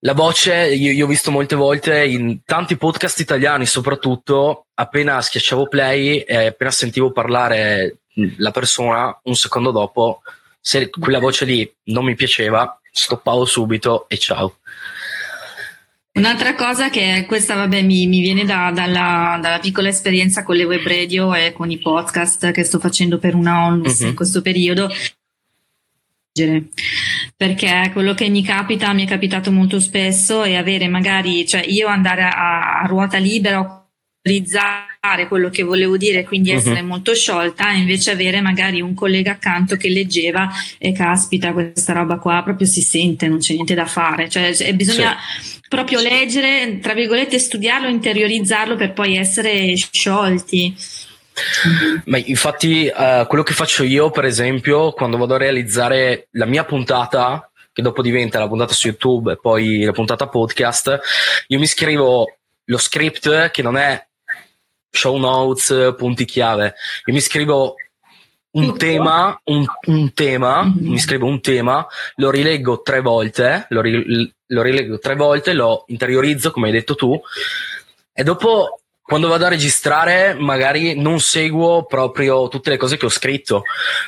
La 0.00 0.14
voce, 0.14 0.74
io, 0.74 0.92
io, 0.92 1.04
ho 1.06 1.08
visto 1.08 1.30
molte 1.30 1.54
volte 1.54 2.04
in 2.04 2.42
tanti 2.44 2.76
podcast 2.76 3.20
italiani, 3.20 3.66
soprattutto, 3.66 4.66
appena 4.74 5.20
schiacciavo 5.20 5.68
play 5.68 6.18
e 6.18 6.46
appena 6.46 6.70
sentivo 6.70 7.10
parlare 7.12 8.00
la 8.36 8.50
persona 8.50 9.18
un 9.24 9.34
secondo 9.34 9.70
dopo, 9.70 10.22
se 10.60 10.90
quella 10.90 11.18
voce 11.18 11.44
lì 11.44 11.74
non 11.84 12.04
mi 12.04 12.14
piaceva, 12.14 12.78
stoppavo 12.90 13.44
subito 13.44 14.08
e 14.08 14.18
ciao. 14.18 14.58
Un'altra 16.12 16.54
cosa 16.54 16.90
che 16.90 17.24
questa 17.26 17.54
vabbè, 17.56 17.82
mi, 17.82 18.06
mi 18.06 18.20
viene 18.20 18.44
da, 18.44 18.70
dalla, 18.72 19.36
dalla, 19.42 19.58
piccola 19.58 19.88
esperienza 19.88 20.44
con 20.44 20.54
le 20.54 20.62
web 20.62 20.86
radio 20.86 21.34
e 21.34 21.52
con 21.52 21.72
i 21.72 21.78
podcast 21.78 22.52
che 22.52 22.62
sto 22.62 22.78
facendo 22.78 23.18
per 23.18 23.34
una 23.34 23.66
onlus 23.66 23.98
uh-huh. 23.98 24.06
in 24.08 24.14
questo 24.14 24.40
periodo 24.40 24.88
perché 27.36 27.90
quello 27.92 28.12
che 28.14 28.28
mi 28.28 28.42
capita 28.42 28.92
mi 28.92 29.04
è 29.04 29.08
capitato 29.08 29.52
molto 29.52 29.78
spesso 29.78 30.42
è 30.42 30.54
avere 30.54 30.88
magari 30.88 31.46
cioè 31.46 31.64
io 31.64 31.86
andare 31.86 32.22
a, 32.22 32.80
a 32.80 32.86
ruota 32.86 33.18
libera 33.18 33.83
realizzare 34.24 35.28
quello 35.28 35.50
che 35.50 35.62
volevo 35.62 35.98
dire, 35.98 36.24
quindi 36.24 36.50
mhm. 36.50 36.56
essere 36.56 36.80
uh-huh. 36.80 36.86
molto 36.86 37.14
sciolta, 37.14 37.70
invece 37.70 38.10
avere 38.10 38.40
magari 38.40 38.80
un 38.80 38.94
collega 38.94 39.32
accanto 39.32 39.76
che 39.76 39.90
leggeva 39.90 40.48
e 40.78 40.92
caspita, 40.92 41.52
questa 41.52 41.92
roba 41.92 42.16
qua 42.16 42.42
proprio 42.42 42.66
si 42.66 42.80
sente, 42.80 43.28
non 43.28 43.38
c'è 43.38 43.52
niente 43.52 43.74
da 43.74 43.84
fare, 43.84 44.30
cioè, 44.30 44.54
bisogna 44.72 45.16
sì. 45.40 45.60
proprio 45.68 46.00
leggere, 46.00 46.78
tra 46.80 46.94
virgolette, 46.94 47.38
studiarlo, 47.38 47.88
interiorizzarlo 47.88 48.76
per 48.76 48.94
poi 48.94 49.16
essere 49.16 49.76
sciolti. 49.76 50.74
Ma 52.06 52.16
infatti, 52.16 52.90
uh, 52.94 53.26
quello 53.26 53.42
che 53.42 53.52
faccio 53.52 53.82
io, 53.82 54.10
per 54.10 54.24
esempio, 54.24 54.92
quando 54.92 55.18
vado 55.18 55.34
a 55.34 55.38
realizzare 55.38 56.28
la 56.30 56.46
mia 56.46 56.64
puntata, 56.64 57.50
che 57.72 57.82
dopo 57.82 58.00
diventa 58.00 58.38
la 58.38 58.48
puntata 58.48 58.72
su 58.72 58.86
YouTube 58.86 59.32
e 59.32 59.38
poi 59.38 59.82
la 59.82 59.92
puntata 59.92 60.28
podcast, 60.28 60.98
io 61.48 61.58
mi 61.58 61.66
scrivo 61.66 62.38
lo 62.66 62.78
script 62.78 63.50
che 63.50 63.62
non 63.62 63.76
è 63.76 64.06
show 64.94 65.16
notes, 65.18 65.94
punti 65.98 66.24
chiave. 66.24 66.74
Io 67.06 67.12
mi 67.12 67.20
scrivo 67.20 67.74
un 68.52 68.78
tema, 68.78 69.38
un, 69.44 69.64
un 69.86 70.12
tema, 70.14 70.62
Mhm. 70.62 70.88
mi 70.88 70.98
scrivo 70.98 71.26
un 71.26 71.40
tema, 71.40 71.84
lo 72.16 72.30
rileggo 72.30 72.82
tre 72.82 73.00
volte, 73.00 73.66
lo, 73.70 73.80
ri- 73.80 74.32
lo 74.46 74.62
rileggo 74.62 74.98
tre 75.00 75.16
volte, 75.16 75.52
lo 75.52 75.84
interiorizzo 75.88 76.52
come 76.52 76.68
hai 76.68 76.72
detto 76.72 76.94
tu 76.94 77.20
e 78.12 78.22
dopo 78.22 78.78
quando 79.02 79.26
vado 79.28 79.44
a 79.44 79.48
registrare 79.48 80.34
magari 80.34 80.98
non 80.98 81.18
seguo 81.20 81.84
proprio 81.84 82.46
tutte 82.48 82.70
le 82.70 82.76
cose 82.78 82.96
che 82.96 83.04
ho 83.06 83.10
scritto, 83.10 83.64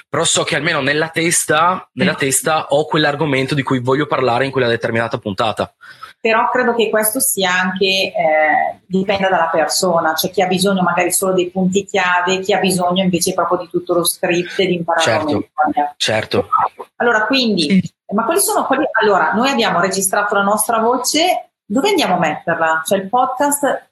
però 0.09 0.23
so 0.25 0.43
che 0.45 0.55
almeno 0.55 0.81
nella 0.81 1.09
testa, 1.09 1.87
nella 1.95 2.13
Mm. 2.13 2.17
testa 2.17 2.67
ho 2.69 2.87
quell'argomento 2.87 3.55
di 3.55 3.63
cui 3.63 3.81
voglio 3.81 4.07
parlare 4.07 4.45
in 4.47 4.53
quella 4.53 4.69
determinata 4.69 5.19
puntata. 5.19 5.75
Però 6.21 6.49
credo 6.51 6.75
che 6.75 6.91
questo 6.91 7.21
sia 7.21 7.53
anche, 7.53 7.85
eh, 7.85 8.81
dipenda 8.87 9.29
dalla 9.29 9.49
persona, 9.49 10.15
cioè 10.15 10.31
chi 10.31 10.43
ha 10.43 10.47
bisogno 10.47 10.83
magari 10.83 11.13
solo 11.13 11.35
dei 11.35 11.51
punti 11.51 11.85
chiave, 11.85 12.41
chi 12.41 12.53
ha 12.53 12.59
bisogno 12.59 13.03
invece 13.03 13.33
proprio 13.33 13.59
di 13.59 13.69
tutto 13.71 13.95
lo 13.95 14.05
script 14.05 14.59
e 14.59 14.67
di 14.67 14.75
imparare 14.75 15.05
Certo. 15.05 15.27
a 15.27 15.31
memoria. 15.31 15.95
Certo. 15.97 16.49
Allora, 16.97 17.27
quindi, 17.27 17.81
ma 18.13 18.25
quali 18.25 18.41
sono 18.41 18.67
quelli? 18.67 18.87
Allora, 19.01 19.33
noi 19.33 19.51
abbiamo 19.51 19.79
registrato 19.79 20.35
la 20.35 20.43
nostra 20.43 20.79
voce, 20.79 21.51
dove 21.65 21.91
andiamo 21.91 22.17
a 22.17 22.19
metterla? 22.19 22.83
Cioè 22.85 22.99
il 22.99 23.09
podcast 23.09 23.89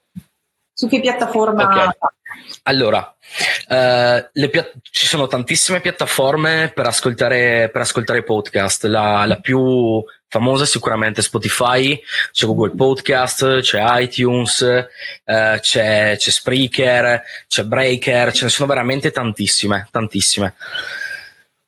su 0.73 0.89
che 0.89 0.99
piattaforma? 0.99 1.63
Ok. 1.63 1.97
Allora, 2.63 3.15
eh, 3.67 4.49
pia- 4.49 4.71
ci 4.81 5.07
sono 5.07 5.27
tantissime 5.27 5.81
piattaforme 5.81 6.71
per 6.73 6.87
ascoltare, 6.87 7.69
per 7.71 7.81
ascoltare 7.81 8.23
podcast. 8.23 8.85
La, 8.85 9.25
la 9.25 9.37
più 9.37 10.03
famosa 10.27 10.63
è 10.63 10.67
sicuramente 10.67 11.21
Spotify, 11.21 11.99
c'è 12.31 12.45
Google 12.45 12.75
Podcast, 12.75 13.59
c'è 13.59 13.83
iTunes, 14.01 14.61
eh, 14.61 15.59
c'è, 15.61 16.15
c'è 16.17 16.31
Spreaker, 16.31 17.21
c'è 17.47 17.63
Breaker, 17.63 18.33
ce 18.33 18.45
ne 18.45 18.49
sono 18.49 18.67
veramente 18.67 19.11
tantissime, 19.11 19.87
tantissime. 19.91 20.55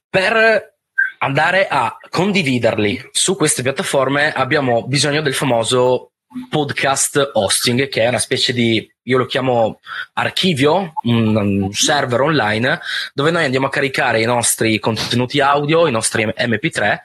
Per 0.10 0.75
andare 1.19 1.67
a 1.67 1.97
condividerli 2.10 3.10
su 3.12 3.36
queste 3.36 3.62
piattaforme 3.62 4.32
abbiamo 4.34 4.86
bisogno 4.86 5.21
del 5.21 5.34
famoso 5.34 6.12
podcast 6.50 7.32
hosting, 7.34 7.88
che 7.88 8.04
è 8.04 8.08
una 8.08 8.20
specie 8.20 8.54
di, 8.54 8.90
io 9.04 9.18
lo 9.18 9.26
chiamo 9.26 9.80
archivio, 10.13 10.94
un, 11.04 11.36
un 11.36 11.74
server 11.74 12.22
online, 12.22 12.80
dove 13.13 13.32
noi 13.32 13.46
andiamo 13.46 13.68
a 13.68 13.70
caricare 13.72 14.22
i 14.22 14.26
nostri 14.26 14.80
contenuti 14.80 15.40
audio, 15.40 15.88
i 15.88 15.92
nostri 15.92 16.26
MP3, 16.26 16.98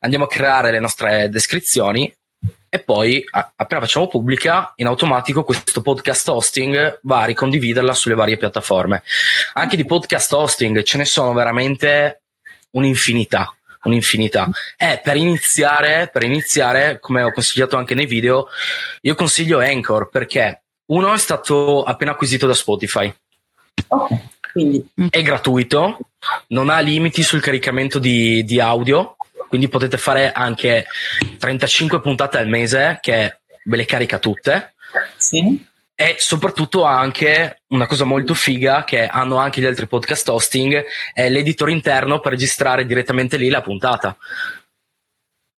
andiamo 0.00 0.24
a 0.24 0.28
creare 0.28 0.70
le 0.70 0.80
nostre 0.80 1.28
descrizioni 1.28 2.12
e 2.74 2.78
poi 2.78 3.22
appena 3.30 3.82
facciamo 3.82 4.08
pubblica, 4.08 4.72
in 4.76 4.86
automatico 4.86 5.44
questo 5.44 5.82
podcast 5.82 6.26
hosting 6.28 7.00
va 7.02 7.20
a 7.20 7.24
ricondividerla 7.26 7.92
sulle 7.92 8.14
varie 8.14 8.38
piattaforme. 8.38 9.02
Anche 9.52 9.76
di 9.76 9.84
podcast 9.84 10.32
hosting 10.32 10.82
ce 10.82 10.96
ne 10.96 11.04
sono 11.04 11.34
veramente 11.34 12.22
un'infinità. 12.70 13.54
Un'infinità. 13.84 14.48
E 14.76 15.00
per 15.02 15.16
iniziare, 15.16 16.08
per 16.12 16.22
iniziare, 16.22 16.98
come 17.00 17.22
ho 17.22 17.32
consigliato 17.32 17.76
anche 17.76 17.94
nei 17.94 18.06
video, 18.06 18.48
io 19.00 19.14
consiglio 19.14 19.58
Anchor 19.58 20.08
perché 20.08 20.62
uno 20.86 21.12
è 21.12 21.18
stato 21.18 21.82
appena 21.82 22.12
acquisito 22.12 22.46
da 22.46 22.54
Spotify, 22.54 23.12
Ok, 23.88 24.08
quindi 24.52 24.86
è 25.10 25.22
gratuito, 25.22 25.98
non 26.48 26.68
ha 26.68 26.78
limiti 26.80 27.22
sul 27.22 27.40
caricamento 27.40 27.98
di, 27.98 28.44
di 28.44 28.60
audio, 28.60 29.16
quindi 29.48 29.68
potete 29.68 29.98
fare 29.98 30.32
anche 30.32 30.86
35 31.38 32.00
puntate 32.00 32.38
al 32.38 32.48
mese 32.48 32.98
che 33.00 33.40
ve 33.64 33.76
le 33.76 33.84
carica 33.84 34.18
tutte. 34.18 34.74
sì. 35.16 35.70
E 36.02 36.16
soprattutto 36.18 36.82
anche 36.82 37.62
una 37.68 37.86
cosa 37.86 38.04
molto 38.04 38.34
figa 38.34 38.82
che 38.82 39.06
hanno 39.06 39.36
anche 39.36 39.60
gli 39.60 39.64
altri 39.66 39.86
podcast 39.86 40.28
hosting, 40.28 40.84
è 41.12 41.28
l'editor 41.28 41.70
interno 41.70 42.18
per 42.18 42.32
registrare 42.32 42.84
direttamente 42.86 43.36
lì 43.36 43.48
la 43.48 43.62
puntata. 43.62 44.16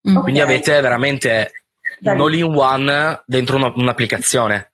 Mm. 0.09 0.16
Quindi 0.18 0.40
Ok. 0.40 0.46
avete 0.46 0.80
veramente 0.83 1.64
un 2.00 2.20
all-in-one 2.20 3.22
dentro 3.24 3.57
una- 3.57 3.72
un'applicazione. 3.74 4.72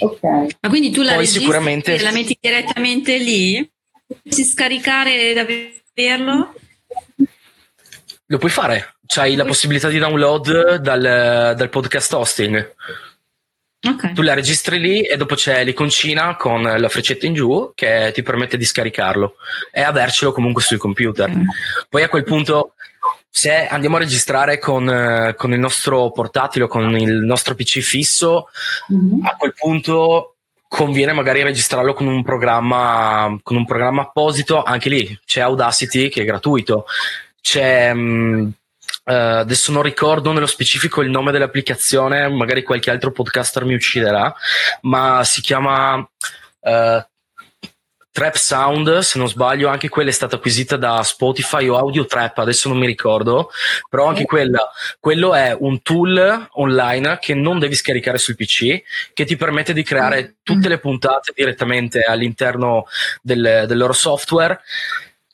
Ok. 0.00 0.20
Ma 0.22 0.68
quindi 0.68 0.90
tu 0.92 1.02
la 1.02 1.08
Poi 1.10 1.18
registri 1.18 1.40
sicuramente- 1.40 1.94
e 1.96 2.02
la 2.02 2.12
metti 2.12 2.38
direttamente 2.40 3.18
lì? 3.18 3.68
Si 4.24 4.44
scaricare 4.44 5.30
ed 5.30 5.38
averlo? 5.38 6.54
Lo 8.26 8.38
puoi 8.38 8.50
fare, 8.50 8.94
c'hai 9.06 9.34
la 9.34 9.44
possibilità 9.44 9.88
di 9.88 9.98
download 9.98 10.76
dal, 10.76 11.54
dal 11.56 11.68
podcast 11.70 12.12
hosting. 12.12 12.74
Ok. 13.84 14.12
Tu 14.12 14.22
la 14.22 14.34
registri 14.34 14.78
lì 14.78 15.02
e 15.02 15.16
dopo 15.16 15.34
c'è 15.34 15.64
l'iconcina 15.64 16.36
con 16.36 16.62
la 16.62 16.88
freccetta 16.88 17.26
in 17.26 17.34
giù 17.34 17.72
che 17.74 18.12
ti 18.14 18.22
permette 18.22 18.56
di 18.56 18.64
scaricarlo 18.64 19.34
e 19.72 19.82
avercelo 19.82 20.32
comunque 20.32 20.62
sul 20.62 20.78
computer. 20.78 21.28
Ok. 21.28 21.36
Poi 21.88 22.02
a 22.04 22.08
quel 22.08 22.22
punto, 22.22 22.74
se 23.28 23.66
andiamo 23.66 23.96
a 23.96 24.00
registrare 24.00 24.58
con, 24.60 24.88
eh, 24.88 25.34
con 25.36 25.52
il 25.52 25.58
nostro 25.58 26.10
portatile 26.12 26.64
o 26.66 26.68
con 26.68 26.96
il 26.96 27.12
nostro 27.24 27.54
PC 27.56 27.80
fisso, 27.80 28.48
Mhm. 28.88 29.24
a 29.26 29.34
quel 29.36 29.54
punto 29.56 30.36
conviene 30.68 31.12
magari 31.12 31.42
registrarlo 31.42 31.92
con 31.92 32.06
un 32.06 32.22
programma, 32.22 33.36
con 33.42 33.56
un 33.56 33.66
programma 33.66 34.02
apposito. 34.02 34.62
Anche 34.62 34.88
lì 34.88 35.18
c'è 35.26 35.40
Audacity 35.40 36.08
che 36.08 36.22
è 36.22 36.24
gratuito. 36.24 36.86
C'è. 37.40 37.92
mh, 37.92 38.52
eh, 39.04 39.14
adesso 39.14 39.72
non 39.72 39.82
ricordo 39.82 40.32
nello 40.32 40.46
specifico 40.46 41.02
il 41.02 41.10
nome 41.10 41.32
dell'applicazione, 41.32 42.28
magari 42.28 42.62
qualche 42.62 42.90
altro 42.90 43.12
podcaster 43.12 43.64
mi 43.64 43.74
ucciderà, 43.74 44.32
ma 44.82 45.22
si 45.24 45.40
chiama 45.40 46.08
eh, 46.60 47.06
Trap 48.12 48.34
Sound, 48.34 48.98
se 48.98 49.18
non 49.18 49.26
sbaglio, 49.26 49.68
anche 49.68 49.88
quella 49.88 50.10
è 50.10 50.12
stata 50.12 50.36
acquisita 50.36 50.76
da 50.76 51.02
Spotify 51.02 51.66
o 51.68 51.78
Audio 51.78 52.04
Trap, 52.04 52.38
adesso 52.38 52.68
non 52.68 52.76
mi 52.76 52.86
ricordo, 52.86 53.50
però 53.88 54.06
anche 54.06 54.24
quella, 54.24 54.70
quello 55.00 55.34
è 55.34 55.56
un 55.58 55.80
tool 55.80 56.48
online 56.52 57.18
che 57.20 57.34
non 57.34 57.58
devi 57.58 57.74
scaricare 57.74 58.18
sul 58.18 58.36
PC, 58.36 58.82
che 59.14 59.24
ti 59.24 59.36
permette 59.36 59.72
di 59.72 59.82
creare 59.82 60.36
tutte 60.42 60.68
le 60.68 60.78
puntate 60.78 61.32
direttamente 61.34 62.02
all'interno 62.02 62.84
del, 63.22 63.64
del 63.66 63.78
loro 63.78 63.94
software 63.94 64.60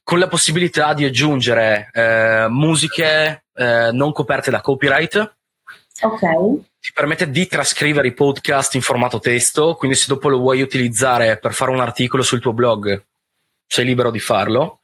con 0.08 0.18
la 0.18 0.26
possibilità 0.26 0.94
di 0.94 1.04
aggiungere 1.04 1.90
eh, 1.92 2.46
musiche 2.48 3.44
eh, 3.54 3.90
non 3.92 4.12
coperte 4.12 4.50
da 4.50 4.62
copyright, 4.62 5.36
Ok. 6.00 6.20
ti 6.80 6.92
permette 6.94 7.28
di 7.28 7.46
trascrivere 7.46 8.08
i 8.08 8.14
podcast 8.14 8.74
in 8.74 8.80
formato 8.80 9.18
testo, 9.18 9.74
quindi 9.74 9.98
se 9.98 10.06
dopo 10.08 10.30
lo 10.30 10.38
vuoi 10.38 10.62
utilizzare 10.62 11.36
per 11.36 11.52
fare 11.52 11.72
un 11.72 11.80
articolo 11.80 12.22
sul 12.22 12.40
tuo 12.40 12.54
blog, 12.54 13.04
sei 13.66 13.84
libero 13.84 14.10
di 14.10 14.18
farlo. 14.18 14.80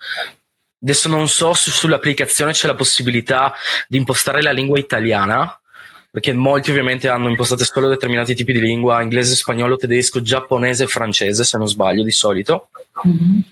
Adesso 0.82 1.08
non 1.08 1.26
so 1.26 1.54
se 1.54 1.70
sull'applicazione 1.70 2.52
c'è 2.52 2.66
la 2.66 2.74
possibilità 2.74 3.54
di 3.88 3.96
impostare 3.96 4.42
la 4.42 4.52
lingua 4.52 4.78
italiana, 4.78 5.58
perché 6.14 6.32
molti 6.32 6.70
ovviamente 6.70 7.08
hanno 7.08 7.28
impostate 7.28 7.64
solo 7.64 7.88
determinati 7.88 8.36
tipi 8.36 8.52
di 8.52 8.60
lingua, 8.60 9.02
inglese, 9.02 9.34
spagnolo, 9.34 9.76
tedesco, 9.76 10.22
giapponese 10.22 10.84
e 10.84 10.86
francese, 10.86 11.42
se 11.42 11.58
non 11.58 11.66
sbaglio 11.66 12.04
di 12.04 12.12
solito. 12.12 12.68
Mhm. 13.02 13.42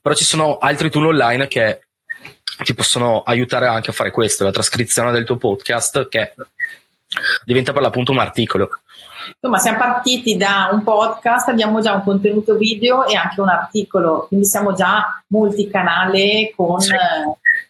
Però 0.00 0.14
ci 0.14 0.24
sono 0.24 0.56
altri 0.56 0.88
tool 0.88 1.08
online 1.08 1.46
che 1.46 1.80
ti 2.64 2.72
possono 2.72 3.20
aiutare 3.20 3.66
anche 3.66 3.90
a 3.90 3.92
fare 3.92 4.12
questo, 4.12 4.44
la 4.44 4.50
trascrizione 4.50 5.12
del 5.12 5.26
tuo 5.26 5.36
podcast 5.36 6.08
che 6.08 6.32
diventa 7.44 7.74
per 7.74 7.82
l'appunto 7.82 8.12
un 8.12 8.18
articolo. 8.18 8.70
Insomma, 9.34 9.58
siamo 9.58 9.76
partiti 9.76 10.38
da 10.38 10.70
un 10.72 10.82
podcast, 10.82 11.50
abbiamo 11.50 11.82
già 11.82 11.92
un 11.92 12.02
contenuto 12.02 12.56
video 12.56 13.06
e 13.06 13.14
anche 13.14 13.42
un 13.42 13.50
articolo, 13.50 14.24
quindi 14.28 14.46
siamo 14.46 14.72
già 14.72 15.22
multicanale 15.26 16.50
con 16.56 16.80
Sì. 16.80 16.94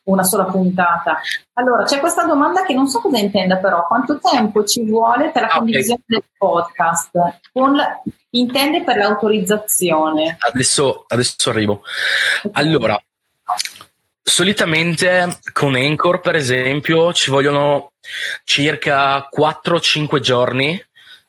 Una 0.06 0.22
sola 0.24 0.44
puntata. 0.44 1.20
Allora, 1.54 1.84
c'è 1.84 1.98
questa 2.00 2.24
domanda 2.24 2.64
che 2.64 2.74
non 2.74 2.88
so 2.88 3.00
cosa 3.00 3.18
intenda 3.18 3.56
però, 3.56 3.86
quanto 3.86 4.18
tempo 4.18 4.64
ci 4.64 4.84
vuole 4.84 5.30
per 5.30 5.42
la 5.42 5.48
Ah, 5.48 5.52
ok. 5.52 5.58
condivisione 5.58 6.00
del 6.06 6.22
podcast? 6.36 7.10
Con 7.52 7.76
intende 8.30 8.82
per 8.84 8.96
l'autorizzazione. 8.96 10.36
Adesso, 10.38 11.04
adesso 11.08 11.50
arrivo. 11.50 11.82
Allora, 12.52 13.00
solitamente 14.22 15.38
con 15.52 15.74
Anchor, 15.74 16.20
per 16.20 16.34
esempio, 16.36 17.12
ci 17.12 17.30
vogliono 17.30 17.92
circa 18.44 19.26
4-5 19.30 20.20
giorni 20.20 20.80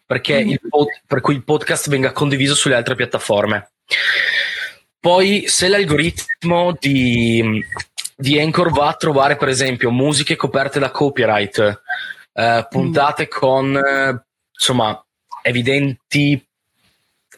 perché 0.05 0.43
Mhm. 0.43 0.49
il 0.51 0.59
pod- 0.69 1.01
per 1.05 1.21
cui 1.21 1.33
il 1.35 1.43
podcast 1.43 1.89
venga 1.89 2.11
condiviso 2.11 2.55
sulle 2.55 2.75
altre 2.75 2.95
piattaforme. 2.95 3.71
Poi, 4.99 5.47
se 5.47 5.67
l'algoritmo 5.67 6.75
di, 6.79 7.63
di 8.19 8.39
Anchor 8.39 8.71
va 8.71 8.87
a 8.87 8.95
trovare, 8.95 9.37
per 9.37 9.47
esempio, 9.47 9.91
musiche 9.91 10.35
coperte 10.35 10.79
da 10.79 10.89
copyright, 10.89 11.81
eh, 12.33 12.67
puntate 12.67 13.27
con 13.27 13.75
eh, 13.77 14.25
insomma 14.51 14.99
evidenti 15.43 16.43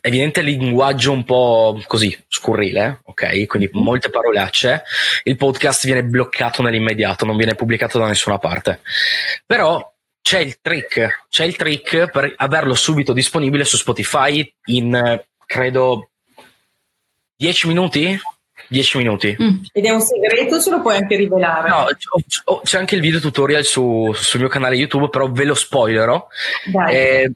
evidente 0.01 0.41
linguaggio 0.41 1.11
un 1.11 1.25
po' 1.25 1.81
così 1.85 2.17
scurrile, 2.29 3.01
ok? 3.03 3.45
Quindi 3.47 3.69
molte 3.73 4.09
parolacce, 4.09 4.83
il 5.23 5.35
podcast 5.35 5.85
viene 5.85 6.05
bloccato 6.05 6.61
nell'immediato, 6.61 7.25
non 7.25 7.35
viene 7.35 7.55
pubblicato 7.55 7.99
da 7.99 8.07
nessuna 8.07 8.37
parte. 8.37 8.79
Però 9.45 9.93
c'è 10.21 10.39
il 10.39 10.59
trick, 10.61 11.25
c'è 11.27 11.43
il 11.43 11.57
trick 11.57 12.09
per 12.11 12.33
averlo 12.37 12.75
subito 12.75 13.11
disponibile 13.11 13.65
su 13.65 13.75
Spotify 13.75 14.49
in 14.67 14.95
eh, 14.95 15.27
credo 15.45 16.11
10 17.35 17.67
minuti, 17.67 18.19
10 18.69 18.97
minuti. 18.97 19.35
Mm. 19.41 19.63
Ed 19.73 19.85
è 19.85 19.89
un 19.89 20.01
segreto, 20.01 20.61
ce 20.61 20.69
lo 20.69 20.81
puoi 20.81 20.95
anche 20.95 21.15
rivelare? 21.15 21.69
No, 21.69 21.87
c'è 22.63 22.77
anche 22.77 22.95
il 22.95 23.01
video 23.01 23.19
tutorial 23.19 23.65
su, 23.65 24.11
sul 24.13 24.39
mio 24.39 24.49
canale 24.49 24.75
YouTube, 24.75 25.09
però 25.09 25.29
ve 25.29 25.43
lo 25.43 25.55
spoilerò. 25.55 26.27
Eh, 26.89 27.31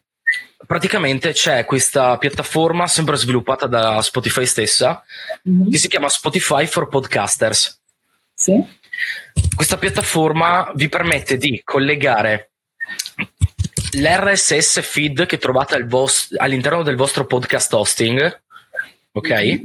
praticamente 0.66 1.34
c'è 1.34 1.66
questa 1.66 2.18
piattaforma 2.18 2.88
sempre 2.88 3.18
sviluppata 3.18 3.66
da 3.68 4.02
Spotify 4.02 4.46
stessa 4.46 5.04
mm-hmm. 5.50 5.72
che 5.72 5.78
si 5.78 5.88
chiama 5.88 6.08
Spotify 6.08 6.66
for 6.68 6.88
Podcasters. 6.88 7.82
Sì. 8.34 8.64
Questa 9.56 9.78
piattaforma 9.78 10.72
vi 10.76 10.88
permette 10.88 11.38
di 11.38 11.62
collegare 11.64 12.52
l'RSS 13.94 14.82
feed 14.82 15.26
che 15.26 15.38
trovate 15.38 15.76
al 15.76 15.88
vos- 15.88 16.34
all'interno 16.38 16.84
del 16.84 16.96
vostro 16.96 17.26
podcast 17.26 17.74
hosting, 17.74 18.42
ok? 19.12 19.62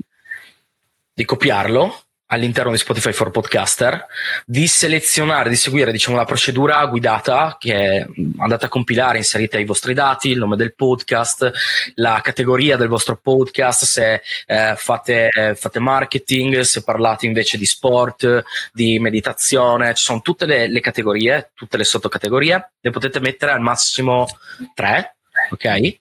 Di 1.19 1.25
copiarlo 1.25 2.03
all'interno 2.27 2.71
di 2.71 2.79
Spotify 2.79 3.11
for 3.11 3.33
Podcaster, 3.33 4.07
di 4.47 4.69
selezionare, 4.69 5.49
di 5.49 5.57
seguire 5.57 5.91
diciamo, 5.91 6.17
la 6.17 6.25
procedura 6.25 6.87
guidata 6.87 7.57
che 7.59 8.07
andate 8.37 8.67
a 8.67 8.69
compilare, 8.69 9.19
inserite 9.19 9.59
i 9.59 9.65
vostri 9.65 9.95
dati, 9.95 10.31
il 10.31 10.39
nome 10.39 10.55
del 10.55 10.77
podcast, 10.77 11.51
la 11.97 12.21
categoria 12.23 12.77
del 12.77 12.87
vostro 12.87 13.17
podcast, 13.21 13.83
se 13.83 14.23
eh, 14.47 14.75
fate, 14.77 15.29
eh, 15.31 15.55
fate, 15.57 15.81
marketing, 15.81 16.61
se 16.61 16.85
parlate 16.85 17.27
invece 17.27 17.59
di 17.59 17.67
sport, 17.67 18.45
di 18.73 19.01
meditazione, 19.01 19.95
ci 19.95 20.05
sono 20.05 20.21
tutte 20.21 20.47
le, 20.47 20.69
le 20.69 20.81
categorie, 20.81 21.51
tutte 21.53 21.77
le 21.77 21.85
sottocategorie, 21.85 22.75
le 22.79 22.91
potete 22.91 23.19
mettere 23.19 23.51
al 23.51 23.61
massimo 23.61 24.29
tre, 24.73 25.17
ok? 25.51 25.99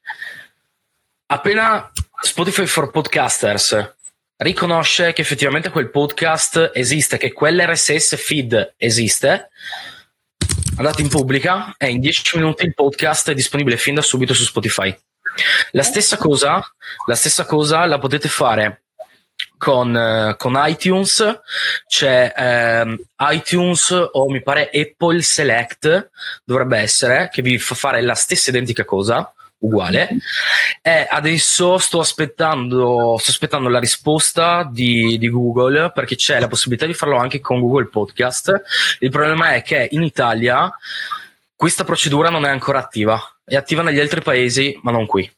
Appena 1.25 1.91
Spotify 2.21 2.67
for 2.67 2.91
Podcasters 2.91 3.95
riconosce 4.37 5.13
che 5.13 5.21
effettivamente 5.21 5.69
quel 5.69 5.89
podcast 5.89 6.71
esiste, 6.73 7.17
che 7.17 7.33
quell'RSS 7.33 8.15
feed 8.17 8.75
esiste, 8.77 9.49
andate 10.77 11.01
in 11.01 11.09
pubblica 11.09 11.73
e 11.77 11.89
in 11.89 11.99
10 11.99 12.37
minuti 12.37 12.65
il 12.65 12.73
podcast 12.73 13.31
è 13.31 13.33
disponibile 13.33 13.77
fin 13.77 13.95
da 13.95 14.01
subito 14.01 14.33
su 14.33 14.43
Spotify. 14.43 14.95
La 15.71 15.83
stessa 15.83 16.17
cosa, 16.17 16.63
la, 17.05 17.15
stessa 17.15 17.45
cosa 17.45 17.85
la 17.85 17.97
potete 17.97 18.27
fare 18.27 18.83
con, 19.57 19.93
uh, 19.93 20.35
con 20.35 20.53
iTunes, 20.65 21.39
c'è 21.87 22.83
uh, 22.85 23.05
iTunes 23.31 24.09
o 24.11 24.29
mi 24.29 24.41
pare 24.41 24.69
Apple 24.71 25.21
Select, 25.21 26.09
dovrebbe 26.43 26.77
essere, 26.77 27.29
che 27.31 27.41
vi 27.41 27.57
fa 27.57 27.75
fare 27.75 28.01
la 28.01 28.15
stessa 28.15 28.49
identica 28.49 28.85
cosa 28.85 29.31
uguale. 29.59 30.09
E 30.81 31.07
adesso 31.09 31.77
sto 31.77 31.99
aspettando, 31.99 33.17
sto 33.19 33.31
aspettando 33.31 33.69
la 33.69 33.79
risposta 33.79 34.67
di, 34.71 35.17
di, 35.17 35.29
Google 35.29 35.91
perché 35.91 36.15
c'è 36.15 36.39
la 36.39 36.47
possibilità 36.47 36.85
di 36.85 36.93
farlo 36.93 37.17
anche 37.17 37.39
con 37.39 37.59
Google 37.59 37.87
Podcast. 37.87 38.61
Il 38.99 39.09
problema 39.09 39.53
è 39.53 39.61
che 39.61 39.87
in 39.91 40.03
Italia 40.03 40.71
questa 41.55 41.83
procedura 41.83 42.29
non 42.29 42.45
è 42.45 42.49
ancora 42.49 42.79
attiva, 42.79 43.19
è 43.43 43.55
attiva 43.55 43.81
negli 43.81 43.99
altri 43.99 44.21
paesi, 44.21 44.77
ma 44.83 44.91
non 44.91 45.05
qui. 45.05 45.29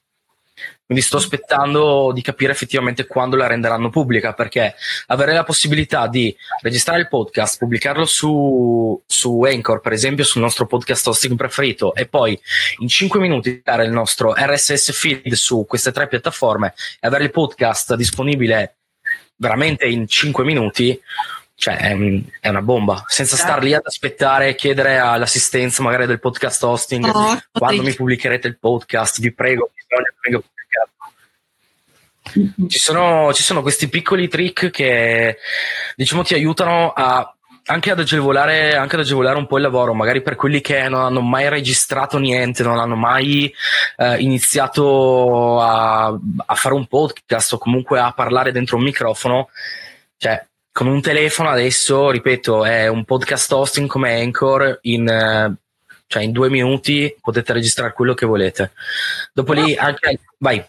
Quindi 0.85 1.03
sto 1.03 1.17
aspettando 1.17 2.11
di 2.13 2.21
capire 2.21 2.51
effettivamente 2.51 3.05
quando 3.05 3.35
la 3.35 3.45
renderanno 3.45 3.89
pubblica, 3.89 4.33
perché 4.33 4.73
avere 5.07 5.33
la 5.33 5.43
possibilità 5.43 6.07
di 6.07 6.35
registrare 6.61 6.99
il 6.99 7.07
podcast, 7.07 7.59
pubblicarlo 7.59 8.05
su, 8.05 8.99
su 9.05 9.43
Anchor, 9.43 9.81
per 9.81 9.91
esempio, 9.91 10.23
sul 10.23 10.41
nostro 10.41 10.65
podcast 10.65 11.05
hosting 11.07 11.35
preferito, 11.35 11.93
e 11.93 12.07
poi 12.07 12.39
in 12.79 12.87
5 12.87 13.19
minuti 13.19 13.61
dare 13.63 13.85
il 13.85 13.91
nostro 13.91 14.33
RSS 14.35 14.91
feed 14.91 15.31
su 15.33 15.65
queste 15.67 15.91
tre 15.91 16.07
piattaforme 16.07 16.73
e 16.99 17.07
avere 17.07 17.25
il 17.25 17.31
podcast 17.31 17.93
disponibile 17.93 18.77
veramente 19.35 19.85
in 19.85 20.07
5 20.07 20.43
minuti, 20.43 20.99
cioè 21.59 21.75
è, 21.75 21.97
è, 22.39 22.47
una 22.47 22.61
bomba, 22.61 23.03
senza 23.07 23.35
certo. 23.35 23.51
star 23.51 23.63
lì 23.63 23.73
ad 23.73 23.81
aspettare 23.83 24.47
e 24.47 24.55
chiedere 24.55 24.97
all'assistenza 24.97 25.83
magari 25.83 26.05
del 26.05 26.21
podcast 26.21 26.63
hosting 26.63 27.05
oh, 27.05 27.37
quando 27.51 27.83
mi 27.83 27.93
pubblicherete 27.93 28.47
il 28.47 28.57
podcast, 28.57 29.19
vi 29.19 29.33
prego, 29.33 29.69
bisogna 29.75 30.13
venga 30.21 30.41
ci 32.67 32.77
sono, 32.77 33.33
ci 33.33 33.43
sono 33.43 33.61
questi 33.61 33.89
piccoli 33.89 34.27
trick 34.27 34.69
che 34.69 35.37
diciamo 35.95 36.23
ti 36.23 36.33
aiutano 36.33 36.93
a 36.95 37.33
anche 37.65 37.91
ad, 37.91 37.99
agevolare, 37.99 38.75
anche 38.75 38.95
ad 38.95 39.01
agevolare 39.01 39.37
un 39.37 39.45
po' 39.45 39.57
il 39.57 39.63
lavoro, 39.63 39.93
magari 39.93 40.21
per 40.21 40.35
quelli 40.35 40.59
che 40.59 40.87
non 40.89 41.01
hanno 41.01 41.21
mai 41.21 41.49
registrato 41.49 42.17
niente, 42.17 42.63
non 42.63 42.79
hanno 42.79 42.95
mai 42.95 43.53
eh, 43.97 44.17
iniziato 44.17 45.61
a, 45.61 46.07
a, 46.07 46.55
fare 46.55 46.73
un 46.73 46.87
podcast 46.87 47.53
o 47.53 47.57
comunque 47.59 47.99
a 47.99 48.11
parlare 48.11 48.51
dentro 48.51 48.77
un 48.77 48.83
microfono. 48.83 49.49
Cioè, 50.17 50.47
con 50.79 50.87
un 50.87 51.01
telefono 51.01 51.49
adesso, 51.49 52.09
ripeto, 52.09 52.63
è 52.63 52.87
un 52.87 53.03
podcast 53.03 53.51
hosting 53.51 53.89
come 53.89 54.21
Anchor 54.21 54.79
in, 54.83 55.09
eh, 55.09 55.53
cioè 56.07 56.23
in 56.23 56.31
due 56.31 56.49
minuti 56.49 57.13
potete 57.19 57.51
registrare 57.51 57.91
quello 57.91 58.13
che 58.13 58.25
volete. 58.25 58.71
Dopo 59.33 59.51
lì 59.51 59.75
anche... 59.75 60.21
Vai. 60.37 60.63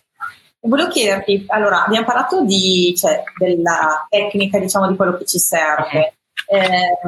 Volevo 0.62 0.88
chiederti, 0.88 1.44
allora, 1.46 1.84
abbiamo 1.84 2.04
parlato 2.04 2.44
di, 2.44 2.92
cioè, 2.98 3.22
della 3.38 4.04
tecnica, 4.08 4.58
diciamo, 4.58 4.88
di 4.88 4.96
quello 4.96 5.16
che 5.16 5.26
ci 5.26 5.38
serve, 5.38 6.14
eh, 6.48 6.98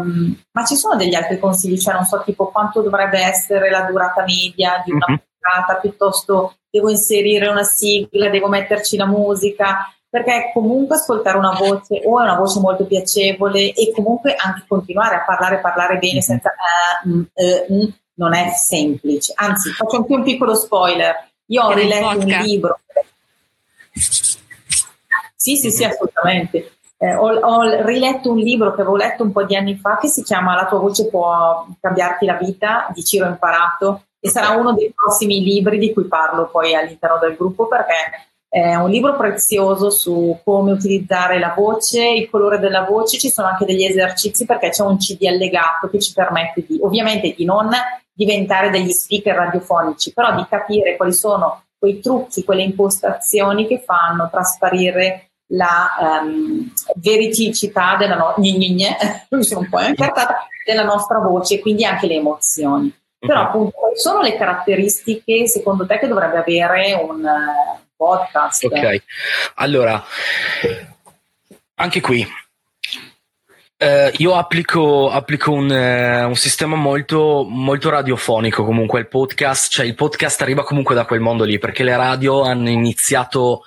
ma 0.53 0.65
ci 0.65 0.77
sono 0.77 0.95
degli 0.95 1.17
altri 1.17 1.41
consigli? 1.41 1.81
Cioè, 1.81 1.95
non 1.95 2.05
so, 2.05 2.23
tipo 2.25 2.53
quanto 2.53 2.83
dovrebbe 2.83 3.19
essere 3.19 3.69
la 3.69 3.83
durata 3.83 4.23
media 4.23 4.81
di 4.85 4.93
una 4.93 5.07
mm-hmm. 5.11 5.19
puntata, 5.41 5.81
piuttosto 5.81 6.55
devo 6.71 6.89
inserire 6.89 7.49
una 7.49 7.65
sigla, 7.65 8.29
devo 8.29 8.47
metterci 8.47 8.97
la 8.97 9.07
musica, 9.07 9.93
perché 10.13 10.51
comunque 10.53 10.97
ascoltare 10.97 11.39
una 11.39 11.57
voce 11.59 12.03
o 12.05 12.21
è 12.21 12.25
una 12.25 12.37
voce 12.37 12.61
molto 12.61 12.85
piacevole 12.85 13.73
e 13.73 13.91
comunque 13.95 14.35
anche 14.37 14.65
continuare 14.69 15.15
a 15.15 15.25
parlare, 15.25 15.61
parlare 15.61 15.97
bene 15.97 16.15
mm-hmm. 16.15 16.21
senza 16.21 16.53
uh, 17.05 17.09
mm, 17.09 17.23
uh, 17.33 17.75
mm, 17.75 17.89
non 18.17 18.35
è 18.35 18.51
semplice. 18.55 19.33
Anzi, 19.37 19.71
faccio 19.71 19.97
anche 19.97 20.13
un 20.13 20.23
piccolo 20.23 20.55
spoiler. 20.55 21.31
Io 21.47 21.63
ho 21.63 21.73
riletto 21.73 22.19
un 22.19 22.27
libro 22.27 22.79
sì, 25.35 25.57
sì, 25.57 25.71
sì, 25.71 25.85
assolutamente. 25.85 26.73
Eh, 26.99 27.15
ho, 27.15 27.33
ho, 27.33 27.85
riletto 27.85 28.31
un 28.31 28.39
libro 28.39 28.75
che 28.75 28.83
avevo 28.83 28.97
letto 28.97 29.23
un 29.23 29.33
po' 29.33 29.45
di 29.45 29.57
anni 29.57 29.77
fa 29.77 29.99
che 29.99 30.09
si 30.09 30.23
chiama 30.23 30.55
La 30.55 30.67
tua 30.67 30.79
voce 30.79 31.09
può 31.09 31.67
cambiarti 31.81 32.27
la 32.27 32.37
vita 32.37 32.87
di 32.95 33.03
Ciro 33.03 33.27
Imparato 33.27 34.05
e 34.21 34.29
sarà 34.29 34.51
uno 34.51 34.73
dei 34.73 34.93
prossimi 34.95 35.43
libri 35.43 35.79
di 35.79 35.93
cui 35.93 36.05
parlo 36.05 36.49
poi 36.49 36.77
all'interno 36.77 37.19
del 37.19 37.35
gruppo 37.35 37.67
perché 37.67 38.29
è 38.53 38.75
un 38.75 38.91
libro 38.91 39.17
prezioso 39.17 39.89
su 39.89 40.39
come 40.45 40.73
utilizzare 40.73 41.39
la 41.39 41.55
voce, 41.57 42.07
il 42.07 42.29
colore 42.29 42.59
della 42.59 42.83
voce, 42.83 43.17
ci 43.19 43.31
sono 43.31 43.49
anche 43.49 43.65
degli 43.65 43.83
esercizi 43.83 44.45
perché 44.45 44.69
c'è 44.69 44.83
un 44.83 44.99
CD 44.99 45.25
allegato 45.25 45.89
che 45.89 45.99
ci 45.99 46.13
permette 46.13 46.63
di 46.69 46.79
ovviamente 46.83 47.33
di 47.35 47.47
non 47.47 47.71
diventare 48.13 48.69
degli 48.69 48.91
speaker 48.91 49.37
radiofonici, 49.37 50.13
però 50.13 50.35
di 50.35 50.45
capire 50.47 50.97
quali 50.97 51.15
sono 51.15 51.63
quei 51.79 51.99
trucchi, 52.01 52.45
quelle 52.45 52.61
impostazioni 52.61 53.67
che 53.67 53.83
fanno 53.83 54.29
trasparire 54.31 55.31
la 55.53 56.21
um, 56.23 56.71
veridicità 56.97 57.97
della, 57.97 58.17
no- 58.17 58.35
della 60.67 60.85
nostra 60.85 61.21
voce, 61.21 61.59
quindi 61.61 61.87
anche 61.87 62.07
le 62.07 62.17
emozioni. 62.17 62.95
Però 63.19 63.41
mhm. 63.41 63.47
appunto, 63.47 63.79
quali 63.79 63.97
sono 63.97 64.21
le 64.21 64.37
caratteristiche 64.37 65.49
secondo 65.49 65.87
te 65.87 65.99
che 65.99 66.07
dovrebbe 66.07 66.41
avere 66.41 66.93
un 66.93 67.27
podcast? 68.03 68.65
Ok, 68.65 69.03
allora, 69.55 70.05
anche 71.77 72.01
qui 72.01 72.27
Uh, 73.83 74.09
io 74.19 74.37
applico, 74.37 75.11
applico 75.11 75.51
un, 75.51 75.69
uh, 75.69 76.29
un, 76.29 76.37
sistema 76.37 76.77
molto, 76.77 77.45
molto 77.49 77.91
radiofonico 77.91 78.65
comunque 78.65 79.01
il 79.01 79.09
podcast, 79.09 79.73
cioè 79.73 79.85
il 79.85 79.97
podcast 79.97 80.41
arriva 80.41 80.63
comunque 80.63 80.95
da 80.95 81.05
quel 81.05 81.19
mondo 81.19 81.43
lì 81.43 81.59
perché 81.59 81.83
le 81.83 81.97
radio 81.97 82.43
hanno 82.43 82.69
iniziato 82.69 83.65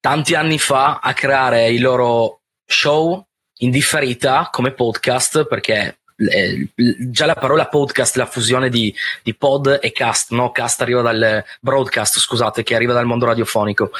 tanti 0.00 0.34
anni 0.34 0.58
fa 0.58 0.98
a 1.00 1.12
creare 1.12 1.70
i 1.70 1.78
loro 1.78 2.40
show 2.66 3.24
in 3.58 3.70
differita 3.70 4.48
come 4.50 4.72
podcast 4.72 5.46
perché 5.46 5.97
eh, 6.18 6.68
già 7.10 7.26
la 7.26 7.34
parola 7.34 7.68
podcast, 7.68 8.16
la 8.16 8.26
fusione 8.26 8.68
di, 8.68 8.94
di, 9.22 9.34
pod 9.34 9.78
e 9.80 9.92
cast, 9.92 10.32
no? 10.32 10.50
Cast 10.50 10.82
arriva 10.82 11.02
dal 11.02 11.44
broadcast, 11.60 12.18
scusate, 12.18 12.62
che 12.62 12.74
arriva 12.74 12.92
dal 12.92 13.06
mondo 13.06 13.26
radiofonico. 13.26 13.90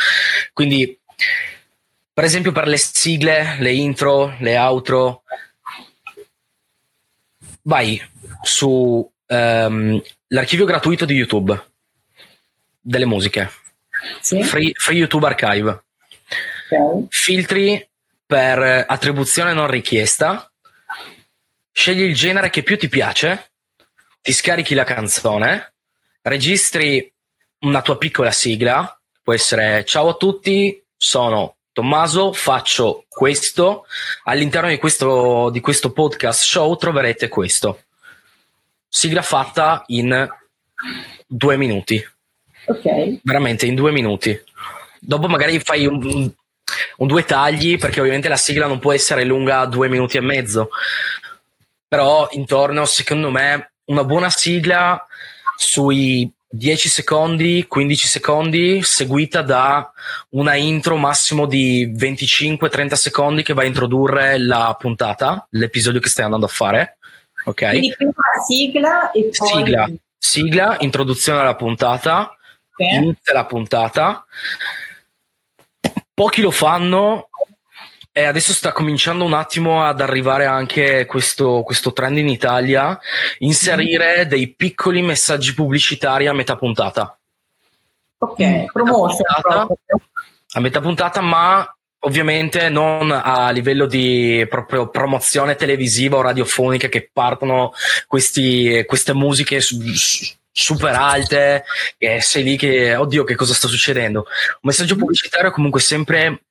Quindi 0.52 0.98
per 2.18 2.26
esempio 2.26 2.50
per 2.50 2.66
le 2.66 2.78
sigle, 2.78 3.58
le 3.60 3.72
intro, 3.72 4.34
le 4.40 4.58
outro, 4.58 5.22
vai 7.62 8.02
su 8.42 9.08
um, 9.26 10.02
l'archivio 10.26 10.64
gratuito 10.64 11.04
di 11.04 11.14
YouTube 11.14 11.66
delle 12.80 13.04
musiche, 13.04 13.48
sì. 14.20 14.42
free, 14.42 14.72
free, 14.74 14.98
YouTube 14.98 15.26
Archive, 15.26 15.84
okay. 16.70 17.06
filtri 17.08 17.88
per 18.26 18.84
attribuzione 18.88 19.52
non 19.52 19.68
richiesta, 19.68 20.50
scegli 21.78 22.02
il 22.02 22.14
genere 22.16 22.50
che 22.50 22.64
più 22.64 22.76
ti 22.76 22.88
piace, 22.88 23.52
ti 24.20 24.32
scarichi 24.32 24.74
la 24.74 24.82
canzone, 24.82 25.74
registri 26.22 27.08
una 27.60 27.82
tua 27.82 27.96
piccola 27.96 28.32
sigla, 28.32 29.00
può 29.22 29.32
essere 29.32 29.84
ciao 29.84 30.08
a 30.08 30.14
tutti, 30.14 30.82
sono 30.96 31.54
Tommaso, 31.70 32.32
faccio 32.32 33.04
questo, 33.08 33.86
all'interno 34.24 34.70
di 34.70 34.78
questo, 34.78 35.50
di 35.50 35.60
questo 35.60 35.92
podcast 35.92 36.42
show 36.42 36.74
troverete 36.74 37.28
questo. 37.28 37.84
Sigla 38.88 39.22
fatta 39.22 39.84
in 39.86 40.28
due 41.28 41.56
minuti. 41.56 42.04
Ok. 42.66 43.20
Veramente 43.22 43.66
in 43.66 43.76
due 43.76 43.92
minuti. 43.92 44.36
Dopo 44.98 45.28
magari 45.28 45.60
fai 45.60 45.86
un, 45.86 46.04
un, 46.04 46.32
un 46.96 47.06
due 47.06 47.24
tagli, 47.24 47.78
perché 47.78 48.00
ovviamente 48.00 48.28
la 48.28 48.36
sigla 48.36 48.66
non 48.66 48.80
può 48.80 48.92
essere 48.92 49.22
lunga 49.22 49.64
due 49.66 49.88
minuti 49.88 50.16
e 50.16 50.22
mezzo. 50.22 50.70
Però 51.88 52.28
intorno, 52.32 52.84
secondo 52.84 53.30
me, 53.30 53.72
una 53.86 54.04
buona 54.04 54.28
sigla 54.28 55.06
sui 55.56 56.30
10 56.50 56.88
secondi, 56.88 57.66
15 57.66 58.06
secondi, 58.06 58.82
seguita 58.82 59.42
da 59.42 59.90
una 60.30 60.54
intro 60.54 60.96
massimo 60.96 61.46
di 61.46 61.90
25-30 61.94 62.92
secondi 62.92 63.42
che 63.42 63.54
va 63.54 63.62
a 63.62 63.66
introdurre 63.66 64.38
la 64.38 64.76
puntata, 64.78 65.46
l'episodio 65.50 66.00
che 66.00 66.08
stai 66.08 66.24
andando 66.24 66.46
a 66.46 66.50
fare. 66.50 66.98
Ok? 67.44 67.68
Quindi 67.68 67.94
prima 67.96 68.12
sigla 68.46 69.10
e 69.10 69.30
poi... 69.34 69.48
Sigla, 69.48 69.90
sigla, 70.16 70.76
introduzione 70.80 71.40
alla 71.40 71.56
puntata, 71.56 72.36
Ok. 72.78 72.92
inizia 72.92 73.32
la 73.32 73.46
puntata. 73.46 74.26
Pochi 76.14 76.40
lo 76.40 76.50
fanno 76.50 77.27
e 78.18 78.24
adesso 78.24 78.52
sta 78.52 78.72
cominciando 78.72 79.24
un 79.24 79.32
attimo 79.32 79.84
ad 79.84 80.00
arrivare 80.00 80.44
anche 80.44 81.06
questo, 81.06 81.62
questo 81.62 81.92
trend 81.92 82.18
in 82.18 82.26
Italia, 82.26 82.98
inserire 83.38 84.26
dei 84.26 84.48
piccoli 84.48 85.02
messaggi 85.02 85.54
pubblicitari 85.54 86.26
a 86.26 86.32
metà 86.32 86.56
puntata. 86.56 87.16
Ok, 88.18 88.64
puntata. 88.72 89.66
proprio. 89.66 90.00
A 90.50 90.60
metà 90.60 90.80
puntata, 90.80 91.20
ma 91.20 91.72
ovviamente 92.00 92.68
non 92.68 93.12
a 93.12 93.50
livello 93.50 93.86
di 93.86 94.44
proprio 94.50 94.88
promozione 94.88 95.54
televisiva 95.54 96.16
o 96.16 96.22
radiofonica 96.22 96.88
che 96.88 97.08
partono 97.12 97.72
questi, 98.08 98.82
queste 98.84 99.14
musiche 99.14 99.60
su- 99.60 99.80
su- 99.94 100.34
super 100.50 100.94
alte 100.96 101.64
e 101.98 102.20
sei 102.20 102.42
lì 102.42 102.56
che 102.56 102.96
oddio 102.96 103.22
che 103.22 103.36
cosa 103.36 103.54
sta 103.54 103.68
succedendo 103.68 104.26
un 104.26 104.58
messaggio 104.62 104.96
pubblicitario 104.96 105.52
comunque 105.52 105.80
sempre 105.80 106.46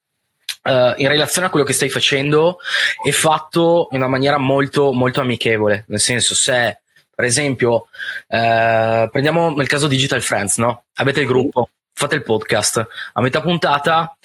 eh, 0.68 0.94
in 0.98 1.08
relazione 1.08 1.48
a 1.48 1.50
quello 1.50 1.66
che 1.66 1.74
stai 1.74 1.90
facendo 1.90 2.60
è 3.02 3.12
fatto 3.12 3.88
in 3.92 3.98
una 3.98 4.08
maniera 4.08 4.38
molto 4.38 4.92
molto 4.92 5.22
amichevole 5.22 5.86
nel 5.88 6.00
senso 6.00 6.36
se 6.36 6.82
per 7.14 7.26
esempio 7.26 7.88
eh, 8.28 9.08
prendiamo 9.10 9.56
nel 9.56 9.68
caso 9.68 9.88
Digital 9.88 10.22
Friends 10.22 10.58
no? 10.58 10.84
avete 10.96 11.22
il 11.22 11.28
gruppo 11.28 11.70
fate 11.94 12.16
il 12.16 12.24
podcast 12.24 12.86
a 13.14 13.22
metà 13.22 13.42
puntata 13.42 14.16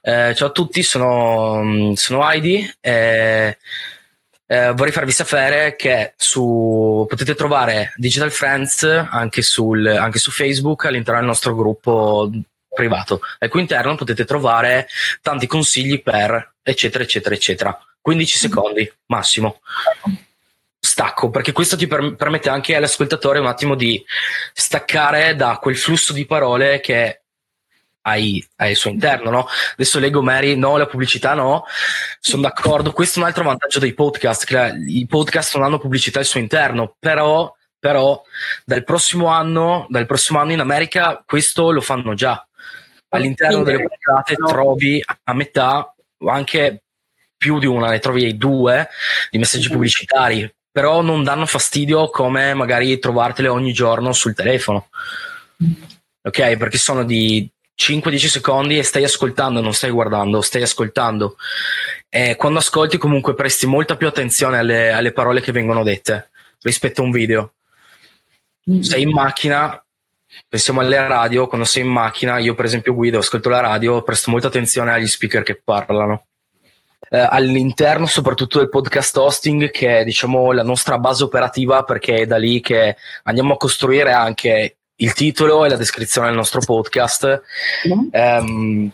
eh, 0.00 0.32
ciao 0.34 0.48
a 0.48 0.52
tutti 0.52 0.82
sono, 0.82 1.92
sono 1.94 2.30
Heidi 2.30 2.70
e 2.80 3.58
eh, 4.50 4.72
vorrei 4.72 4.92
farvi 4.92 5.12
sapere 5.12 5.76
che 5.76 6.14
su, 6.16 7.04
potete 7.06 7.34
trovare 7.34 7.92
Digital 7.96 8.30
Friends 8.30 8.82
anche, 8.82 9.42
sul, 9.42 9.86
anche 9.86 10.18
su 10.18 10.30
Facebook 10.30 10.86
all'interno 10.86 11.20
del 11.20 11.28
nostro 11.28 11.54
gruppo 11.54 12.30
privato. 12.68 13.20
Al 13.38 13.48
cui 13.48 13.60
interno 13.60 13.94
potete 13.94 14.24
trovare 14.24 14.88
tanti 15.22 15.46
consigli 15.46 16.02
per 16.02 16.54
eccetera, 16.62 17.04
eccetera, 17.04 17.34
eccetera. 17.34 17.78
15 18.00 18.38
secondi 18.38 18.92
massimo. 19.06 19.60
Stacco, 20.80 21.30
perché 21.30 21.52
questo 21.52 21.76
ti 21.76 21.86
per- 21.86 22.14
permette 22.14 22.48
anche 22.48 22.76
all'ascoltatore 22.76 23.40
un 23.40 23.46
attimo 23.46 23.74
di 23.74 24.02
staccare 24.52 25.34
da 25.34 25.58
quel 25.60 25.76
flusso 25.76 26.12
di 26.12 26.24
parole 26.24 26.80
che 26.80 27.22
hai, 28.02 28.44
hai 28.56 28.70
al 28.70 28.76
suo 28.76 28.90
interno, 28.90 29.30
no? 29.30 29.48
Adesso 29.72 29.98
leggo 29.98 30.22
Mary, 30.22 30.56
no, 30.56 30.76
la 30.76 30.86
pubblicità 30.86 31.34
no, 31.34 31.64
sono 32.20 32.42
d'accordo. 32.42 32.92
Questo 32.92 33.18
è 33.18 33.22
un 33.22 33.28
altro 33.28 33.44
vantaggio 33.44 33.78
dei 33.80 33.92
podcast, 33.92 34.44
che 34.46 34.54
la- 34.54 34.74
i 34.74 35.06
podcast 35.06 35.56
non 35.56 35.64
hanno 35.64 35.78
pubblicità 35.78 36.20
al 36.20 36.24
suo 36.24 36.40
interno, 36.40 36.96
però, 36.98 37.52
però 37.78 38.22
dal 38.64 38.84
prossimo 38.84 39.26
anno, 39.26 39.86
dal 39.90 40.06
prossimo 40.06 40.38
anno 40.38 40.52
in 40.52 40.60
America 40.60 41.22
questo 41.26 41.70
lo 41.70 41.80
fanno 41.80 42.14
già. 42.14 42.47
All'interno 43.10 43.62
delle 43.62 43.86
puntate 43.88 44.34
trovi 44.34 45.02
a 45.24 45.34
metà 45.34 45.94
o 46.18 46.28
anche 46.28 46.82
più 47.36 47.58
di 47.58 47.66
una, 47.66 47.90
ne 47.90 48.00
trovi 48.00 48.36
due 48.36 48.88
di 49.30 49.38
messaggi 49.38 49.66
Mhm. 49.68 49.72
pubblicitari, 49.72 50.54
però 50.70 51.00
non 51.00 51.22
danno 51.22 51.46
fastidio 51.46 52.10
come 52.10 52.52
magari 52.54 52.98
trovartele 52.98 53.48
ogni 53.48 53.72
giorno 53.72 54.12
sul 54.12 54.34
telefono. 54.34 54.88
Ok, 56.22 56.56
perché 56.56 56.78
sono 56.78 57.04
di 57.04 57.48
5-10 57.74 58.28
secondi 58.28 58.76
e 58.76 58.82
stai 58.82 59.04
ascoltando, 59.04 59.60
non 59.60 59.72
stai 59.72 59.90
guardando, 59.90 60.40
stai 60.40 60.62
ascoltando. 60.62 61.36
E 62.08 62.34
quando 62.36 62.58
ascolti 62.58 62.98
comunque 62.98 63.34
presti 63.34 63.66
molta 63.66 63.96
più 63.96 64.08
attenzione 64.08 64.58
alle, 64.58 64.90
alle 64.90 65.12
parole 65.12 65.40
che 65.40 65.52
vengono 65.52 65.82
dette 65.84 66.30
rispetto 66.62 67.00
a 67.00 67.04
un 67.04 67.12
video. 67.12 67.52
Mm. 68.70 68.80
Sei 68.80 69.02
in 69.02 69.10
macchina, 69.10 69.80
pensiamo 70.48 70.80
alle 70.80 70.96
radio, 71.06 71.46
quando 71.46 71.66
sei 71.66 71.82
in 71.82 71.88
macchina, 71.88 72.38
io 72.38 72.54
per 72.54 72.64
esempio 72.64 72.94
guido, 72.94 73.18
ascolto 73.18 73.48
la 73.48 73.60
radio, 73.60 74.02
presto 74.02 74.30
molta 74.30 74.48
attenzione 74.48 74.92
agli 74.92 75.06
speaker 75.06 75.42
che 75.42 75.60
parlano. 75.62 76.24
Eh, 77.10 77.18
all'interno 77.18 78.06
soprattutto 78.06 78.58
del 78.58 78.68
podcast 78.68 79.16
hosting 79.16 79.70
che 79.70 80.00
è 80.00 80.04
diciamo 80.04 80.52
la 80.52 80.64
nostra 80.64 80.98
base 80.98 81.22
operativa 81.24 81.82
perché 81.82 82.16
è 82.16 82.26
da 82.26 82.36
lì 82.36 82.60
che 82.60 82.96
andiamo 83.22 83.54
a 83.54 83.56
costruire 83.56 84.12
anche 84.12 84.76
il 84.96 85.12
titolo 85.14 85.64
e 85.64 85.68
la 85.70 85.76
descrizione 85.76 86.26
del 86.26 86.36
nostro 86.36 86.60
podcast. 86.60 87.40
Ehm, 88.10 88.90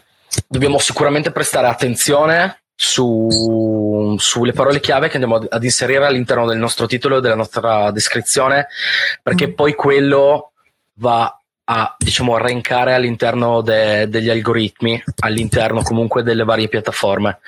dobbiamo 0.46 0.78
sicuramente 0.78 1.32
prestare 1.32 1.66
attenzione 1.66 2.62
su- 2.76 4.14
sulle 4.18 4.52
parole 4.52 4.80
chiave 4.80 5.08
che 5.08 5.14
andiamo 5.14 5.36
ad, 5.36 5.46
ad 5.50 5.64
inserire 5.64 6.04
all'interno 6.04 6.46
del 6.46 6.58
nostro 6.58 6.86
titolo 6.86 7.18
e 7.18 7.20
della 7.20 7.34
nostra 7.34 7.90
descrizione, 7.90 8.68
perché 9.22 9.48
Mm. 9.48 9.52
poi 9.54 9.74
quello 9.74 10.52
va 10.94 11.38
a 11.66 11.94
diciamo 11.98 12.34
arrancare 12.34 12.94
all'interno 12.94 13.62
de- 13.62 14.06
degli 14.08 14.28
algoritmi, 14.28 15.02
all'interno 15.20 15.82
comunque 15.82 16.22
delle 16.22 16.44
varie 16.44 16.68
piattaforme. 16.68 17.38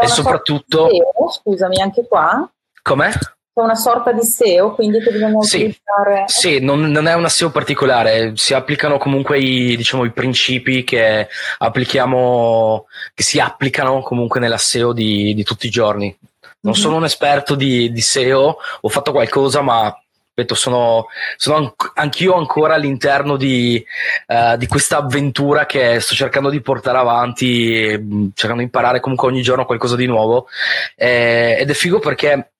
E 0.00 0.06
soprattutto, 0.08 0.88
SEO, 0.90 1.30
scusami, 1.30 1.80
anche 1.80 2.06
qua 2.06 2.48
com'è? 2.82 3.10
c'è 3.10 3.60
una 3.60 3.74
sorta 3.74 4.12
di 4.12 4.22
SEO, 4.24 4.74
quindi 4.74 4.98
che 5.00 5.10
dobbiamo 5.12 5.42
Sì. 5.42 5.56
utilizzare. 5.56 6.24
Sì, 6.26 6.58
non, 6.60 6.82
non 6.90 7.06
è 7.06 7.14
una 7.14 7.28
SEO 7.28 7.50
particolare, 7.50 8.32
si 8.34 8.54
applicano 8.54 8.96
comunque 8.98 9.38
i, 9.38 9.76
diciamo, 9.76 10.04
i 10.04 10.10
principi 10.10 10.84
che 10.84 11.28
applichiamo, 11.58 12.86
che 13.14 13.22
si 13.22 13.40
applicano 13.40 14.00
comunque 14.02 14.40
nella 14.40 14.56
SEO 14.58 14.92
di, 14.92 15.34
di 15.34 15.44
tutti 15.44 15.66
i 15.66 15.70
giorni. 15.70 16.14
Non 16.60 16.72
Mhm. 16.74 16.78
sono 16.80 16.96
un 16.96 17.04
esperto 17.04 17.54
di, 17.54 17.90
di 17.92 18.00
SEO, 18.00 18.56
ho 18.80 18.88
fatto 18.88 19.12
qualcosa, 19.12 19.60
ma 19.62 19.94
ripeto, 20.34 20.54
sono, 20.54 21.06
sono 21.36 21.56
anch- 21.56 21.92
anch'io 21.94 22.34
ancora 22.34 22.74
all'interno 22.74 23.36
di, 23.36 23.84
eh, 24.26 24.56
di 24.56 24.66
questa 24.66 24.98
avventura 24.98 25.66
che 25.66 26.00
sto 26.00 26.14
cercando 26.14 26.48
di 26.48 26.60
portare 26.60 26.98
avanti, 26.98 27.96
mh, 27.98 28.28
cercando 28.34 28.58
di 28.58 28.64
imparare 28.64 29.00
comunque 29.00 29.28
ogni 29.28 29.42
giorno 29.42 29.66
qualcosa 29.66 29.96
di 29.96 30.06
nuovo. 30.06 30.48
Eh, 30.96 31.56
ed 31.60 31.70
è 31.70 31.74
figo 31.74 31.98
perché 31.98 32.52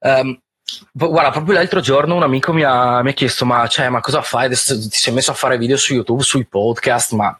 ehm, 0.00 0.40
Guarda, 0.92 1.32
proprio 1.32 1.54
l'altro 1.54 1.80
giorno 1.80 2.14
un 2.14 2.22
amico 2.22 2.52
mi 2.52 2.62
ha, 2.62 3.02
mi 3.02 3.10
ha 3.10 3.12
chiesto: 3.12 3.44
ma, 3.44 3.66
cioè, 3.66 3.88
ma 3.88 4.00
cosa 4.00 4.22
fai? 4.22 4.44
Adesso 4.44 4.78
ti 4.88 4.96
sei 4.96 5.12
messo 5.12 5.32
a 5.32 5.34
fare 5.34 5.58
video 5.58 5.76
su 5.76 5.94
YouTube, 5.94 6.22
sui 6.22 6.46
podcast, 6.46 7.12
ma 7.12 7.36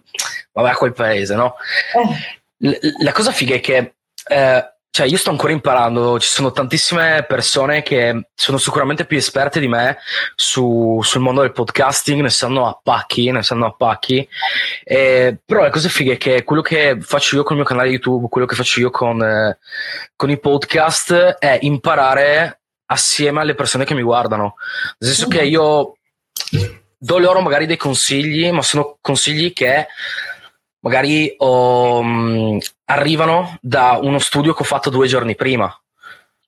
vabbè, 0.52 0.70
a 0.70 0.74
quel 0.74 0.92
paese, 0.92 1.36
no? 1.36 1.54
Eh, 1.94 2.68
L- 2.68 3.04
la 3.04 3.12
cosa 3.12 3.30
figa 3.30 3.54
è 3.54 3.60
che 3.60 3.94
eh, 4.26 4.72
cioè 4.92 5.06
io 5.06 5.16
sto 5.16 5.30
ancora 5.30 5.52
imparando, 5.52 6.18
ci 6.18 6.28
sono 6.28 6.50
tantissime 6.50 7.24
persone 7.28 7.82
che 7.82 8.28
sono 8.34 8.58
sicuramente 8.58 9.04
più 9.04 9.16
esperte 9.16 9.60
di 9.60 9.68
me 9.68 9.98
su- 10.34 11.00
sul 11.02 11.20
mondo 11.20 11.42
del 11.42 11.52
podcasting, 11.52 12.20
ne 12.20 12.28
sanno 12.28 12.66
a 12.66 12.78
pacchi, 12.82 13.30
ne 13.30 13.42
sanno 13.44 13.66
a 13.66 13.72
pacchi. 13.72 14.28
Eh, 14.82 15.38
però 15.44 15.62
la 15.62 15.70
cosa 15.70 15.88
figa 15.88 16.14
è 16.14 16.16
che 16.16 16.42
quello 16.42 16.60
che 16.60 16.98
faccio 17.00 17.36
io 17.36 17.44
con 17.44 17.52
il 17.52 17.58
mio 17.58 17.68
canale 17.68 17.88
YouTube, 17.88 18.28
quello 18.28 18.48
che 18.48 18.56
faccio 18.56 18.80
io 18.80 18.90
con, 18.90 19.22
eh, 19.22 19.58
con 20.16 20.28
i 20.28 20.40
podcast 20.40 21.36
è 21.38 21.58
imparare 21.62 22.60
assieme 22.86 23.40
alle 23.40 23.54
persone 23.54 23.84
che 23.84 23.94
mi 23.94 24.02
guardano. 24.02 24.56
Nel 24.98 25.10
senso 25.10 25.28
che 25.28 25.42
io 25.44 25.94
do 26.98 27.18
loro 27.18 27.40
magari 27.40 27.66
dei 27.66 27.76
consigli, 27.76 28.50
ma 28.50 28.62
sono 28.62 28.98
consigli 29.00 29.52
che 29.52 29.86
magari 30.80 31.34
mh, 32.02 32.58
arrivano 32.86 33.56
da 33.60 33.98
uno 34.02 34.18
studio 34.18 34.54
che 34.54 34.62
ho 34.62 34.66
fatto 34.66 34.90
due 34.90 35.06
giorni 35.06 35.34
prima. 35.34 35.72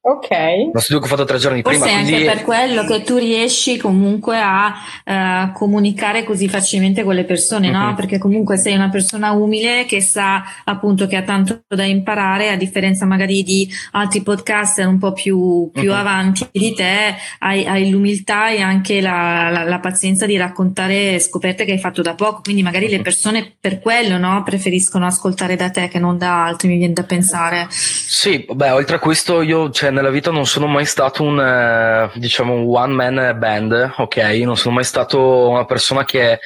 Ok. 0.05 0.30
Uno 0.70 0.80
studio 0.80 0.98
che 0.98 1.05
ho 1.05 1.09
fatto 1.09 1.24
tre 1.24 1.38
giorni 1.38 1.62
Forse 1.62 1.78
prima. 1.78 1.92
è 1.92 2.03
Quindi... 2.03 2.14
anche 2.14 2.34
per 2.34 2.42
quello 2.44 2.84
che 2.84 3.03
tu 3.05 3.18
riesci 3.18 3.76
comunque 3.76 4.36
a 4.40 4.74
uh, 5.05 5.53
comunicare 5.53 6.24
così 6.24 6.48
facilmente 6.48 7.05
con 7.05 7.14
le 7.14 7.22
persone, 7.22 7.70
no? 7.70 7.90
Uh-huh. 7.90 7.94
Perché 7.94 8.18
comunque 8.18 8.57
sei 8.57 8.74
una 8.74 8.88
persona 8.88 9.30
umile 9.30 9.84
che 9.86 10.00
sa 10.00 10.42
appunto 10.64 11.07
che 11.07 11.14
ha 11.14 11.22
tanto 11.22 11.62
da 11.68 11.84
imparare, 11.84 12.50
a 12.50 12.57
differenza 12.57 13.07
magari 13.07 13.44
di 13.44 13.68
altri 13.92 14.22
podcaster 14.22 14.88
un 14.88 14.98
po' 14.98 15.12
più, 15.12 15.70
più 15.72 15.90
uh-huh. 15.90 15.96
avanti 15.96 16.48
di 16.50 16.74
te, 16.74 17.14
hai, 17.38 17.64
hai, 17.64 17.88
l'umiltà 17.88 18.48
e 18.48 18.61
anche 18.61 19.00
la, 19.00 19.50
la, 19.50 19.62
la, 19.62 19.78
pazienza 19.78 20.26
di 20.26 20.36
raccontare 20.36 21.20
scoperte 21.20 21.64
che 21.64 21.72
hai 21.72 21.78
fatto 21.78 22.03
da 22.03 22.14
poco. 22.14 22.40
Quindi 22.42 22.64
magari 22.64 22.88
le 22.88 23.03
persone 23.03 23.55
per 23.61 23.78
quello, 23.78 24.18
no? 24.18 24.42
Preferiscono 24.42 25.07
ascoltare 25.07 25.55
da 25.55 25.70
te 25.70 25.86
che 25.86 26.00
non 26.00 26.18
da 26.18 26.44
altri, 26.44 26.66
mi 26.66 26.78
viene 26.78 26.92
da 26.92 27.05
pensare. 27.05 27.68
Sì, 28.12 28.44
beh, 28.46 28.72
oltre 28.72 28.96
a 28.96 28.98
questo 28.98 29.40
io, 29.40 29.70
cioè, 29.70 29.88
nella 29.88 30.10
vita 30.10 30.30
non 30.30 30.44
sono 30.44 30.66
mai 30.66 30.84
stato 30.84 31.22
un, 31.22 31.40
eh, 31.40 32.10
diciamo, 32.18 32.52
un 32.52 32.66
one 32.68 32.92
man 32.92 33.38
band, 33.38 33.94
ok? 33.96 34.16
Non 34.44 34.54
sono 34.54 34.74
mai 34.74 34.84
stato 34.84 35.48
una 35.48 35.64
persona 35.64 36.04
che 36.04 36.38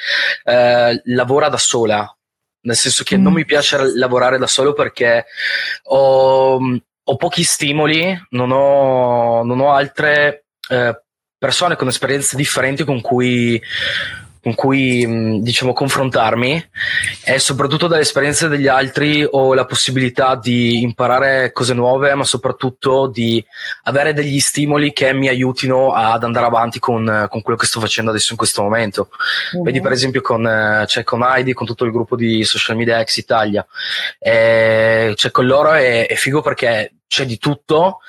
eh, 0.45 1.01
lavora 1.07 1.49
da 1.49 1.57
sola, 1.59 2.09
nel 2.61 2.77
senso 2.77 3.03
che 3.03 3.19
mm. 3.19 3.23
non 3.23 3.33
mi 3.33 3.45
piace 3.45 3.79
lavorare 3.97 4.39
da 4.39 4.47
solo 4.47 4.75
perché 4.75 5.27
ho, 5.87 6.55
ho 7.03 7.17
pochi 7.17 7.43
stimoli, 7.43 8.17
non 8.31 8.53
ho, 8.53 9.43
non 9.43 9.59
ho 9.59 9.73
altre 9.73 10.45
eh, 10.69 11.03
persone 11.37 11.75
con 11.75 11.89
esperienze 11.89 12.37
differenti 12.37 12.85
con 12.85 13.01
cui 13.01 13.61
con 14.47 14.55
cui 14.55 15.43
diciamo 15.43 15.73
confrontarmi 15.73 16.69
e 17.25 17.41
soprattutto 17.41 17.89
dalle 17.89 18.03
esperienze 18.03 18.47
degli 18.47 18.69
altri 18.69 19.27
ho 19.29 19.55
la 19.55 19.65
possibilità 19.65 20.37
di 20.37 20.83
imparare 20.83 21.51
cose 21.51 21.75
nuove 21.75 22.15
ma 22.15 22.23
soprattutto 22.23 23.09
di 23.09 23.45
avere 23.83 24.13
degli 24.13 24.39
stimoli 24.39 24.93
che 24.93 25.13
mi 25.13 25.27
aiutino 25.27 25.93
ad 25.95 26.23
andare 26.23 26.47
avanti 26.47 26.79
con, 26.79 27.27
con 27.29 27.43
quello 27.43 27.59
che 27.59 27.67
sto 27.67 27.81
facendo 27.81 28.11
adesso 28.11 28.31
in 28.31 28.39
questo 28.39 28.63
momento 28.63 29.09
uh-huh. 29.55 29.65
vedi 29.65 29.81
per 29.81 29.91
esempio 29.91 30.21
con, 30.21 30.85
cioè, 30.87 31.03
con 31.03 31.25
Heidi 31.25 31.53
con 31.53 31.67
tutto 31.67 31.85
il 31.85 31.91
gruppo 31.91 32.15
di 32.15 32.45
social 32.45 32.77
media 32.77 33.01
ex 33.01 33.17
Italia 33.17 33.67
e, 34.17 35.13
cioè, 35.17 35.33
con 35.33 35.45
loro 35.45 35.73
è, 35.73 36.07
è 36.07 36.15
figo 36.15 36.41
perché 36.41 36.93
c'è 37.09 37.25
di 37.25 37.39
tutto, 37.39 38.01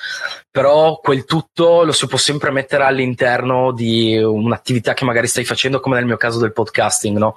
però 0.49 0.99
quel 0.99 1.25
tutto 1.25 1.83
lo 1.83 1.91
si 1.91 2.07
può 2.07 2.17
sempre 2.17 2.51
mettere 2.51 2.83
all'interno 2.83 3.71
di 3.71 4.17
un'attività 4.17 4.93
che 4.93 5.05
magari 5.05 5.27
stai 5.27 5.45
facendo, 5.45 5.79
come 5.79 5.97
nel 5.97 6.05
mio 6.05 6.17
caso 6.17 6.39
del 6.39 6.53
podcasting, 6.53 7.17
no? 7.17 7.35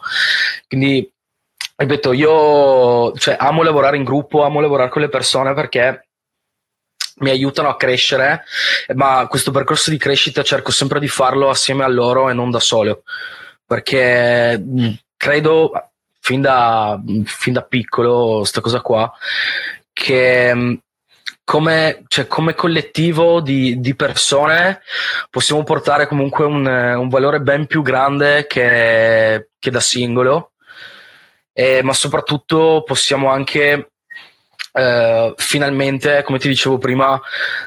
Quindi, 0.66 1.11
ripeto, 1.76 2.12
io 2.12 3.12
cioè, 3.12 3.36
amo 3.38 3.62
lavorare 3.62 3.96
in 3.96 4.04
gruppo, 4.04 4.42
amo 4.44 4.61
lavorare 4.61 4.90
con 4.90 5.02
le 5.02 5.08
persone 5.08 5.54
perché 5.54 6.06
mi 7.20 7.30
aiutano 7.30 7.68
a 7.68 7.76
crescere, 7.76 8.44
ma 8.94 9.26
questo 9.28 9.50
percorso 9.50 9.90
di 9.90 9.98
crescita 9.98 10.42
cerco 10.42 10.70
sempre 10.70 11.00
di 11.00 11.08
farlo 11.08 11.50
assieme 11.50 11.84
a 11.84 11.88
loro 11.88 12.30
e 12.30 12.32
non 12.32 12.50
da 12.50 12.61
solo, 12.61 13.02
perché 13.66 14.62
credo 15.16 15.72
fin 16.20 16.40
da, 16.40 16.98
fin 17.24 17.52
da 17.52 17.62
piccolo, 17.62 18.38
questa 18.38 18.62
cosa 18.62 18.80
qua, 18.80 19.12
che 19.92 20.80
come, 21.51 22.05
cioè, 22.07 22.28
come 22.28 22.55
collettivo 22.55 23.40
di, 23.40 23.80
di, 23.80 23.96
persone 23.96 24.82
possiamo 25.30 25.64
portare 25.64 26.07
comunque 26.07 26.44
un, 26.44 26.64
un 26.64 27.09
valore 27.09 27.40
ben 27.40 27.66
più 27.66 27.82
grande 27.82 28.46
che, 28.46 29.48
che 29.59 29.70
da 29.72 29.80
singolo, 29.80 30.53
eh, 31.53 31.82
ma 31.82 31.92
soprattutto 31.92 32.84
possiamo 32.86 33.30
anche 33.30 33.89
eh, 34.72 35.34
finalmente, 35.36 36.22
come 36.22 36.38
ti 36.38 36.48
dicevo 36.48 36.78
prima, 36.78 37.20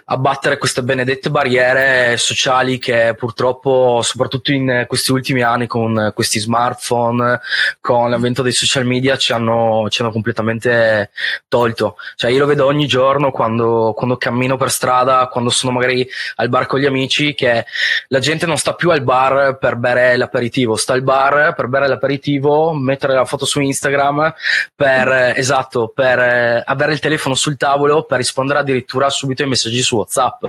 abbattere 0.05 0.57
queste 0.57 0.83
benedette 0.83 1.29
barriere 1.29 2.17
sociali 2.17 2.79
che 2.79 3.13
purtroppo, 3.17 3.99
soprattutto 4.01 4.51
in 4.51 4.85
questi 4.87 5.11
ultimi 5.11 5.41
anni, 5.41 5.67
con 5.67 6.11
questi 6.13 6.39
smartphone, 6.39 7.39
con 7.81 8.09
l'avvento 8.09 8.41
dei 8.41 8.53
social 8.53 8.85
media, 8.85 9.17
ci 9.17 9.33
hanno, 9.33 9.87
ci 9.89 10.01
hanno 10.01 10.11
completamente 10.11 11.11
tolto. 11.47 11.97
Cioè, 12.15 12.31
io 12.31 12.39
lo 12.39 12.45
vedo 12.45 12.65
ogni 12.65 12.87
giorno 12.87 13.31
quando, 13.31 13.93
quando 13.95 14.17
cammino 14.17 14.57
per 14.57 14.69
strada, 14.69 15.27
quando 15.27 15.49
sono 15.49 15.73
magari 15.73 16.07
al 16.35 16.49
bar 16.49 16.65
con 16.67 16.79
gli 16.79 16.85
amici, 16.85 17.33
che 17.33 17.65
la 18.07 18.19
gente 18.19 18.45
non 18.45 18.57
sta 18.57 18.73
più 18.73 18.91
al 18.91 19.01
bar 19.01 19.57
per 19.57 19.75
bere 19.75 20.15
l'aperitivo, 20.15 20.75
sta 20.75 20.93
al 20.93 21.03
bar 21.03 21.53
per 21.53 21.67
bere 21.67 21.87
l'aperitivo, 21.87 22.73
mettere 22.73 23.13
la 23.13 23.25
foto 23.25 23.45
su 23.45 23.59
Instagram, 23.59 24.33
per, 24.75 25.33
esatto, 25.35 25.91
per 25.93 26.63
avere 26.65 26.92
il 26.93 26.99
telefono 26.99 27.35
sul 27.35 27.57
tavolo 27.57 28.03
per 28.03 28.17
rispondere 28.17 28.59
addirittura 28.59 29.09
subito 29.09 29.43
ai 29.43 29.49
messaggi 29.49 29.81
su 29.81 29.97
WhatsApp. 29.97 30.45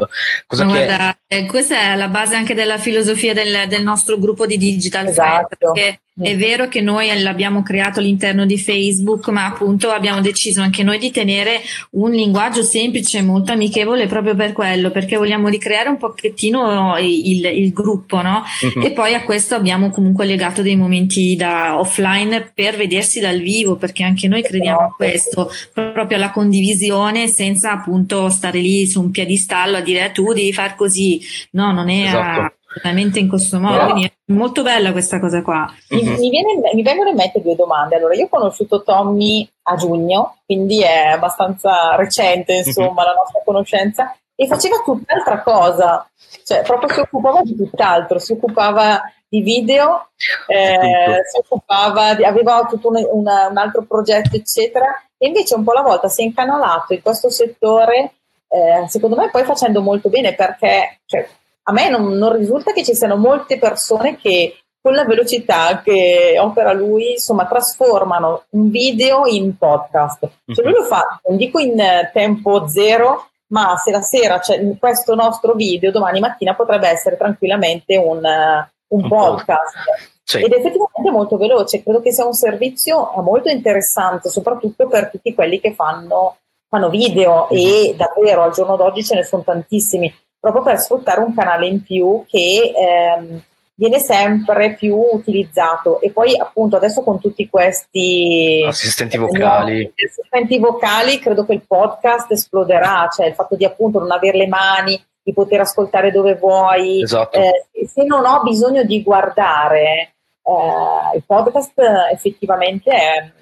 Cosa 0.47 0.65
Guarda, 0.65 1.17
che... 1.27 1.37
eh, 1.39 1.47
questa 1.47 1.81
è 1.81 1.97
la 1.97 2.09
base 2.09 2.37
anche 2.37 2.55
della 2.55 2.79
filosofia 2.79 3.35
del, 3.35 3.69
del 3.69 3.83
nostro 3.83 4.19
gruppo 4.19 4.47
di 4.47 4.57
Digital 4.57 5.07
esatto. 5.07 5.57
Friend, 5.59 5.75
perché 5.75 6.03
è 6.17 6.37
vero 6.37 6.69
che 6.69 6.81
noi 6.81 7.11
l'abbiamo 7.21 7.65
creato 7.65 7.99
all'interno 7.99 8.47
di 8.47 8.57
Facebook, 8.57 9.29
ma 9.29 9.47
appunto 9.47 9.91
abbiamo 9.91 10.21
deciso 10.21 10.61
anche 10.61 10.85
noi 10.85 10.99
di 10.99 11.11
tenere 11.11 11.61
un 11.93 12.13
linguaggio 12.13 12.63
semplice 12.63 13.19
e 13.19 13.23
molto 13.23 13.51
amichevole 13.51 14.07
proprio 14.07 14.37
per 14.37 14.53
quello, 14.53 14.93
perché 14.93 15.17
vogliamo 15.17 15.49
ricreare 15.49 15.89
un 15.89 15.97
pochettino 15.97 16.97
il, 16.99 17.45
il 17.47 17.73
gruppo, 17.73 18.23
no? 18.23 18.45
Uh-huh. 18.63 18.85
E 18.85 18.93
poi 18.93 19.15
a 19.15 19.25
questo 19.25 19.57
abbiamo 19.57 19.91
comunque 19.91 20.25
legato 20.25 20.63
dei 20.63 20.77
momenti 20.77 21.35
da 21.35 21.81
offline 21.81 22.53
per 22.55 22.77
vedersi 22.77 23.19
dal 23.19 23.41
vivo, 23.41 23.75
perché 23.75 24.05
anche 24.05 24.29
noi 24.29 24.43
crediamo 24.43 24.79
a 24.79 24.95
questo, 24.97 25.51
proprio 25.73 26.17
alla 26.17 26.31
condivisione 26.31 27.27
senza 27.27 27.73
appunto 27.73 28.29
stare 28.29 28.61
lì 28.61 28.87
su 28.87 29.01
un 29.01 29.11
piedistallo 29.11 29.79
a 29.79 29.81
dire 29.81 30.13
tu 30.13 30.33
devi 30.33 30.53
far 30.53 30.77
così. 30.77 31.21
No, 31.51 31.73
non 31.73 31.89
è 31.89 32.07
esatto. 32.07 32.41
a 32.41 32.53
veramente 32.75 33.19
in 33.19 33.29
questo 33.29 33.59
modo. 33.61 33.77
No. 33.77 33.85
Quindi 33.85 34.05
è 34.05 34.33
molto 34.33 34.63
bella 34.63 34.93
questa 34.93 35.21
cosa 35.21 35.43
qua. 35.43 35.73
Mi, 35.91 36.03
mm-hmm. 36.03 36.19
mi, 36.19 36.31
viene, 36.31 36.61
mi, 36.75 36.83
vengono 36.83 37.11
in 37.11 37.17
mente 37.17 37.41
due 37.41 37.55
domande. 37.55 37.97
Allora, 37.97 38.15
io 38.15 38.25
ho 38.25 38.29
conosciuto 38.29 38.83
Tommy 38.83 39.49
a 39.63 39.77
giugno, 39.77 40.39
quindi 40.45 40.83
è 40.83 41.09
abbastanza 41.09 41.95
recente, 41.97 42.55
insomma, 42.55 42.87
mm-hmm. 42.89 42.97
la 42.97 43.15
nostra 43.17 43.43
conoscenza, 43.45 44.17
e 44.37 44.47
faceva 44.47 44.83
tutt'altra 44.85 45.43
cosa, 45.43 46.09
cioè 46.45 46.63
proprio 46.63 46.89
si 46.93 47.01
occupava 47.01 47.43
di 47.43 47.57
tutt'altro, 47.57 48.19
si 48.19 48.33
occupava 48.33 49.03
di 49.29 49.41
video, 49.41 50.09
eh, 50.49 51.21
si 51.31 51.39
occupava 51.39 52.15
di, 52.15 52.25
aveva 52.25 52.67
tutto 52.69 52.89
un, 52.89 53.07
una, 53.13 53.47
un 53.49 53.57
altro 53.57 53.83
progetto, 53.83 54.35
eccetera, 54.37 54.87
e 55.17 55.29
invece 55.29 55.55
un 55.55 55.63
po' 55.63 55.71
alla 55.71 55.83
volta 55.83 56.09
si 56.09 56.23
è 56.23 56.25
incanalato 56.25 56.95
in 56.95 57.03
questo 57.03 57.31
settore, 57.31 58.15
eh, 58.49 58.89
secondo 58.89 59.17
me 59.17 59.31
poi 59.31 59.45
facendo 59.45 59.81
molto 59.81 60.09
bene 60.09 60.35
perché 60.35 61.01
cioè, 61.07 61.29
a 61.67 61.73
me 61.73 61.89
non, 61.89 62.13
non, 62.13 62.37
risulta 62.37 62.73
che 62.73 62.85
ci 62.85 62.95
siano 62.95 63.17
molte 63.17 63.59
persone 63.59 64.17
che 64.17 64.59
con 64.81 64.93
la 64.93 65.05
velocità 65.05 65.81
che 65.83 66.37
opera 66.39 66.73
lui, 66.75 67.13
insomma, 67.13 67.47
trasformano 67.47 68.45
un 68.51 68.69
video 68.69 69.25
in 69.27 69.57
podcast. 69.57 70.29
Cioè 70.47 70.63
lui 70.63 70.75
lo 70.75 70.85
fa, 70.85 71.21
non 71.27 71.39
dico 71.39 71.59
in 71.59 71.83
tempo 72.13 72.69
zero, 72.69 73.29
ma 73.47 73.77
se 73.77 73.91
la 73.91 74.03
sera 74.03 74.41
c'è 74.41 74.61
questo 74.79 75.15
nostro 75.15 75.55
video, 75.55 75.91
domani 75.91 76.21
mattina 76.21 76.55
potrebbe 76.55 76.89
essere 76.89 77.17
tranquillamente 77.17 77.97
un, 77.97 78.19
un, 78.19 78.67
un 78.89 79.09
podcast. 79.09 79.75
Sì. 80.23 80.39
Ed 80.43 80.53
effettivamente 80.53 81.09
è 81.09 81.11
molto 81.11 81.39
veloce, 81.39 81.83
credo 81.83 82.03
che 82.03 82.13
sia 82.13 82.27
un 82.27 82.35
servizio 82.35 83.11
molto 83.23 83.49
interessante, 83.49 84.29
soprattutto 84.29 84.87
per 84.87 85.11
tutti 85.11 85.33
quelli 85.33 85.61
che 85.61 85.73
fanno, 85.73 86.37
fanno 86.69 86.91
video 86.91 87.49
e 87.49 87.95
davvero 87.97 88.43
al 88.43 88.53
giorno 88.53 88.77
d'oggi 88.77 89.03
ce 89.03 89.15
ne 89.15 89.25
sono 89.25 89.43
tantissimi 89.43 90.13
proprio 90.45 90.63
per 90.63 90.79
sfruttare 90.79 91.21
un 91.21 91.35
canale 91.35 91.67
in 91.67 91.83
più 91.83 92.23
che 92.29 92.75
ehm, 92.77 93.43
viene 93.77 93.99
sempre 93.99 94.75
più 94.75 94.95
utilizzato 94.95 96.01
e 96.03 96.11
poi 96.11 96.39
appunto 96.39 96.77
adesso 96.77 97.03
con 97.03 97.19
tutti 97.19 97.49
questi 97.49 98.63
assistenti 98.67 99.17
vocali 99.17 99.85
no, 99.85 99.93
assistenti 99.97 100.59
vocali 100.59 101.19
credo 101.19 101.47
che 101.47 101.55
il 101.55 101.65
podcast 101.67 102.31
esploderà 102.31 103.09
cioè 103.11 103.27
il 103.27 103.35
fatto 103.35 103.57
di 103.57 103.65
appunto 103.65 103.99
non 103.99 104.13
avere 104.13 104.37
le 104.37 104.47
mani 104.47 105.03
di 105.23 105.33
poter 105.33 105.61
ascoltare 105.61 106.11
dove 106.11 106.35
vuoi 106.35 107.03
esatto. 107.03 107.39
eh, 107.39 107.87
se 107.87 108.05
non 108.05 108.27
ho 108.27 108.43
bisogno 108.43 108.85
di 108.85 109.03
guardare 109.03 110.13
eh, 110.43 111.17
il 111.17 111.25
podcast 111.27 111.73
effettivamente 112.13 112.91
è 112.93 113.33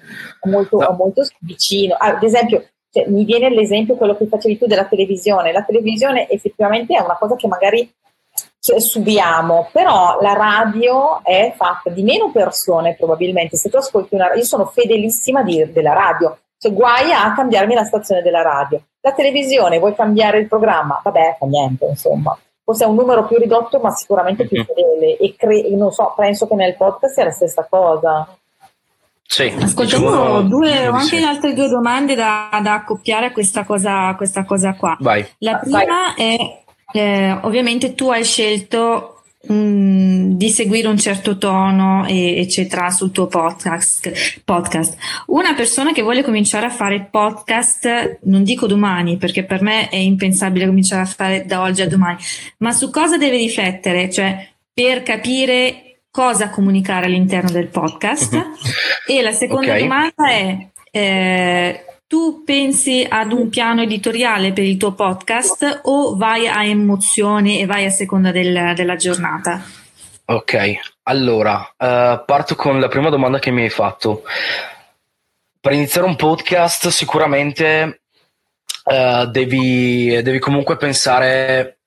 molto, 0.47 0.79
no. 0.79 0.95
molto 0.97 1.21
vicino 1.41 1.95
ad 1.99 2.23
esempio 2.23 2.65
cioè, 2.93 3.07
mi 3.07 3.23
viene 3.23 3.49
l'esempio 3.49 3.95
quello 3.95 4.15
che 4.15 4.27
facevi 4.27 4.59
tu 4.59 4.67
della 4.67 4.85
televisione. 4.85 5.51
La 5.51 5.63
televisione 5.63 6.29
effettivamente 6.29 6.95
è 6.95 7.01
una 7.01 7.17
cosa 7.17 7.35
che 7.35 7.47
magari 7.47 7.91
cioè, 8.59 8.79
subiamo, 8.79 9.69
però 9.71 10.19
la 10.21 10.33
radio 10.33 11.23
è 11.23 11.53
fatta 11.55 11.89
di 11.89 12.03
meno 12.03 12.31
persone 12.31 12.95
probabilmente. 12.95 13.57
Se 13.57 13.69
tu 13.69 13.77
ascolti 13.77 14.13
una 14.13 14.31
io 14.35 14.43
sono 14.43 14.65
fedelissima 14.65 15.41
di, 15.41 15.71
della 15.71 15.93
radio, 15.93 16.37
cioè 16.59 16.71
guai 16.71 17.11
a 17.11 17.33
cambiarmi 17.33 17.73
la 17.73 17.83
stazione 17.83 18.21
della 18.21 18.43
radio. 18.43 18.79
La 19.01 19.11
televisione, 19.13 19.79
vuoi 19.79 19.95
cambiare 19.95 20.37
il 20.37 20.47
programma? 20.47 21.01
Vabbè, 21.03 21.37
fa 21.39 21.47
niente, 21.47 21.85
insomma. 21.85 22.37
Forse 22.63 22.85
è 22.85 22.87
un 22.87 22.95
numero 22.95 23.25
più 23.25 23.37
ridotto, 23.37 23.79
ma 23.79 23.89
sicuramente 23.89 24.45
più 24.47 24.57
mm-hmm. 24.57 24.65
fedele. 24.67 25.17
E 25.17 25.35
cre- 25.35 25.67
non 25.71 25.91
so, 25.91 26.13
penso 26.15 26.47
che 26.47 26.53
nel 26.53 26.75
podcast 26.77 27.13
sia 27.15 27.23
la 27.23 27.31
stessa 27.31 27.65
cosa. 27.67 28.37
Sì, 29.25 29.51
Ascoltiamo 29.59 30.09
diciamo- 30.09 30.41
due, 30.43 30.87
ho 30.87 30.91
di 30.91 30.97
anche 30.97 31.17
sì. 31.17 31.23
altre 31.23 31.53
due 31.53 31.67
domande 31.67 32.13
da, 32.13 32.49
da 32.61 32.73
accoppiare 32.73 33.27
a 33.27 33.31
questa 33.31 33.63
cosa, 33.63 34.07
a 34.07 34.15
questa 34.15 34.43
cosa 34.45 34.73
qua. 34.75 34.95
Vai. 34.99 35.25
La 35.39 35.57
prima 35.57 36.13
è, 36.15 36.35
eh, 36.93 37.31
ovviamente 37.41 37.95
tu 37.95 38.09
hai 38.09 38.23
scelto 38.23 39.07
di 39.45 40.49
seguire 40.49 40.87
un 40.87 40.97
certo 40.97 41.37
tono, 41.37 42.05
e- 42.07 42.39
eccetera, 42.39 42.89
sul 42.91 43.11
tuo 43.11 43.27
podcast, 43.27 44.41
podcast. 44.45 44.95
Una 45.27 45.53
persona 45.53 45.91
che 45.91 46.01
vuole 46.01 46.23
cominciare 46.23 46.65
a 46.67 46.69
fare 46.69 47.09
podcast, 47.11 48.19
non 48.23 48.43
dico 48.43 48.67
domani, 48.67 49.17
perché 49.17 49.43
per 49.43 49.61
me 49.61 49.89
è 49.89 49.97
impensabile 49.97 50.65
cominciare 50.65 51.01
a 51.01 51.05
fare 51.05 51.45
da 51.45 51.59
oggi 51.61 51.81
a 51.81 51.89
domani, 51.89 52.17
ma 52.59 52.71
su 52.71 52.89
cosa 52.89 53.17
deve 53.17 53.35
riflettere? 53.35 54.09
Cioè, 54.09 54.47
per 54.73 55.03
capire 55.03 55.92
cosa 56.13 56.51
comunicare 56.51 57.07
all'interno 57.07 57.49
del 57.49 57.69
podcast. 57.69 58.33
Mhm. 58.35 58.53
E 59.07 59.21
la 59.23 59.31
seconda 59.31 59.73
Ok. 59.73 59.79
domanda 59.79 60.27
è, 60.29 60.67
eh, 60.91 61.85
tu 62.05 62.43
pensi 62.45 63.03
ad 63.09 63.31
un 63.31 63.49
piano 63.49 63.81
editoriale 63.81 64.53
per 64.53 64.63
il 64.63 64.77
tuo 64.77 64.91
podcast 64.91 65.79
o 65.85 66.15
vai 66.15 66.47
a 66.47 66.63
emozione 66.63 67.57
e 67.57 67.65
vai 67.65 67.85
a 67.85 67.89
seconda 67.89 68.29
del- 68.31 68.73
della 68.75 68.95
giornata? 68.95 69.59
Ok, 70.25 70.73
allora, 71.03 71.67
eh, 71.75 72.21
parto 72.23 72.53
con 72.55 72.79
la 72.79 72.87
prima 72.89 73.09
domanda 73.09 73.39
che 73.39 73.49
mi 73.49 73.63
hai 73.63 73.71
fatto. 73.71 74.21
Per 75.59 75.71
iniziare 75.71 76.05
un 76.05 76.15
podcast 76.15 76.89
sicuramente 76.89 78.01
eh, 78.85 79.27
devi, 79.31 80.21
devi 80.21 80.37
comunque 80.37 80.77
pensare, 80.77 81.79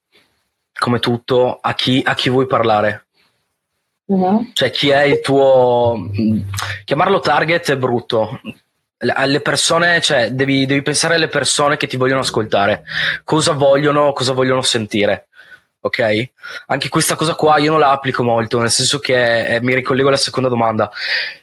come 0.76 0.98
tutto, 0.98 1.58
a 1.60 1.74
chi, 1.74 2.02
a 2.04 2.14
chi 2.16 2.28
vuoi 2.28 2.46
parlare. 2.46 3.05
Cioè, 4.52 4.70
chi 4.70 4.90
è 4.90 5.02
il 5.02 5.20
tuo. 5.20 6.08
Chiamarlo 6.84 7.20
target 7.20 7.70
è 7.72 7.76
brutto. 7.76 8.40
Le- 8.98 9.12
Alle 9.12 9.40
persone, 9.40 10.00
cioè, 10.00 10.30
devi, 10.30 10.64
devi 10.66 10.82
pensare 10.82 11.16
alle 11.16 11.28
persone 11.28 11.76
che 11.76 11.86
ti 11.86 11.96
vogliono 11.96 12.20
ascoltare. 12.20 12.84
Cosa 13.24 13.52
vogliono, 13.52 14.12
cosa 14.12 14.32
vogliono 14.32 14.62
sentire. 14.62 15.26
Ok? 15.80 16.30
Anche 16.66 16.88
questa 16.88 17.14
cosa 17.14 17.34
qua 17.34 17.58
io 17.58 17.70
non 17.70 17.78
la 17.80 17.90
applico 17.90 18.24
molto, 18.24 18.58
nel 18.58 18.70
senso 18.70 18.98
che 18.98 19.46
eh, 19.46 19.60
mi 19.62 19.72
ricollego 19.74 20.08
alla 20.08 20.16
seconda 20.16 20.48
domanda. 20.48 20.90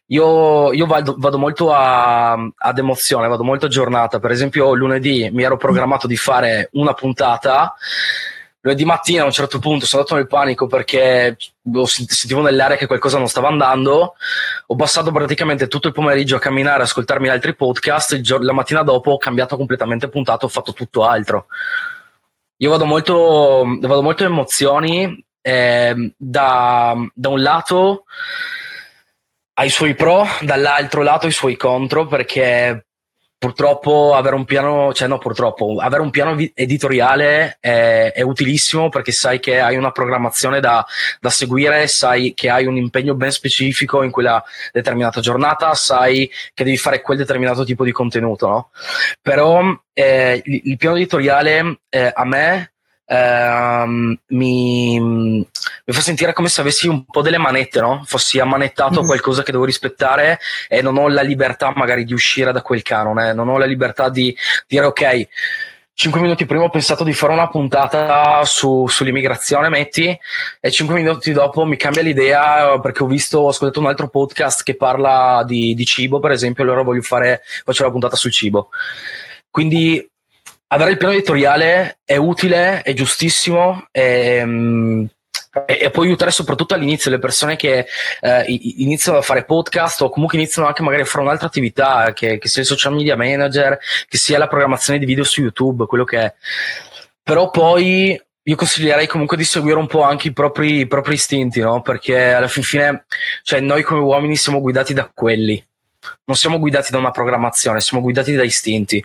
Io, 0.08 0.74
io 0.74 0.86
vado, 0.86 1.16
vado 1.18 1.38
molto 1.38 1.72
a- 1.74 2.34
ad 2.34 2.78
emozione, 2.78 3.28
vado 3.28 3.44
molto 3.44 3.68
a 3.68 3.70
giornata. 3.70 4.20
Per 4.20 4.32
esempio, 4.32 4.74
lunedì 4.74 5.30
mi 5.32 5.44
ero 5.44 5.56
programmato 5.58 6.08
di 6.08 6.18
fare 6.18 6.70
una 6.74 6.94
puntata. 6.94 7.74
Lunedì 8.66 8.86
mattina 8.86 9.24
a 9.24 9.26
un 9.26 9.32
certo 9.34 9.60
punto 9.60 9.86
sono 9.86 10.04
andato 10.04 10.18
nel 10.18 10.30
panico 10.30 10.68
perché 10.68 11.36
sentivo 11.86 12.42
nell'aria 12.42 12.78
che 12.78 12.88
qualcosa 12.88 13.18
non 13.18 13.28
stava 13.28 13.50
andando. 13.50 14.16
Ho 14.68 14.76
passato 14.76 15.12
praticamente 15.12 15.68
tutto 15.68 15.88
il 15.88 15.94
pomeriggio 15.94 16.38
a 16.38 16.40
camminare, 16.40 16.84
ascoltarmi 16.84 17.28
altri 17.28 17.56
podcast. 17.56 18.14
Il 18.14 18.24
gior- 18.24 18.42
la 18.42 18.54
mattina 18.54 18.82
dopo 18.82 19.12
ho 19.12 19.18
cambiato 19.18 19.58
completamente 19.58 20.08
puntata, 20.08 20.46
ho 20.46 20.50
fatto 20.50 20.72
tutto 20.72 21.04
altro. 21.04 21.48
Io 22.58 22.70
vado 22.70 22.86
molto, 22.86 23.66
vado 23.82 24.02
molto 24.02 24.24
emozioni. 24.24 25.22
ehm, 25.42 26.14
da, 26.16 26.96
da 27.14 27.30
un 27.30 27.42
lato 27.42 28.06
ha 29.56 29.66
i 29.66 29.70
suoi 29.70 29.94
pro, 29.94 30.26
dall'altro 30.40 31.04
lato 31.04 31.26
ha 31.26 31.30
i 31.30 31.34
suoi 31.34 31.58
contro, 31.58 32.08
perché 32.08 32.86
purtroppo 33.44 34.16
avere 34.16 34.36
un 34.36 34.46
piano, 34.46 34.94
cioè 34.94 35.10
no, 35.10 35.18
purtroppo, 35.18 35.76
avere 35.78 36.02
un 36.02 36.12
piano 36.12 36.38
editoriale 36.54 37.58
è, 37.60 38.14
è 38.16 38.22
utilissimo 38.22 38.88
perché 38.88 39.12
sai 39.12 39.42
che 39.42 39.60
hai 39.60 39.76
una 39.76 39.92
programmazione 39.92 40.62
da, 40.62 40.86
da 41.20 41.30
seguire, 41.30 41.88
sai 41.88 42.34
che 42.34 42.50
hai 42.50 42.66
un 42.66 42.78
impegno 42.78 43.16
ben 43.16 43.32
specifico 43.32 44.02
in 44.02 44.12
quella 44.12 44.42
determinata 44.72 45.20
giornata, 45.20 45.74
sai 45.74 46.32
che 46.54 46.64
devi 46.64 46.78
fare 46.78 47.02
quel 47.02 47.18
determinato 47.18 47.66
tipo 47.66 47.84
di 47.84 47.92
contenuto, 47.92 48.48
no? 48.48 48.70
Però 49.22 49.78
eh, 49.92 50.42
il, 50.46 50.62
il 50.64 50.78
piano 50.78 50.96
editoriale 50.96 51.80
eh, 51.90 52.14
a 52.16 52.24
me 52.24 52.72
ehm, 53.06 54.18
mi, 54.28 55.46
mi 55.86 55.94
fa 55.94 56.02
sentire 56.02 56.32
come 56.34 56.48
se 56.48 56.62
avessi 56.62 56.88
un 56.88 57.04
po' 57.06 57.22
delle 57.22 57.38
manette, 57.38 57.82
no? 57.82 58.04
Fossi 58.06 58.40
ammanettato 58.40 59.00
a 59.00 59.04
Mm. 59.04 59.06
qualcosa 59.06 59.44
che 59.44 59.52
devo 59.52 59.66
rispettare 59.66 60.40
e 60.70 60.82
non 60.82 60.98
ho 60.98 61.10
la 61.10 61.22
libertà 61.22 61.74
magari 61.76 62.06
di 62.06 62.14
uscire 62.14 62.52
da 62.54 62.62
quel 62.62 62.82
canone, 62.84 63.34
non 63.34 63.50
ho 63.50 63.58
la 63.58 63.66
libertà 63.66 64.10
di 64.10 64.36
dire 64.68 64.86
ok. 64.86 65.28
Cinque 65.96 66.22
minuti 66.22 66.46
prima 66.48 66.64
ho 66.64 66.70
pensato 66.70 67.04
di 67.04 67.14
fare 67.14 67.34
una 67.34 67.50
puntata 67.50 68.44
su- 68.46 68.88
sull'immigrazione, 68.88 69.70
metti, 69.70 70.18
e 70.60 70.72
cinque 70.72 70.96
minuti 70.96 71.32
dopo 71.34 71.66
mi 71.66 71.78
cambia 71.78 72.02
l'idea 72.02 72.80
perché 72.80 73.04
ho 73.04 73.06
visto, 73.06 73.40
ho 73.40 73.50
ascoltato 73.50 73.80
un 73.80 73.86
altro 73.86 74.08
podcast 74.10 74.64
che 74.64 74.76
parla 74.76 75.44
di, 75.46 75.76
di 75.76 75.86
cibo, 75.86 76.20
per 76.20 76.32
esempio, 76.32 76.64
allora 76.64 76.82
voglio 76.82 77.04
fare, 77.04 77.42
faccio 77.64 77.84
la 77.84 77.92
puntata 77.92 78.16
sul 78.16 78.32
cibo. 78.32 78.70
Quindi 79.52 80.04
avere 80.70 80.92
il 80.92 80.98
piano 80.98 81.14
editoriale 81.14 82.00
è 82.04 82.16
utile, 82.16 82.82
è 82.82 82.94
giustissimo 82.94 83.86
ehm, 83.92 85.08
e, 85.66 85.90
può 85.92 86.04
aiutare 86.04 86.32
soprattutto 86.32 86.74
all'inizio 86.74 87.12
le 87.12 87.20
persone 87.20 87.56
che 87.56 87.86
eh, 88.22 88.44
iniziano 88.78 89.20
a 89.20 89.22
fare 89.22 89.46
podcast 89.46 90.02
o 90.02 90.10
comunque 90.10 90.38
iniziano 90.38 90.68
anche 90.68 90.82
magari 90.82 91.04
a 91.04 91.06
fare 91.06 91.24
un'altra 91.24 91.48
attività, 91.48 92.12
che, 92.14 92.38
che 92.40 92.48
sia 92.48 92.62
il 92.62 92.68
social 92.68 92.94
media 92.94 93.16
manager, 93.16 93.78
che 94.08 94.18
sia 94.18 94.38
la 94.38 94.48
programmazione 94.48 95.00
di 95.00 95.06
video 95.06 95.24
su 95.24 95.42
YouTube, 95.42 95.86
quello 95.86 96.04
che 96.04 96.20
è. 96.20 96.34
Però 97.22 97.50
poi 97.50 98.20
io 98.46 98.56
consiglierei 98.56 99.08
comunque 99.08 99.38
di 99.38 99.46
seguire 99.46 99.78
un 99.78 99.88
po' 99.88 100.02
anche 100.02 100.28
i 100.30 100.34
propri, 100.34 100.80
i 100.80 100.88
propri 100.88 101.14
istinti, 101.14 101.62
no? 101.62 101.82
Perché 101.82 102.34
alla 102.34 102.48
fin 102.48 102.64
fine, 102.64 103.06
cioè 103.44 103.62
noi 103.62 103.84
come 103.84 104.02
uomini 104.02 104.36
siamo 104.36 104.60
guidati 104.60 104.94
da 104.94 105.10
quelli. 105.14 105.64
Non 106.26 106.36
siamo 106.36 106.60
guidati 106.60 106.92
da 106.92 106.98
una 106.98 107.12
programmazione, 107.12 107.82
siamo 107.82 108.04
guidati 108.04 108.34
da 108.34 108.44
istinti. 108.44 109.04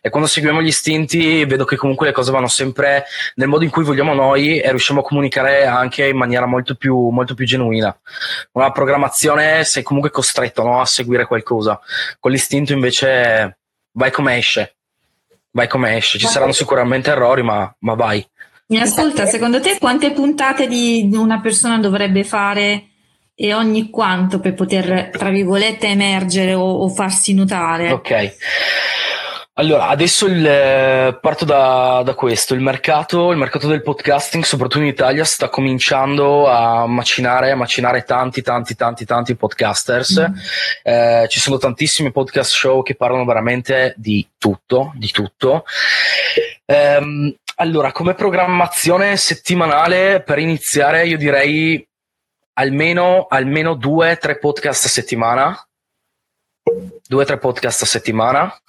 E 0.00 0.10
quando 0.10 0.28
seguiamo 0.28 0.62
gli 0.62 0.68
istinti, 0.68 1.44
vedo 1.44 1.64
che 1.64 1.76
comunque 1.76 2.06
le 2.06 2.12
cose 2.12 2.30
vanno 2.30 2.48
sempre 2.48 3.04
nel 3.36 3.48
modo 3.48 3.64
in 3.64 3.70
cui 3.70 3.84
vogliamo 3.84 4.14
noi 4.14 4.60
e 4.60 4.68
riusciamo 4.70 5.00
a 5.00 5.02
comunicare 5.02 5.66
anche 5.66 6.06
in 6.06 6.16
maniera 6.16 6.46
molto 6.46 6.74
più, 6.74 7.08
molto 7.08 7.34
più 7.34 7.46
genuina. 7.46 7.96
Una 8.52 8.70
programmazione 8.70 9.64
sei 9.64 9.82
comunque 9.82 10.10
costretto 10.10 10.62
no, 10.62 10.80
a 10.80 10.86
seguire 10.86 11.26
qualcosa. 11.26 11.80
Con 12.18 12.30
l'istinto 12.30 12.72
invece 12.72 13.58
vai 13.92 14.10
come 14.10 14.36
esce. 14.36 14.76
Vai 15.50 15.68
come 15.68 15.96
esce. 15.96 16.18
Ci 16.18 16.26
saranno 16.26 16.52
sicuramente 16.52 17.10
errori, 17.10 17.42
ma, 17.42 17.74
ma 17.80 17.94
vai. 17.94 18.26
Mi 18.66 18.78
ascolta, 18.78 19.24
secondo 19.24 19.60
te 19.60 19.78
quante 19.78 20.12
puntate 20.12 20.66
di 20.66 21.08
una 21.14 21.40
persona 21.40 21.78
dovrebbe 21.78 22.22
fare 22.22 22.88
e 23.40 23.54
ogni 23.54 23.88
quanto 23.88 24.40
per 24.40 24.54
poter, 24.54 25.10
tra 25.16 25.30
virgolette, 25.30 25.86
emergere 25.86 26.54
o, 26.54 26.64
o 26.64 26.88
farsi 26.88 27.34
notare? 27.34 27.92
Ok. 27.92 28.36
Allora, 29.54 29.86
adesso 29.88 30.26
il, 30.26 30.44
eh, 30.44 31.16
parto 31.20 31.44
da, 31.44 32.02
da 32.04 32.14
questo. 32.14 32.54
Il 32.54 32.60
mercato, 32.60 33.30
il 33.30 33.38
mercato 33.38 33.68
del 33.68 33.82
podcasting, 33.82 34.42
soprattutto 34.42 34.82
in 34.82 34.88
Italia, 34.88 35.24
sta 35.24 35.48
cominciando 35.48 36.48
a 36.48 36.86
macinare, 36.88 37.52
a 37.52 37.56
macinare 37.56 38.02
tanti, 38.02 38.42
tanti, 38.42 38.74
tanti, 38.74 39.04
tanti 39.04 39.36
podcasters. 39.36 40.20
Mm. 40.20 40.34
Eh, 40.82 41.26
ci 41.28 41.38
sono 41.38 41.58
tantissimi 41.58 42.10
podcast 42.10 42.52
show 42.52 42.82
che 42.82 42.96
parlano 42.96 43.24
veramente 43.24 43.94
di 43.96 44.26
tutto, 44.36 44.90
di 44.96 45.10
tutto. 45.12 45.64
Ehm, 46.64 47.32
allora, 47.56 47.92
come 47.92 48.14
programmazione 48.14 49.16
settimanale, 49.16 50.22
per 50.22 50.38
iniziare, 50.38 51.06
io 51.06 51.16
direi 51.16 51.86
almeno, 52.58 53.26
almeno 53.28 53.74
due, 53.74 54.16
tre 54.16 54.38
podcast 54.38 54.84
a 54.84 54.88
settimana. 54.88 55.68
Due, 57.06 57.24
tre 57.24 57.38
podcast 57.38 57.82
a 57.82 57.86
settimana. 57.86 58.60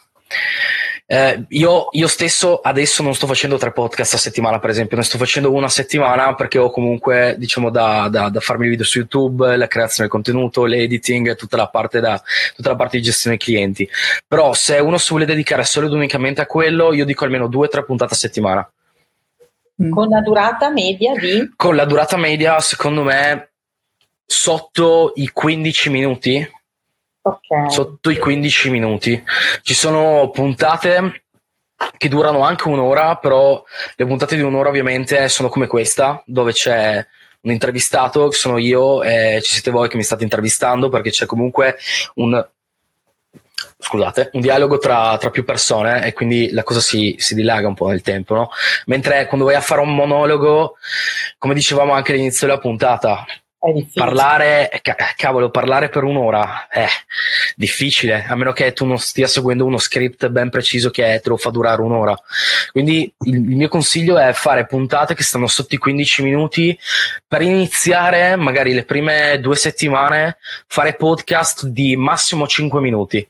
Eh, 1.12 1.46
io, 1.50 1.88
io 1.90 2.08
stesso 2.08 2.60
adesso 2.60 3.02
non 3.02 3.16
sto 3.16 3.26
facendo 3.26 3.58
tre 3.58 3.72
podcast 3.72 4.14
a 4.14 4.18
settimana, 4.18 4.60
per 4.60 4.70
esempio, 4.70 4.96
ne 4.96 5.02
sto 5.02 5.18
facendo 5.18 5.52
una 5.52 5.66
a 5.66 5.70
settimana 5.70 6.36
perché 6.36 6.60
ho 6.60 6.70
comunque, 6.70 7.34
diciamo, 7.40 7.72
da, 7.72 8.08
da, 8.12 8.30
da 8.30 8.40
farmi 8.40 8.68
i 8.68 8.70
video 8.70 8.86
su 8.86 9.00
YouTube, 9.00 9.58
la 9.58 9.66
creazione 9.66 10.08
del 10.08 10.10
contenuto, 10.10 10.66
l'editing, 10.66 11.36
tutta 11.36 11.58
la 11.58 11.68
parte, 11.68 12.00
da, 12.00 12.22
tutta 12.56 12.70
la 12.70 12.76
parte 12.76 12.98
di 12.98 13.04
gestione 13.04 13.38
clienti. 13.38 13.90
Però 14.28 14.54
se 14.54 14.78
uno 14.78 15.00
si 15.00 15.08
vuole 15.10 15.26
dedicare 15.26 15.64
solo 15.64 15.88
ed 15.88 15.94
unicamente 15.94 16.42
a 16.42 16.46
quello, 16.46 16.94
io 16.94 17.06
dico 17.06 17.24
almeno 17.24 17.48
due 17.48 17.66
o 17.66 17.70
tre 17.70 17.84
puntate 17.84 18.14
a 18.14 18.18
settimana. 18.18 18.72
Con 19.90 20.08
una 20.08 20.22
durata 20.22 20.70
media 20.70 21.14
di 21.16 21.54
Con 21.56 21.76
la 21.76 21.86
durata 21.86 22.18
media, 22.18 22.60
secondo 22.60 23.02
me, 23.02 23.49
sotto 24.32 25.14
i 25.16 25.28
15 25.30 25.90
minuti, 25.90 26.52
ok 27.24 27.72
sotto 27.72 28.12
i 28.12 28.18
15 28.20 28.70
minuti. 28.70 29.24
Ci 29.64 29.74
sono 29.74 30.30
puntate 30.30 31.24
che 31.98 32.10
durano 32.10 32.42
anche 32.42 32.68
un'ora, 32.68 33.16
però 33.16 33.64
le 33.96 34.06
puntate 34.06 34.36
di 34.36 34.44
un'ora 34.44 34.70
ovviamente 34.70 35.28
sono 35.30 35.50
come 35.50 35.66
questa, 35.66 36.22
dove 36.28 36.52
c'è 36.52 37.04
un 37.42 37.52
intervistato, 37.52 38.28
che 38.28 38.36
sono 38.36 38.60
io, 38.60 39.02
e 39.02 39.40
ci 39.42 39.54
siete 39.54 39.72
voi 39.72 39.90
che 39.90 39.98
mi 39.98 40.04
state 40.04 40.24
intervistando, 40.24 40.90
perché 40.90 41.10
c'è 41.10 41.26
comunque 41.26 41.78
un 42.16 42.48
scusate, 43.82 44.30
un 44.34 44.42
dialogo 44.42 44.78
tra, 44.78 45.18
tra 45.18 45.30
più 45.30 45.44
persone 45.44 46.06
e 46.06 46.14
quindi 46.14 46.52
la 46.52 46.64
cosa 46.64 46.82
si, 46.82 47.16
si 47.18 47.34
dilaga 47.34 47.68
un 47.68 47.74
po' 47.74 47.88
nel 47.88 48.02
tempo, 48.02 48.36
no? 48.36 48.50
Mentre 48.86 49.26
quando 49.26 49.46
vai 49.46 49.56
a 49.56 49.62
fare 49.62 49.82
un 49.82 49.96
monologo, 49.96 50.76
come 51.40 51.54
dicevamo 51.56 51.94
anche 51.94 52.12
all'inizio 52.12 52.46
della 52.46 52.60
puntata. 52.60 53.26
Parlare, 53.94 54.70
ca- 54.82 54.96
cavolo, 55.18 55.50
parlare 55.50 55.90
per 55.90 56.04
un'ora 56.04 56.68
è 56.70 56.88
difficile, 57.58 58.24
a 58.26 58.36
meno 58.36 58.54
che 58.54 58.72
tu 58.72 58.86
non 58.86 58.98
stia 58.98 59.28
seguendo 59.28 59.66
uno 59.66 59.78
script 59.78 60.30
ben 60.30 60.50
preciso 60.50 60.90
che 60.90 61.20
te 61.22 61.30
lo 61.30 61.36
fa 61.36 61.50
durare 61.50 61.82
un'ora. 61.82 62.18
Quindi 62.72 63.14
il 63.26 63.42
mio 63.42 63.68
consiglio 63.68 64.18
è 64.18 64.32
fare 64.32 64.66
puntate 64.66 65.14
che 65.14 65.24
stanno 65.24 65.48
sotto 65.48 65.76
i 65.76 65.78
15 65.78 66.24
minuti 66.24 66.80
per 67.28 67.42
iniziare, 67.42 68.38
magari 68.38 68.74
le 68.74 68.86
prime 68.86 69.40
due 69.42 69.58
settimane, 69.58 70.38
fare 70.66 70.96
podcast 70.96 71.66
di 71.66 71.98
massimo 71.98 72.48
5 72.48 72.80
minuti 72.80 73.28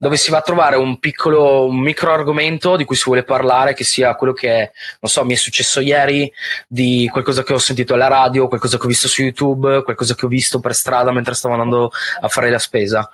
dove 0.00 0.16
si 0.16 0.30
va 0.30 0.38
a 0.38 0.40
trovare 0.40 0.76
un 0.76 0.98
piccolo, 0.98 1.66
un 1.66 1.78
micro 1.78 2.10
argomento 2.10 2.76
di 2.76 2.86
cui 2.86 2.96
si 2.96 3.02
vuole 3.04 3.22
parlare, 3.22 3.74
che 3.74 3.84
sia 3.84 4.14
quello 4.14 4.32
che, 4.32 4.72
non 4.98 5.10
so, 5.10 5.26
mi 5.26 5.34
è 5.34 5.36
successo 5.36 5.80
ieri, 5.80 6.32
di 6.66 7.06
qualcosa 7.12 7.42
che 7.42 7.52
ho 7.52 7.58
sentito 7.58 7.92
alla 7.92 8.06
radio, 8.06 8.48
qualcosa 8.48 8.78
che 8.78 8.86
ho 8.86 8.88
visto 8.88 9.08
su 9.08 9.20
YouTube, 9.20 9.82
qualcosa 9.82 10.14
che 10.14 10.24
ho 10.24 10.28
visto 10.28 10.58
per 10.58 10.74
strada 10.74 11.12
mentre 11.12 11.34
stavo 11.34 11.52
andando 11.52 11.90
a 12.18 12.28
fare 12.28 12.48
la 12.48 12.58
spesa. 12.58 13.10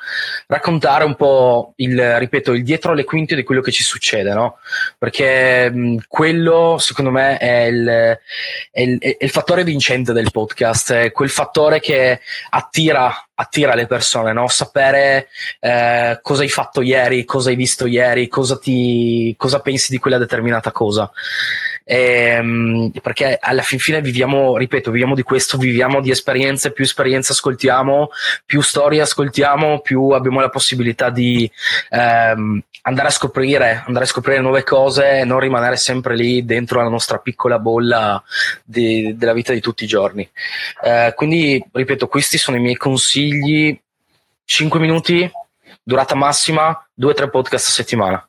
Raccontare 0.47 1.03
un 1.03 1.17
po' 1.17 1.73
il, 1.75 2.19
ripeto, 2.21 2.53
il 2.53 2.63
dietro 2.63 2.95
le 2.95 3.03
quinte 3.03 3.35
di 3.35 3.43
quello 3.43 3.63
che 3.63 3.73
ci 3.73 3.83
succede, 3.83 4.33
no? 4.33 4.59
Perché 4.97 5.69
mh, 5.69 6.05
quello, 6.07 6.77
secondo 6.79 7.11
me, 7.11 7.37
è 7.39 7.63
il, 7.65 7.89
è, 8.71 8.81
il, 8.81 8.99
è 9.01 9.17
il 9.19 9.31
fattore 9.31 9.65
vincente 9.65 10.13
del 10.13 10.31
podcast, 10.31 10.93
è 10.93 11.11
quel 11.11 11.31
fattore 11.31 11.81
che 11.81 12.21
attira 12.51 13.27
attira 13.39 13.75
le 13.75 13.87
persone, 13.87 14.33
no? 14.33 14.49
sapere 14.49 15.29
eh, 15.61 16.19
cosa 16.23 16.43
hai 16.43 16.49
fatto 16.49 16.81
ieri, 16.81 17.25
cosa 17.25 17.51
hai 17.51 17.57
visto 17.57 17.87
ieri, 17.87 18.29
cosa, 18.29 18.59
ti, 18.59 19.35
cosa 19.37 19.61
pensi 19.61 19.91
di 19.91 19.99
quella 19.99 20.19
determinata 20.19 20.73
cosa. 20.73 21.11
E, 21.89 22.39
um, 22.41 22.91
perché 23.01 23.39
alla 23.41 23.63
fin 23.63 23.79
fine 23.79 24.01
viviamo, 24.01 24.57
ripeto, 24.57 24.91
viviamo 24.91 25.15
di 25.15 25.23
questo, 25.23 25.57
viviamo 25.57 26.01
di 26.01 26.11
esperienze, 26.11 26.73
più 26.73 26.83
esperienze 26.83 27.31
ascoltiamo, 27.31 28.09
più 28.45 28.61
storie 28.61 29.01
ascoltiamo, 29.01 29.79
più 29.79 30.09
abbiamo 30.11 30.41
la 30.41 30.49
possibilità 30.49 31.11
di 31.11 31.49
um, 31.91 32.61
andare 32.83 33.09
a 33.09 33.13
scoprire, 33.13 33.85
andare 33.87 34.05
a 34.05 34.09
scoprire 34.09 34.41
nuove 34.41 34.65
cose 34.65 35.21
e 35.21 35.25
non 35.25 35.39
rimanere 35.39 35.77
sempre 35.77 36.17
lì 36.17 36.45
dentro 36.45 36.83
la 36.83 36.89
nostra 36.89 37.19
piccola 37.19 37.61
bolla 37.61 38.21
di, 38.65 39.17
della 39.17 39.33
vita 39.33 39.53
di 39.53 39.61
tutti 39.61 39.85
i 39.85 39.89
giorni. 39.89 40.29
Uh, 40.83 41.15
quindi, 41.15 41.65
ripeto, 41.71 42.09
questi 42.09 42.37
sono 42.37 42.57
i 42.57 42.61
miei 42.61 42.77
consigli. 42.77 43.79
5 44.49 44.79
minuti, 44.79 45.29
durata 45.83 46.15
massima, 46.15 46.89
2-3 47.01 47.31
podcast 47.31 47.69
a 47.69 47.71
settimana. 47.73 48.29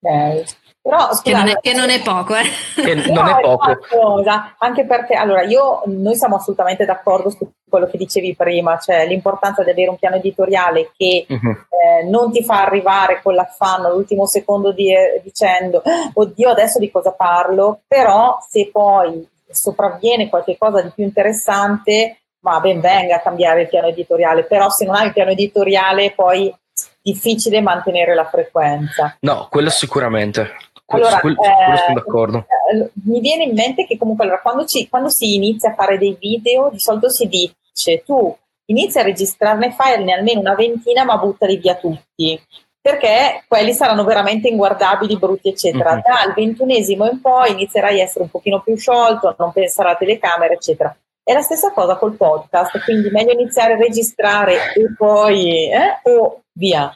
Ok. 0.00 0.60
Però, 0.82 1.08
che, 1.08 1.14
scusate, 1.14 1.32
non 1.36 1.48
è, 1.48 1.60
che 1.60 1.72
non 1.74 1.90
è 1.90 2.02
poco, 2.02 2.34
eh. 2.34 2.42
Che 2.82 2.94
non 2.94 3.24
No, 3.24 3.38
è 3.38 3.40
poco. 3.40 3.78
cosa, 3.88 4.56
anche 4.58 4.84
perché 4.84 5.14
allora 5.14 5.42
io 5.42 5.82
noi 5.86 6.16
siamo 6.16 6.36
assolutamente 6.36 6.84
d'accordo 6.84 7.30
su 7.30 7.48
quello 7.68 7.86
che 7.86 7.96
dicevi 7.96 8.34
prima, 8.34 8.76
cioè 8.78 9.06
l'importanza 9.06 9.62
di 9.62 9.70
avere 9.70 9.90
un 9.90 9.96
piano 9.96 10.16
editoriale 10.16 10.90
che 10.96 11.24
Mhm. 11.28 11.66
eh, 11.70 12.04
non 12.08 12.32
ti 12.32 12.42
fa 12.42 12.64
arrivare 12.64 13.20
con 13.22 13.34
l'affanno 13.34 13.86
all'ultimo 13.86 14.26
secondo 14.26 14.72
di- 14.72 14.92
dicendo 15.22 15.82
oddio 16.14 16.50
adesso 16.50 16.78
di 16.80 16.90
cosa 16.90 17.12
parlo, 17.12 17.80
però 17.86 18.38
se 18.46 18.68
poi 18.72 19.26
sopravviene 19.48 20.28
qualche 20.28 20.56
cosa 20.58 20.82
di 20.82 20.90
più 20.94 21.04
interessante, 21.04 22.18
ma 22.40 22.58
ben 22.58 22.80
venga 22.80 23.16
a 23.16 23.20
cambiare 23.20 23.62
il 23.62 23.68
piano 23.68 23.86
editoriale, 23.86 24.42
però 24.44 24.68
se 24.68 24.84
non 24.84 24.96
hai 24.96 25.06
il 25.06 25.12
piano 25.12 25.30
editoriale 25.30 26.10
poi 26.12 26.52
difficile 27.00 27.60
mantenere 27.60 28.14
la 28.14 28.24
frequenza. 28.24 29.16
No, 29.20 29.46
quello 29.50 29.70
sicuramente. 29.70 30.50
Allora, 30.96 31.20
quello 31.20 31.42
eh, 31.42 31.76
sono 31.76 31.94
d'accordo. 31.94 32.38
eh, 32.38 32.90
mi 33.04 33.20
viene 33.20 33.44
in 33.44 33.54
mente 33.54 33.86
che 33.86 33.96
comunque 33.98 34.24
allora, 34.24 34.40
quando, 34.40 34.64
ci- 34.64 34.88
quando 34.88 35.08
si 35.08 35.34
inizia 35.34 35.70
a 35.70 35.74
fare 35.74 35.98
dei 35.98 36.16
video, 36.18 36.70
di 36.70 36.78
solito 36.78 37.10
si 37.10 37.26
dice 37.26 38.02
tu 38.04 38.36
inizia 38.66 39.00
a 39.00 39.04
registrarne 39.04 39.74
file 39.76 40.12
almeno 40.12 40.40
una 40.40 40.54
ventina, 40.54 41.04
ma 41.04 41.16
buttali 41.18 41.56
via 41.56 41.74
tutti. 41.74 42.40
Perché 42.80 43.44
quelli 43.46 43.72
saranno 43.74 44.02
veramente 44.02 44.48
inguardabili, 44.48 45.16
brutti, 45.16 45.48
eccetera. 45.48 45.94
Mhm. 45.94 46.00
Dal 46.00 46.34
ventunesimo 46.34 47.08
in 47.08 47.20
poi 47.20 47.52
inizierai 47.52 48.00
a 48.00 48.04
essere 48.04 48.24
un 48.24 48.30
pochino 48.30 48.60
più 48.60 48.76
sciolto, 48.76 49.28
a 49.28 49.34
non 49.38 49.52
pensare 49.52 49.88
alla 49.90 49.98
telecamera, 49.98 50.54
eccetera. 50.54 50.94
È 51.24 51.32
la 51.32 51.42
stessa 51.42 51.70
cosa 51.70 51.94
col 51.96 52.16
podcast, 52.16 52.82
quindi 52.82 53.08
meglio 53.10 53.32
iniziare 53.32 53.74
a 53.74 53.76
registrare 53.76 54.72
e 54.74 54.92
poi 54.96 55.70
eh, 55.70 56.00
o 56.10 56.42
via. 56.52 56.92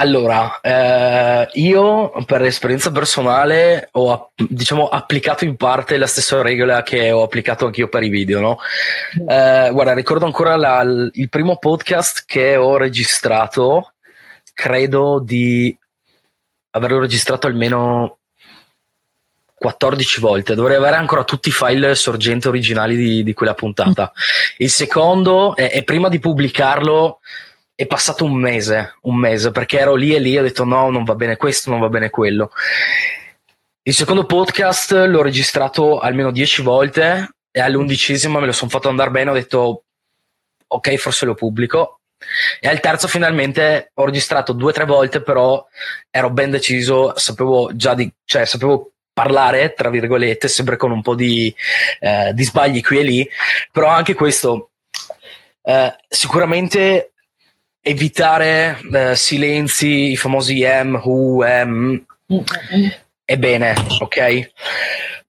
Allora, 0.00 0.60
eh, 0.60 1.48
io 1.54 2.12
per 2.24 2.42
esperienza 2.42 2.92
personale 2.92 3.88
ho 3.92 4.30
diciamo, 4.36 4.86
applicato 4.86 5.44
in 5.44 5.56
parte 5.56 5.96
la 5.96 6.06
stessa 6.06 6.40
regola 6.40 6.84
che 6.84 7.10
ho 7.10 7.24
applicato 7.24 7.66
anch'io 7.66 7.88
per 7.88 8.04
i 8.04 8.08
video, 8.08 8.38
no? 8.38 8.58
Eh, 9.28 9.70
guarda, 9.72 9.94
ricordo 9.94 10.24
ancora 10.24 10.54
la- 10.54 10.82
il 10.82 11.28
primo 11.28 11.56
podcast 11.56 12.22
che 12.26 12.54
ho 12.54 12.76
registrato, 12.76 13.94
credo 14.54 15.20
di 15.20 15.76
averlo 16.70 17.00
registrato 17.00 17.48
almeno 17.48 18.18
14 19.52 20.20
volte, 20.20 20.54
dovrei 20.54 20.76
avere 20.76 20.94
ancora 20.94 21.24
tutti 21.24 21.48
i 21.48 21.52
file 21.52 21.96
sorgenti 21.96 22.46
originali 22.46 22.94
di, 22.94 23.24
di 23.24 23.34
quella 23.34 23.54
puntata. 23.54 24.12
Il 24.58 24.70
secondo, 24.70 25.56
e 25.56 25.82
prima 25.82 26.08
di 26.08 26.20
pubblicarlo, 26.20 27.18
è 27.80 27.86
passato 27.86 28.24
un 28.24 28.34
mese, 28.34 28.96
un 29.02 29.14
mese, 29.14 29.52
perché 29.52 29.78
ero 29.78 29.94
lì 29.94 30.12
e 30.12 30.18
lì 30.18 30.36
ho 30.36 30.42
detto 30.42 30.64
no, 30.64 30.90
non 30.90 31.04
va 31.04 31.14
bene 31.14 31.36
questo, 31.36 31.70
non 31.70 31.78
va 31.78 31.88
bene 31.88 32.10
quello. 32.10 32.50
Il 33.82 33.94
secondo 33.94 34.26
podcast 34.26 34.90
l'ho 35.06 35.22
registrato 35.22 36.00
almeno 36.00 36.32
10 36.32 36.62
volte 36.62 37.36
e 37.52 37.60
all'undicesima 37.60 38.40
me 38.40 38.46
lo 38.46 38.52
sono 38.52 38.68
fatto 38.68 38.88
andare 38.88 39.12
bene, 39.12 39.30
ho 39.30 39.34
detto 39.34 39.84
ok, 40.66 40.96
forse 40.96 41.24
lo 41.24 41.34
pubblico. 41.34 42.00
E 42.58 42.66
al 42.66 42.80
terzo 42.80 43.06
finalmente 43.06 43.92
ho 43.94 44.04
registrato 44.04 44.52
due 44.52 44.70
o 44.70 44.74
tre 44.74 44.84
volte, 44.84 45.22
però 45.22 45.64
ero 46.10 46.30
ben 46.30 46.50
deciso, 46.50 47.12
sapevo 47.14 47.70
già 47.76 47.94
di, 47.94 48.12
cioè 48.24 48.44
sapevo 48.44 48.90
parlare, 49.12 49.72
tra 49.74 49.88
virgolette, 49.88 50.48
sempre 50.48 50.76
con 50.76 50.90
un 50.90 51.00
po' 51.00 51.14
di, 51.14 51.54
eh, 52.00 52.32
di 52.34 52.42
sbagli 52.42 52.82
qui 52.82 52.98
e 52.98 53.02
lì, 53.04 53.30
però 53.70 53.86
anche 53.86 54.14
questo, 54.14 54.70
eh, 55.62 55.94
sicuramente 56.08 57.12
evitare 57.80 58.78
eh, 58.92 59.16
silenzi, 59.16 60.10
i 60.12 60.16
famosi 60.16 60.64
M, 60.64 61.00
U, 61.04 61.42
M, 61.42 62.00
è 63.24 63.36
bene, 63.36 63.74
ok? 64.00 64.50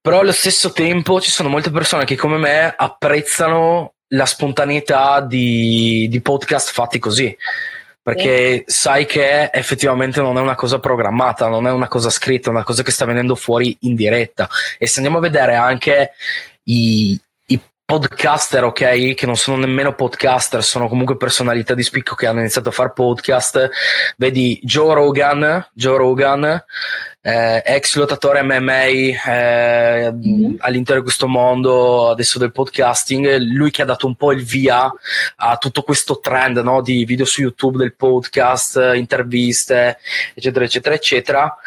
Però 0.02 0.20
allo 0.20 0.32
stesso 0.32 0.72
tempo 0.72 1.20
ci 1.20 1.32
sono 1.32 1.50
molte 1.50 1.72
persone 1.72 2.06
che 2.06 2.16
come 2.16 2.38
me 2.38 2.74
apprezzano 2.76 3.94
la 4.10 4.26
spontaneità 4.26 5.22
di, 5.22 6.08
di 6.10 6.22
podcast 6.22 6.72
fatti 6.72 7.00
così. 7.00 7.36
Perché 8.02 8.64
sai 8.66 9.06
che 9.06 9.52
effettivamente 9.52 10.20
non 10.20 10.38
è 10.38 10.42
una 10.42 10.56
cosa 10.56 10.80
programmata, 10.80 11.48
non 11.48 11.68
è 11.68 11.72
una 11.72 11.88
cosa 11.88 12.10
scritta, 12.10 12.48
è 12.48 12.52
una 12.52 12.64
cosa 12.64 12.82
che 12.82 12.92
sta 12.92 13.06
venendo 13.06 13.36
fuori 13.36 13.76
in 13.82 13.94
diretta. 13.94 14.50
E 14.80 14.88
se 14.88 14.96
andiamo 14.96 15.20
a 15.20 15.22
vedere 15.22 15.54
anche 15.54 16.14
i 16.64 17.20
podcaster, 17.90 18.64
ok, 18.66 19.16
che 19.16 19.26
non 19.26 19.36
sono 19.36 19.58
nemmeno 19.58 19.96
podcaster, 19.96 20.64
sono 20.64 20.88
comunque 20.88 21.18
personalità 21.18 21.74
di 21.74 21.82
spicco 21.82 22.14
che 22.14 22.28
hanno 22.28 22.42
iniziato 22.42 22.70
a 22.70 22.72
fare 22.72 22.92
podcast. 22.94 23.68
Vedi 24.16 24.60
Joe 24.62 24.94
Rogan, 24.94 25.68
Joe 25.74 25.98
Rogan, 25.98 26.64
eh, 27.20 27.64
ex 27.66 27.96
lottatore 27.96 28.44
MMA 28.44 28.84
eh, 28.84 30.12
Mhm. 30.14 30.58
all'interno 30.60 31.02
di 31.02 31.08
questo 31.08 31.28
mondo 31.28 32.12
adesso 32.12 32.38
del 32.38 32.52
podcasting, 32.52 33.38
lui 33.40 33.72
che 33.72 33.82
ha 33.82 33.86
dato 33.86 34.06
un 34.06 34.14
po' 34.14 34.34
il 34.34 34.44
via 34.44 34.88
a 35.38 35.58
tutto 35.58 35.82
questo 35.82 36.20
trend 36.20 36.58
no, 36.60 36.84
di 36.84 37.06
video 37.06 37.26
su 37.26 37.42
YouTube 37.42 37.80
del 37.80 37.96
podcast, 37.96 38.92
interviste, 38.94 39.98
eccetera, 40.36 40.64
eccetera, 40.64 40.94
eccetera. 40.94 41.58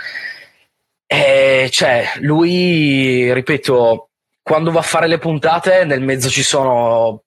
E 1.04 1.68
cioè, 1.72 2.12
lui, 2.20 3.32
ripeto, 3.34 4.06
quando 4.43 4.70
va 4.72 4.80
a 4.80 4.82
fare 4.82 5.07
le 5.07 5.18
puntate, 5.18 5.84
nel 5.84 6.03
mezzo 6.03 6.28
ci 6.28 6.43
sono 6.43 7.22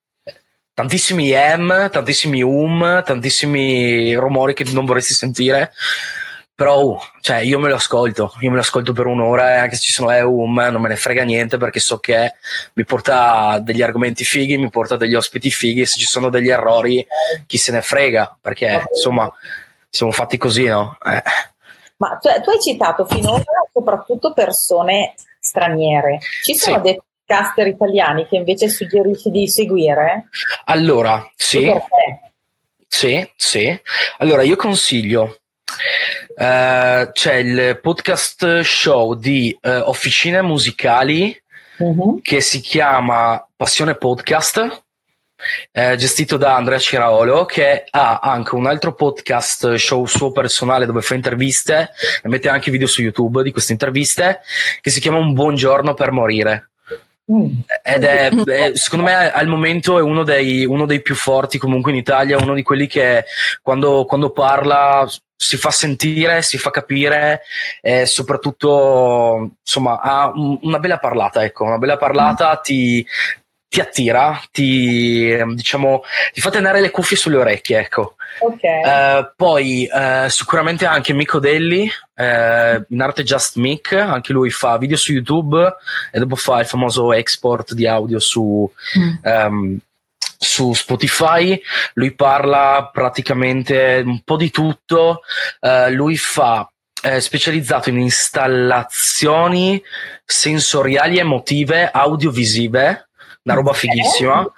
tantissimi 0.74 1.32
M, 1.32 1.90
tantissimi 1.90 2.42
um, 2.42 3.02
tantissimi 3.04 4.14
rumori 4.16 4.54
che 4.54 4.66
non 4.74 4.86
vorresti 4.86 5.14
sentire. 5.14 5.72
Però, 6.54 6.82
uh, 6.82 7.00
cioè, 7.22 7.38
io 7.38 7.60
me 7.60 7.70
lo 7.70 7.76
ascolto, 7.76 8.34
io 8.40 8.50
me 8.50 8.56
lo 8.56 8.62
ascolto 8.62 8.94
per 8.94 9.08
un'ora 9.08 9.56
e 9.56 9.58
anche 9.58 9.76
se 9.76 9.82
ci 9.82 9.92
sono 9.92 10.12
eh, 10.12 10.22
um, 10.22 10.54
non 10.72 10.82
me 10.82 10.90
ne 10.90 10.96
frega 10.96 11.24
niente 11.24 11.58
perché 11.58 11.80
so 11.80 11.98
che 12.00 12.34
mi 12.74 12.86
porta 12.86 13.60
degli 13.60 13.82
argomenti 13.82 14.24
fighi, 14.24 14.58
mi 14.58 14.70
porta 14.70 14.96
degli 14.96 15.16
ospiti 15.16 15.50
fighi 15.50 15.82
e 15.82 15.86
se 15.86 16.00
ci 16.00 16.06
sono 16.06 16.30
degli 16.30 16.50
errori, 16.50 17.06
chi 17.46 17.58
se 17.58 17.72
ne 17.72 17.82
frega, 17.82 18.38
perché 18.40 18.86
insomma, 18.90 19.32
siamo 19.90 20.12
fatti 20.12 20.38
così, 20.38 20.66
no? 20.66 20.98
Eh. 21.06 21.24
Ma 21.98 22.18
tu, 22.22 22.30
tu 22.42 22.50
hai 22.50 22.62
citato 22.62 23.06
finora 23.06 23.44
soprattutto 23.72 24.34
persone 24.34 25.14
straniere. 25.46 26.20
Ci 26.44 26.56
sono 26.56 26.78
Sì. 26.78 26.82
dei 26.82 27.02
podcaster 27.26 27.68
italiani 27.68 28.28
che 28.28 28.36
invece 28.36 28.68
suggerisci 28.70 29.30
di 29.30 29.48
seguire? 29.48 30.30
Allora, 30.66 31.26
sì, 31.36 31.72
sì, 32.88 33.30
sì. 33.36 33.82
Allora, 34.20 34.42
io 34.44 34.56
consiglio. 34.56 35.38
eh, 36.38 37.10
c'è 37.12 37.34
il 37.36 37.80
podcast 37.82 38.60
show 38.62 39.14
di 39.16 39.58
eh, 39.62 39.78
officine 39.78 40.42
musicali 40.42 41.38
Mhm. 41.78 42.22
che 42.22 42.40
si 42.42 42.60
chiama 42.62 43.46
Passione 43.56 43.96
Podcast 43.96 44.85
eh, 45.72 45.96
gestito 45.96 46.38
da 46.38 46.56
Andrea 46.56 46.80
Ciraolo 46.80 47.46
che 47.46 47.86
ha 47.90 48.20
anche 48.20 48.56
un 48.56 48.66
altro 48.66 48.94
podcast 48.94 49.76
show 49.76 50.06
suo 50.06 50.32
personale 50.32 50.86
dove 50.86 51.02
fa 51.02 51.16
interviste 51.16 51.92
e 52.22 52.28
mette 52.28 52.50
anche 52.50 52.72
video 52.72 52.88
su 52.88 53.02
YouTube 53.02 53.44
di 53.44 53.52
queste 53.52 53.72
interviste 53.72 54.42
che 54.82 54.90
si 54.90 55.00
chiama 55.00 55.18
Un 55.18 55.34
buongiorno 55.34 55.94
per 55.94 56.12
morire. 56.12 56.70
Mm. 57.32 57.62
Ed 57.82 58.04
è, 58.04 58.30
è, 58.30 58.72
secondo 58.76 59.06
me 59.06 59.32
al 59.32 59.48
momento 59.48 59.98
è 59.98 60.02
uno 60.02 60.24
dei, 60.24 60.64
uno 60.64 60.86
dei, 60.86 61.02
più 61.02 61.16
forti 61.16 61.58
comunque 61.58 61.92
in 61.92 61.98
Italia, 61.98 62.38
uno 62.38 62.54
di 62.54 62.62
quelli 62.62 62.86
che 62.86 63.26
quando, 63.64 64.06
quando 64.06 64.30
parla 64.30 65.08
si 65.36 65.58
fa 65.58 65.72
sentire, 65.72 66.44
si 66.44 66.58
fa 66.58 66.70
capire 66.70 67.42
e 67.82 68.06
soprattutto 68.06 69.50
insomma 69.60 70.00
ha 70.00 70.32
una 70.36 70.80
bella 70.80 71.00
parlata, 71.00 71.44
ecco, 71.44 71.64
una 71.64 71.80
bella 71.80 71.98
parlata 71.98 72.56
ti, 72.58 73.06
ti 73.68 73.82
attira, 73.82 74.42
ti, 74.52 75.36
diciamo, 75.54 76.04
ti 76.34 76.40
fa 76.40 76.50
tenere 76.50 76.80
le 76.80 76.92
cuffie 76.92 77.18
sulle 77.18 77.38
orecchie, 77.38 77.80
ecco. 77.80 78.16
Okay. 78.40 78.82
Uh, 78.84 79.32
poi 79.36 79.90
uh, 79.92 80.28
sicuramente 80.30 80.86
anche 80.86 81.14
Mico 81.14 81.40
Delli, 81.40 81.90
uh, 82.16 82.86
in 82.90 83.02
arte 83.02 83.24
Just 83.24 83.56
Mick, 83.58 83.94
anche 83.94 84.34
lui 84.34 84.50
fa 84.50 84.78
video 84.78 84.98
su 84.98 85.14
YouTube 85.14 85.76
e 86.12 86.20
dopo 86.20 86.36
fa 86.36 86.60
il 86.60 86.66
famoso 86.66 87.12
export 87.14 87.74
di 87.74 87.88
audio 87.88 88.20
su, 88.20 88.70
mm. 88.98 89.16
um, 89.24 89.78
su 90.38 90.74
Spotify. 90.74 91.60
Lui 91.94 92.14
parla 92.14 92.90
praticamente 92.92 94.04
un 94.06 94.22
po' 94.24 94.38
di 94.38 94.52
tutto, 94.52 95.22
lui 95.90 96.18
fa 96.18 96.70
specializzato 97.20 97.90
in 97.90 98.00
installazioni 98.00 99.82
sensoriali 100.26 101.20
emotive 101.20 101.92
audiovisive 101.92 103.10
una 103.46 103.56
roba 103.56 103.74
fighissima. 103.74 104.52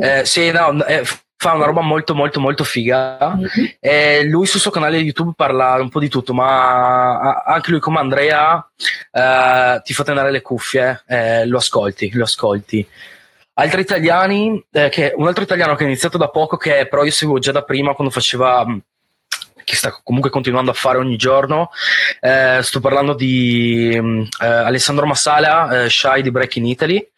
Eh, 0.00 0.24
sì, 0.24 0.50
no, 0.50 0.84
eh, 0.84 1.04
fa 1.38 1.52
una 1.52 1.66
roba 1.66 1.80
molto 1.80 2.14
molto 2.14 2.40
molto 2.40 2.64
figa. 2.64 3.34
Mm-hmm. 3.36 3.66
E 3.78 4.24
lui 4.24 4.46
sul 4.46 4.60
suo 4.60 4.70
canale 4.70 4.98
YouTube 4.98 5.32
parla 5.36 5.74
un 5.74 5.88
po' 5.88 6.00
di 6.00 6.08
tutto, 6.08 6.34
ma 6.34 7.42
anche 7.44 7.70
lui 7.70 7.80
come 7.80 8.00
Andrea 8.00 8.68
eh, 9.12 9.80
ti 9.82 9.94
fa 9.94 10.04
tenere 10.04 10.30
le 10.30 10.42
cuffie, 10.42 11.02
eh, 11.06 11.46
lo 11.46 11.58
ascolti, 11.58 12.10
lo 12.12 12.24
ascolti. 12.24 12.86
Altri 13.58 13.80
italiani, 13.80 14.62
eh, 14.70 14.90
che, 14.90 15.14
un 15.16 15.26
altro 15.26 15.44
italiano 15.44 15.74
che 15.76 15.84
ha 15.84 15.86
iniziato 15.86 16.18
da 16.18 16.28
poco, 16.28 16.56
che 16.56 16.86
però 16.90 17.04
io 17.04 17.10
seguo 17.10 17.38
già 17.38 17.52
da 17.52 17.62
prima 17.62 17.94
quando 17.94 18.12
faceva 18.12 18.66
che 19.64 19.74
sta 19.74 19.98
comunque 20.04 20.30
continuando 20.30 20.70
a 20.70 20.74
fare 20.74 20.98
ogni 20.98 21.16
giorno. 21.16 21.70
Eh, 22.20 22.58
sto 22.62 22.80
parlando 22.80 23.14
di 23.14 23.90
eh, 23.94 24.46
Alessandro 24.46 25.06
Massala, 25.06 25.84
eh, 25.84 25.90
Shy 25.90 26.22
di 26.22 26.30
Break 26.30 26.56
in 26.56 26.66
Italy 26.66 27.08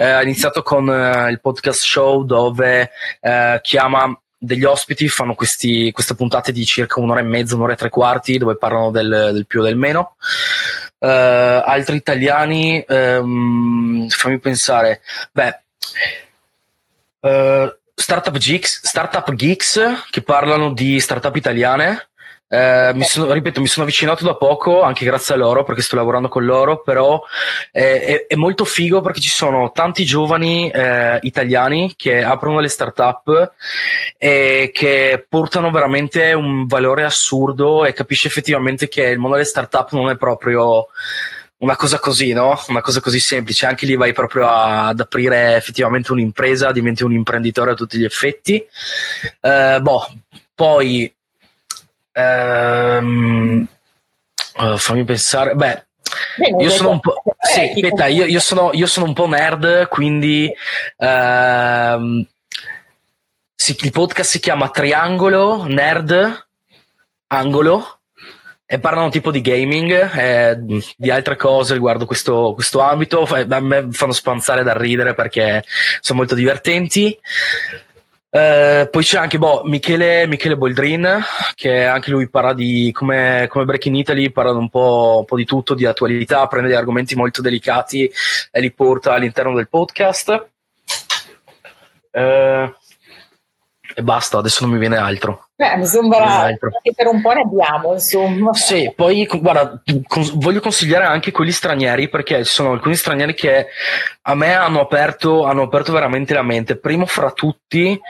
eh, 0.00 0.06
ha 0.06 0.22
iniziato 0.22 0.62
con 0.62 0.88
eh, 0.88 1.28
il 1.28 1.40
podcast 1.40 1.82
show 1.82 2.24
dove 2.24 2.90
eh, 3.20 3.58
chiama 3.60 4.16
degli 4.38 4.62
ospiti, 4.62 5.08
fanno 5.08 5.34
questi, 5.34 5.90
queste 5.90 6.14
puntate 6.14 6.52
di 6.52 6.64
circa 6.64 7.00
un'ora 7.00 7.18
e 7.18 7.24
mezza, 7.24 7.56
un'ora 7.56 7.72
e 7.72 7.76
tre 7.76 7.88
quarti, 7.88 8.38
dove 8.38 8.56
parlano 8.56 8.92
del, 8.92 9.30
del 9.32 9.46
più 9.46 9.60
o 9.60 9.64
del 9.64 9.76
meno. 9.76 10.14
Uh, 11.00 11.06
altri 11.64 11.96
italiani, 11.96 12.84
um, 12.88 14.08
fammi 14.08 14.38
pensare, 14.38 15.00
beh, 15.32 15.60
uh, 17.20 17.76
Startup 17.94 18.36
Geeks, 18.36 18.84
Startup 18.84 19.32
Geeks 19.32 20.06
che 20.10 20.22
parlano 20.22 20.72
di 20.72 21.00
startup 21.00 21.34
italiane, 21.34 22.07
eh, 22.48 22.92
mi 22.94 23.04
sono, 23.04 23.30
ripeto, 23.32 23.60
mi 23.60 23.66
sono 23.66 23.84
avvicinato 23.84 24.24
da 24.24 24.34
poco, 24.34 24.82
anche 24.82 25.04
grazie 25.04 25.34
a 25.34 25.36
loro, 25.38 25.64
perché 25.64 25.82
sto 25.82 25.96
lavorando 25.96 26.28
con 26.28 26.44
loro, 26.44 26.80
però 26.80 27.22
eh, 27.70 28.00
è, 28.00 28.26
è, 28.26 28.34
molto 28.36 28.64
figo 28.64 29.02
perché 29.02 29.20
ci 29.20 29.28
sono 29.28 29.70
tanti 29.72 30.04
giovani 30.04 30.70
eh, 30.70 31.18
italiani 31.22 31.92
che 31.94 32.22
aprono 32.22 32.60
le 32.60 32.68
start-up 32.68 33.52
e 34.16 34.70
che 34.72 35.26
portano 35.28 35.70
veramente 35.70 36.32
un 36.32 36.66
valore 36.66 37.04
assurdo 37.04 37.84
e 37.84 37.92
capisci 37.92 38.26
effettivamente 38.26 38.88
che 38.88 39.02
il 39.04 39.18
mondo 39.18 39.36
delle 39.36 39.48
start-up 39.48 39.92
non 39.92 40.08
è 40.08 40.16
proprio 40.16 40.86
una 41.58 41.76
cosa 41.76 41.98
così, 41.98 42.32
no? 42.32 42.58
Una 42.68 42.80
cosa 42.80 43.00
così 43.00 43.18
semplice. 43.18 43.66
Anche 43.66 43.84
lì 43.84 43.96
vai 43.96 44.12
proprio 44.12 44.46
a, 44.46 44.88
ad 44.88 45.00
aprire 45.00 45.56
effettivamente 45.56 46.12
un'impresa, 46.12 46.72
diventi 46.72 47.02
un 47.04 47.12
imprenditore 47.12 47.72
a 47.72 47.74
tutti 47.74 47.98
gli 47.98 48.04
effetti. 48.04 48.64
Eh, 49.40 49.78
boh, 49.80 50.06
poi 50.54 51.12
Ehm, 52.18 53.68
uh, 54.56 54.76
fammi 54.76 55.04
pensare, 55.04 55.54
beh, 55.54 55.86
io 56.58 56.70
sono 56.70 56.90
un 56.90 57.00
po'. 57.00 57.22
Sì, 57.38 57.60
aspetta, 57.60 58.06
io, 58.06 58.24
io, 58.24 58.40
sono, 58.40 58.70
io 58.72 58.86
sono 58.86 59.06
un 59.06 59.12
po' 59.14 59.28
nerd, 59.28 59.86
quindi. 59.88 60.52
Uh, 60.96 62.26
sì, 63.54 63.76
il 63.80 63.92
podcast 63.92 64.30
si 64.30 64.38
chiama 64.38 64.70
Triangolo 64.70 65.64
Nerd 65.64 66.46
Angolo 67.26 67.98
e 68.64 68.78
parlano 68.78 69.08
tipo 69.08 69.30
di 69.30 69.40
gaming 69.40 69.90
e 70.14 70.50
eh, 70.50 70.84
di 70.96 71.10
altre 71.10 71.36
cose 71.36 71.72
riguardo 71.74 72.06
questo, 72.06 72.52
questo 72.54 72.80
ambito. 72.80 73.22
A 73.24 73.60
me 73.60 73.88
fanno 73.90 74.12
spanzare 74.12 74.62
da 74.62 74.76
ridere 74.76 75.14
perché 75.14 75.64
sono 76.00 76.18
molto 76.18 76.34
divertenti. 76.34 77.18
Eh, 78.30 78.88
poi 78.90 79.02
c'è 79.02 79.18
anche 79.18 79.38
boh, 79.38 79.62
Michele, 79.64 80.26
Michele, 80.26 80.56
Boldrin, 80.56 81.18
che 81.54 81.84
anche 81.84 82.10
lui 82.10 82.28
parla 82.28 82.52
di 82.52 82.90
come, 82.92 83.46
come 83.48 83.64
Break 83.64 83.86
Italy, 83.86 84.30
parla 84.30 84.52
un 84.52 84.68
po', 84.68 85.16
un 85.20 85.24
po', 85.24 85.36
di 85.36 85.44
tutto, 85.46 85.74
di 85.74 85.86
attualità, 85.86 86.46
prende 86.46 86.68
degli 86.68 86.76
argomenti 86.76 87.14
molto 87.14 87.40
delicati 87.40 88.10
e 88.50 88.60
li 88.60 88.72
porta 88.72 89.14
all'interno 89.14 89.54
del 89.54 89.68
podcast. 89.68 90.46
Uh, 92.10 92.72
e 93.98 94.02
basta, 94.04 94.38
adesso 94.38 94.64
non 94.64 94.72
mi 94.72 94.78
viene 94.78 94.96
altro. 94.96 95.48
Beh, 95.56 95.76
mi 95.76 95.84
sembra 95.84 96.54
che 96.80 96.92
per 96.94 97.08
un 97.08 97.20
po' 97.20 97.32
ne 97.32 97.40
abbiamo, 97.40 97.94
insomma. 97.94 98.54
Sì, 98.54 98.92
poi 98.94 99.26
guarda, 99.26 99.82
cons- 100.06 100.36
voglio 100.36 100.60
consigliare 100.60 101.04
anche 101.04 101.32
quelli 101.32 101.50
stranieri 101.50 102.08
perché 102.08 102.44
ci 102.44 102.52
sono 102.52 102.70
alcuni 102.70 102.94
stranieri 102.94 103.34
che 103.34 103.66
a 104.22 104.34
me 104.36 104.54
hanno 104.54 104.78
aperto, 104.78 105.46
hanno 105.46 105.62
aperto 105.62 105.90
veramente 105.90 106.32
la 106.32 106.44
mente. 106.44 106.76
Primo 106.76 107.06
fra 107.06 107.32
tutti 107.32 108.00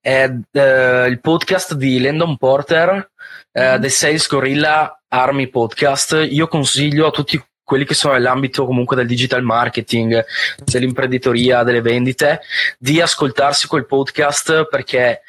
è 0.00 0.28
eh, 0.50 1.06
il 1.06 1.20
podcast 1.20 1.74
di 1.74 2.00
Landon 2.00 2.36
Porter, 2.36 3.10
eh, 3.52 3.62
mm-hmm. 3.62 3.80
The 3.82 3.88
Sales 3.88 4.26
Gorilla 4.26 5.00
Army 5.06 5.46
Podcast. 5.46 6.26
Io 6.28 6.48
consiglio 6.48 7.06
a 7.06 7.10
tutti 7.12 7.40
quelli 7.66 7.84
che 7.84 7.94
sono 7.94 8.14
nell'ambito 8.14 8.64
comunque 8.64 8.94
del 8.94 9.08
digital 9.08 9.42
marketing, 9.42 10.24
dell'imprenditoria, 10.64 11.64
delle 11.64 11.80
vendite, 11.80 12.42
di 12.78 13.00
ascoltarsi 13.00 13.66
quel 13.66 13.86
podcast 13.86 14.68
perché 14.68 15.22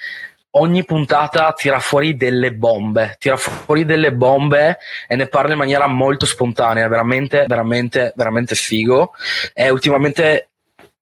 ogni 0.51 0.85
puntata 0.85 1.51
tira 1.53 1.79
fuori 1.79 2.15
delle 2.15 2.53
bombe, 2.53 3.15
tira 3.17 3.37
fuori 3.37 3.85
delle 3.85 4.13
bombe 4.13 4.77
e 5.07 5.15
ne 5.15 5.25
parla 5.27 5.53
in 5.53 5.57
maniera 5.57 5.87
molto 5.87 6.27
spontanea, 6.27 6.87
veramente, 6.87 7.45
veramente, 7.47 8.13
veramente 8.15 8.53
figo. 8.53 9.13
E 9.55 9.71
ultimamente 9.71 10.49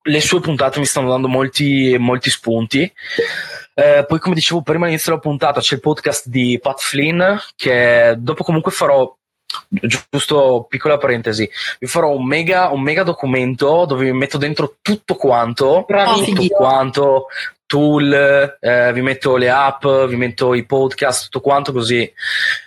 le 0.03 0.21
sue 0.21 0.39
puntate 0.39 0.79
mi 0.79 0.85
stanno 0.85 1.09
dando 1.09 1.27
molti, 1.27 1.97
molti 1.99 2.29
spunti. 2.29 2.89
Eh, 3.73 4.05
poi, 4.07 4.19
come 4.19 4.35
dicevo 4.35 4.61
prima 4.61 4.85
all'inizio 4.85 5.11
della 5.11 5.21
puntata, 5.21 5.59
c'è 5.59 5.75
il 5.75 5.81
podcast 5.81 6.29
di 6.29 6.57
Pat 6.61 6.79
Flynn, 6.79 7.21
che 7.57 8.15
dopo 8.17 8.45
comunque 8.45 8.71
farò 8.71 9.13
giusto 9.67 10.65
piccola 10.69 10.97
parentesi 10.97 11.49
vi 11.79 11.87
farò 11.87 12.11
un 12.11 12.25
mega, 12.25 12.69
un 12.69 12.81
mega 12.81 13.03
documento 13.03 13.85
dove 13.85 14.05
vi 14.05 14.11
metto 14.11 14.37
dentro 14.37 14.75
tutto 14.81 15.15
quanto 15.15 15.85
Bravissimo. 15.87 16.41
tutto 16.41 16.55
quanto 16.55 17.27
tool, 17.65 18.57
eh, 18.59 18.93
vi 18.93 19.01
metto 19.01 19.37
le 19.37 19.49
app, 19.49 19.85
vi 19.85 20.15
metto 20.15 20.53
i 20.53 20.65
podcast, 20.65 21.23
tutto 21.23 21.41
quanto 21.41 21.71
così 21.71 22.11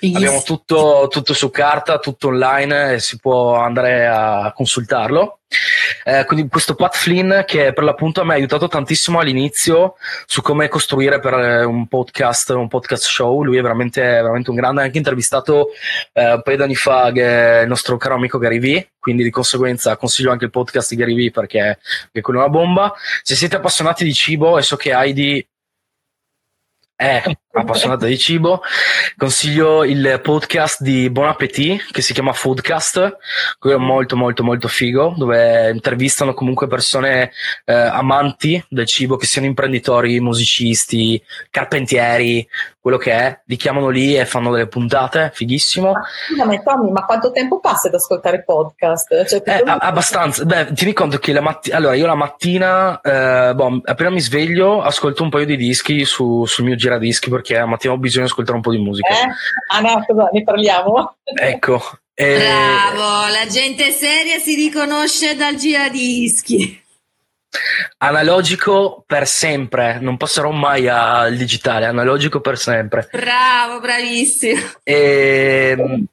yes. 0.00 0.14
abbiamo 0.16 0.42
tutto, 0.42 1.06
tutto, 1.08 1.34
su 1.34 1.50
carta, 1.50 1.98
tutto 1.98 2.28
online 2.28 2.94
e 2.94 2.98
si 3.00 3.18
può 3.18 3.54
andare 3.54 4.06
a 4.06 4.52
consultarlo. 4.54 5.38
Eh, 6.04 6.24
quindi 6.24 6.48
questo 6.48 6.74
Pat 6.74 6.96
Flynn 6.96 7.42
che 7.44 7.72
per 7.72 7.84
l'appunto 7.84 8.24
mi 8.24 8.30
ha 8.30 8.34
aiutato 8.34 8.68
tantissimo 8.68 9.18
all'inizio 9.18 9.94
su 10.26 10.42
come 10.42 10.68
costruire 10.68 11.20
per 11.20 11.34
eh, 11.34 11.64
un 11.64 11.86
podcast, 11.86 12.50
un 12.50 12.68
podcast 12.68 13.04
show, 13.04 13.42
lui 13.42 13.58
è 13.58 13.62
veramente, 13.62 14.00
veramente 14.00 14.50
un 14.50 14.56
grande, 14.56 14.80
ha 14.80 14.84
anche 14.84 14.98
intervistato 14.98 15.68
eh, 16.12 16.32
un 16.32 16.42
paio 16.42 16.56
d'anni 16.56 16.74
fa 16.74 17.08
il 17.08 17.68
nostro 17.68 17.96
caro 17.96 18.14
amico 18.14 18.38
Gary 18.38 18.58
Vee, 18.58 18.92
quindi 18.98 19.22
di 19.22 19.30
conseguenza 19.30 19.96
consiglio 19.96 20.30
anche 20.30 20.44
il 20.44 20.50
podcast 20.50 20.90
di 20.90 20.96
Gary 20.96 21.14
Vee 21.14 21.30
perché, 21.30 21.78
perché 21.80 22.20
quello 22.20 22.40
è 22.40 22.42
una 22.42 22.52
bomba. 22.52 22.92
Se 23.22 23.34
siete 23.34 23.56
appassionati 23.56 24.04
di 24.04 24.12
cibo 24.12 24.58
e 24.58 24.62
so 24.62 24.76
che 24.76 24.92
Heidi 24.92 25.46
è 26.94 27.22
appassionata 27.60 28.06
di 28.06 28.18
cibo, 28.18 28.62
consiglio 29.16 29.84
il 29.84 30.20
podcast 30.22 30.82
di 30.82 31.10
Bon 31.10 31.26
Appetit 31.26 31.90
che 31.90 32.02
si 32.02 32.12
chiama 32.12 32.32
Foodcast, 32.32 33.16
quello 33.58 33.76
è 33.76 33.78
molto 33.78 34.16
molto 34.16 34.42
molto 34.42 34.68
figo, 34.68 35.14
dove 35.16 35.70
intervistano 35.70 36.34
comunque 36.34 36.66
persone 36.66 37.32
eh, 37.64 37.72
amanti 37.72 38.62
del 38.68 38.86
cibo, 38.86 39.16
che 39.16 39.26
siano 39.26 39.46
imprenditori, 39.46 40.20
musicisti, 40.20 41.22
carpentieri, 41.50 42.46
quello 42.88 43.02
che 43.02 43.12
è, 43.12 43.40
li 43.44 43.56
chiamano 43.56 43.90
lì 43.90 44.16
e 44.16 44.24
fanno 44.24 44.50
delle 44.50 44.66
puntate, 44.66 45.30
fighissimo. 45.34 45.92
Ma, 45.92 46.00
scusami 46.26 46.62
Tommy, 46.62 46.90
ma 46.90 47.04
quanto 47.04 47.30
tempo 47.32 47.60
passi 47.60 47.88
ad 47.88 47.94
ascoltare 47.94 48.42
podcast? 48.44 49.26
Cioè, 49.26 49.42
eh, 49.44 49.62
abbastanza, 49.66 50.44
beh, 50.44 50.72
tieni 50.72 50.94
conto 50.94 51.18
che 51.18 51.32
la 51.32 51.42
mattina, 51.42 51.76
allora 51.76 51.94
io 51.94 52.06
la 52.06 52.14
mattina, 52.14 52.98
eh, 53.02 53.52
boh, 53.54 53.82
appena 53.84 54.08
mi 54.08 54.20
sveglio, 54.20 54.80
ascolto 54.80 55.22
un 55.22 55.28
paio 55.28 55.44
di 55.44 55.56
dischi 55.56 56.06
su, 56.06 56.46
sul 56.46 56.64
mio 56.64 56.76
giradischi 56.76 57.28
perché 57.28 57.47
la 57.54 57.66
mattina 57.66 57.92
ho 57.92 57.98
bisogno 57.98 58.24
di 58.24 58.30
ascoltare 58.30 58.56
un 58.56 58.62
po' 58.62 58.70
di 58.70 58.78
musica. 58.78 59.08
Eh? 59.08 59.28
Ah 59.72 59.80
no, 59.80 60.04
cosa 60.06 60.28
ne 60.32 60.42
parliamo? 60.42 61.16
Ecco. 61.40 61.80
Eh... 62.14 62.36
Bravo, 62.36 63.32
la 63.32 63.46
gente 63.46 63.92
seria 63.92 64.38
si 64.38 64.54
riconosce 64.54 65.36
dal 65.36 65.54
giradischi. 65.54 66.82
Analogico 67.98 69.04
per 69.06 69.26
sempre, 69.26 69.98
non 70.00 70.16
passerò 70.16 70.50
mai 70.50 70.88
al 70.88 71.36
digitale, 71.36 71.86
analogico 71.86 72.40
per 72.40 72.58
sempre. 72.58 73.08
Bravo, 73.10 73.80
bravissimo. 73.80 74.60
E, 74.82 75.74
ehm, 75.78 76.04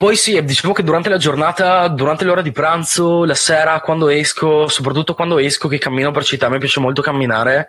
poi 0.00 0.16
sì, 0.16 0.42
diciamo 0.42 0.72
che 0.72 0.82
durante 0.82 1.10
la 1.10 1.18
giornata, 1.18 1.86
durante 1.88 2.24
l'ora 2.24 2.40
di 2.40 2.52
pranzo, 2.52 3.26
la 3.26 3.34
sera, 3.34 3.80
quando 3.80 4.08
esco, 4.08 4.66
soprattutto 4.66 5.12
quando 5.12 5.36
esco 5.36 5.68
che 5.68 5.76
cammino 5.76 6.10
per 6.10 6.24
città, 6.24 6.48
mi 6.48 6.58
piace 6.58 6.80
molto 6.80 7.02
camminare, 7.02 7.68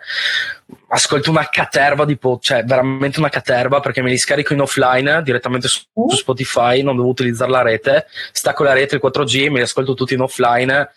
ascolto 0.88 1.28
una 1.28 1.46
caterva 1.50 2.06
di 2.06 2.16
podcast, 2.16 2.60
cioè 2.60 2.64
veramente 2.64 3.18
una 3.18 3.28
caterva 3.28 3.80
perché 3.80 4.00
me 4.00 4.08
li 4.08 4.16
scarico 4.16 4.54
in 4.54 4.62
offline 4.62 5.22
direttamente 5.22 5.68
su, 5.68 5.82
su, 5.92 6.16
Spotify, 6.16 6.80
non 6.80 6.96
devo 6.96 7.08
utilizzare 7.08 7.50
la 7.50 7.60
rete, 7.60 8.06
stacco 8.32 8.62
la 8.64 8.72
rete, 8.72 8.94
il 8.94 9.02
4G, 9.04 9.50
me 9.50 9.56
li 9.56 9.64
ascolto 9.64 9.92
tutti 9.92 10.14
in 10.14 10.22
offline 10.22 10.90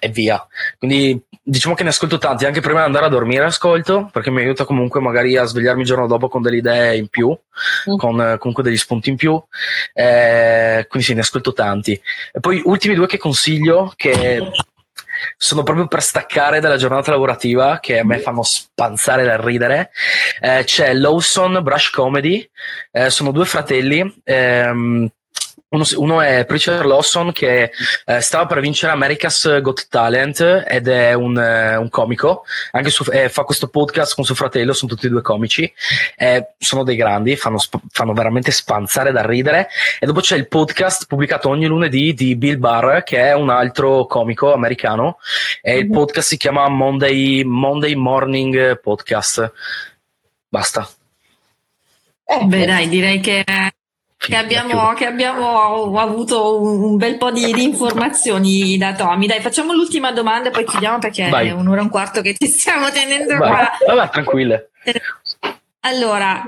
e 0.00 0.08
via. 0.08 0.44
Quindi 0.78 1.22
diciamo 1.42 1.74
che 1.74 1.82
ne 1.84 1.90
ascolto 1.90 2.18
tanti, 2.18 2.46
anche 2.46 2.60
prima 2.60 2.80
di 2.80 2.86
andare 2.86 3.06
a 3.06 3.08
dormire 3.08 3.44
ascolto, 3.44 4.08
perché 4.12 4.30
mi 4.30 4.40
aiuta 4.40 4.64
comunque 4.64 5.00
magari 5.00 5.36
a 5.36 5.44
svegliarmi 5.44 5.82
il 5.82 5.86
giorno 5.86 6.06
dopo 6.06 6.28
con 6.28 6.42
delle 6.42 6.56
idee 6.56 6.96
in 6.96 7.08
più, 7.08 7.28
mm. 7.28 7.96
con 7.96 8.20
eh, 8.20 8.38
comunque 8.38 8.64
degli 8.64 8.76
spunti 8.76 9.10
in 9.10 9.16
più. 9.16 9.40
Eh, 9.92 10.86
quindi 10.88 11.06
sì, 11.06 11.14
ne 11.14 11.20
ascolto 11.20 11.52
tanti. 11.52 11.92
E 12.32 12.40
poi 12.40 12.60
ultimi 12.64 12.94
due 12.94 13.06
che 13.06 13.18
consiglio, 13.18 13.92
che 13.94 14.50
sono 15.36 15.62
proprio 15.62 15.86
per 15.86 16.02
staccare 16.02 16.60
dalla 16.60 16.76
giornata 16.76 17.10
lavorativa 17.10 17.78
che 17.80 17.98
a 17.98 18.04
me 18.04 18.18
fanno 18.18 18.42
spanzare 18.42 19.24
dal 19.24 19.38
ridere. 19.38 19.90
Eh, 20.40 20.62
c'è 20.64 20.94
Lawson 20.94 21.60
Brush 21.62 21.90
Comedy, 21.90 22.48
eh, 22.90 23.10
sono 23.10 23.30
due 23.30 23.44
fratelli. 23.44 24.14
Ehm, 24.24 25.10
uno, 25.70 25.84
uno, 25.96 26.20
è 26.20 26.44
Preacher 26.46 26.84
Lawson 26.84 27.32
che 27.32 27.70
eh, 28.04 28.20
stava 28.20 28.46
per 28.46 28.60
vincere 28.60 28.92
America's 28.92 29.60
Got 29.60 29.86
Talent 29.88 30.64
ed 30.66 30.88
è 30.88 31.12
un, 31.12 31.38
eh, 31.38 31.76
un 31.76 31.88
comico, 31.88 32.44
anche 32.72 32.90
su, 32.90 33.04
eh, 33.10 33.28
fa 33.28 33.44
questo 33.44 33.68
podcast 33.68 34.14
con 34.14 34.24
suo 34.24 34.34
fratello, 34.34 34.72
sono 34.72 34.90
tutti 34.90 35.06
e 35.06 35.10
due 35.10 35.22
comici, 35.22 35.72
sono 36.58 36.82
dei 36.82 36.96
grandi, 36.96 37.36
fanno, 37.36 37.58
fanno, 37.90 38.12
veramente 38.12 38.50
spanzare 38.50 39.12
da 39.12 39.24
ridere 39.24 39.68
e 39.98 40.06
dopo 40.06 40.20
c'è 40.20 40.36
il 40.36 40.48
podcast 40.48 41.06
pubblicato 41.06 41.48
ogni 41.48 41.66
lunedì 41.66 42.14
di 42.14 42.34
Bill 42.36 42.58
Barr 42.58 43.02
che 43.04 43.18
è 43.18 43.32
un 43.32 43.50
altro 43.50 44.06
comico 44.06 44.52
americano 44.52 45.18
e 45.62 45.78
il 45.78 45.86
mhm. 45.86 45.92
podcast 45.92 46.28
si 46.28 46.36
chiama 46.36 46.68
Monday, 46.68 47.44
Monday 47.44 47.94
Morning 47.94 48.80
Podcast. 48.80 49.52
Basta. 50.48 50.88
Eh, 52.24 52.44
beh 52.44 52.66
dai, 52.66 52.88
direi 52.88 53.20
che 53.20 53.44
che 54.26 54.36
abbiamo, 54.36 54.92
che 54.92 55.06
abbiamo, 55.06 55.98
avuto 55.98 56.60
un, 56.60 56.98
bel 56.98 57.16
po' 57.16 57.30
di, 57.30 57.50
di, 57.54 57.62
informazioni 57.62 58.76
da 58.76 58.92
Tommy. 58.92 59.26
Dai, 59.26 59.40
facciamo 59.40 59.72
l'ultima 59.72 60.12
domanda 60.12 60.50
e 60.50 60.52
poi 60.52 60.66
chiudiamo 60.66 60.98
perché 60.98 61.30
Vai. 61.30 61.48
è 61.48 61.52
un'ora 61.52 61.80
e 61.80 61.84
un 61.84 61.88
quarto 61.88 62.20
che 62.20 62.34
ti 62.34 62.46
stiamo 62.46 62.90
tenendo 62.90 63.38
Vai. 63.38 63.48
qua. 63.48 63.94
Vabbè, 63.94 64.10
tranquille. 64.10 64.72
Allora, 65.80 66.44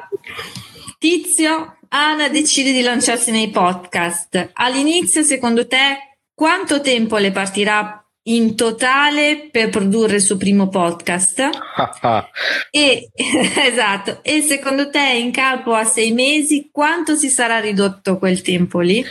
Tizio, 0.98 1.78
Anna 1.88 2.28
decide 2.28 2.72
di 2.72 2.82
lanciarsi 2.82 3.30
nei 3.30 3.48
podcast. 3.48 4.50
All'inizio, 4.52 5.22
secondo 5.22 5.66
te, 5.66 6.18
quanto 6.34 6.82
tempo 6.82 7.16
le 7.16 7.30
partirà 7.30 8.01
in 8.24 8.54
totale 8.54 9.48
per 9.50 9.68
produrre 9.70 10.16
il 10.16 10.20
suo 10.20 10.36
primo 10.36 10.68
podcast. 10.68 11.48
e, 12.70 13.10
esatto. 13.16 14.22
E 14.22 14.42
secondo 14.42 14.90
te, 14.90 15.12
in 15.16 15.32
capo 15.32 15.74
a 15.74 15.84
sei 15.84 16.12
mesi, 16.12 16.68
quanto 16.70 17.16
si 17.16 17.28
sarà 17.28 17.58
ridotto 17.58 18.18
quel 18.18 18.42
tempo 18.42 18.80
lì? 18.80 19.04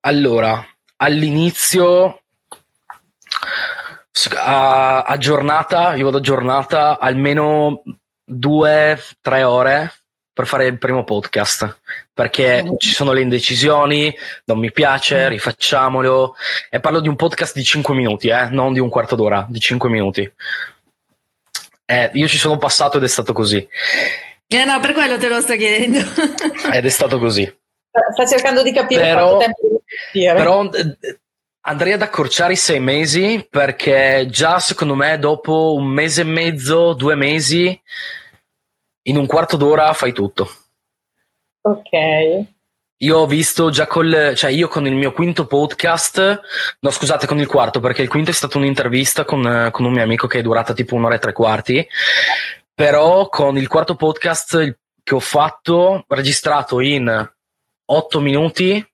Allora, 0.00 0.64
all'inizio 0.96 2.22
a, 4.36 5.02
a 5.02 5.16
giornata, 5.18 5.94
io 5.94 6.04
vado 6.04 6.18
a 6.18 6.20
giornata 6.20 6.98
almeno 6.98 7.82
due, 8.24 8.98
tre 9.20 9.42
ore 9.42 9.92
per 10.32 10.46
fare 10.46 10.66
il 10.66 10.78
primo 10.78 11.04
podcast 11.04 11.78
perché 12.14 12.64
ci 12.78 12.90
sono 12.90 13.12
le 13.12 13.20
indecisioni, 13.20 14.16
non 14.44 14.58
mi 14.58 14.70
piace, 14.70 15.28
rifacciamolo 15.28 16.36
e 16.70 16.78
parlo 16.78 17.00
di 17.00 17.08
un 17.08 17.16
podcast 17.16 17.54
di 17.54 17.64
5 17.64 17.92
minuti, 17.92 18.28
eh, 18.28 18.48
non 18.50 18.72
di 18.72 18.78
un 18.78 18.88
quarto 18.88 19.16
d'ora, 19.16 19.44
di 19.48 19.58
5 19.58 19.88
minuti. 19.90 20.32
Eh, 21.86 22.10
io 22.14 22.28
ci 22.28 22.38
sono 22.38 22.56
passato 22.56 22.98
ed 22.98 23.02
è 23.02 23.08
stato 23.08 23.32
così. 23.32 23.68
Eh 24.46 24.64
no, 24.64 24.78
per 24.78 24.92
quello 24.92 25.18
te 25.18 25.28
lo 25.28 25.40
sto 25.40 25.56
chiedendo. 25.56 25.98
ed 26.72 26.86
è 26.86 26.88
stato 26.88 27.18
così. 27.18 27.52
Sta 28.12 28.26
cercando 28.26 28.62
di 28.62 28.72
capire 28.72 29.02
però, 29.02 29.36
quanto 29.36 29.38
tempo 29.38 29.82
dire. 30.12 30.34
Però 30.34 30.70
eh, 30.70 31.18
andrei 31.62 31.92
ad 31.94 32.02
accorciare 32.02 32.52
i 32.52 32.56
sei 32.56 32.78
mesi 32.78 33.44
perché 33.50 34.28
già 34.30 34.60
secondo 34.60 34.94
me 34.94 35.18
dopo 35.18 35.74
un 35.74 35.86
mese 35.86 36.20
e 36.20 36.24
mezzo, 36.24 36.92
due 36.94 37.16
mesi 37.16 37.78
in 39.06 39.16
un 39.16 39.26
quarto 39.26 39.56
d'ora 39.56 39.92
fai 39.92 40.12
tutto. 40.12 40.48
Ok. 41.66 42.46
Io 42.98 43.18
ho 43.18 43.26
visto 43.26 43.70
già 43.70 43.86
col, 43.86 44.32
cioè 44.36 44.50
io 44.50 44.68
con 44.68 44.86
il 44.86 44.94
mio 44.94 45.12
quinto 45.12 45.46
podcast, 45.46 46.40
no 46.80 46.90
scusate 46.90 47.26
con 47.26 47.38
il 47.38 47.46
quarto 47.46 47.80
perché 47.80 48.02
il 48.02 48.08
quinto 48.08 48.30
è 48.30 48.34
stata 48.34 48.58
un'intervista 48.58 49.24
con, 49.24 49.68
con 49.72 49.84
un 49.84 49.92
mio 49.92 50.02
amico 50.02 50.26
che 50.26 50.38
è 50.38 50.42
durata 50.42 50.74
tipo 50.74 50.94
un'ora 50.94 51.14
e 51.14 51.18
tre 51.18 51.32
quarti, 51.32 51.86
però 52.74 53.28
con 53.28 53.56
il 53.56 53.68
quarto 53.68 53.94
podcast 53.94 54.78
che 55.02 55.14
ho 55.14 55.20
fatto, 55.20 56.04
registrato 56.08 56.80
in 56.80 57.32
otto 57.86 58.20
minuti, 58.20 58.86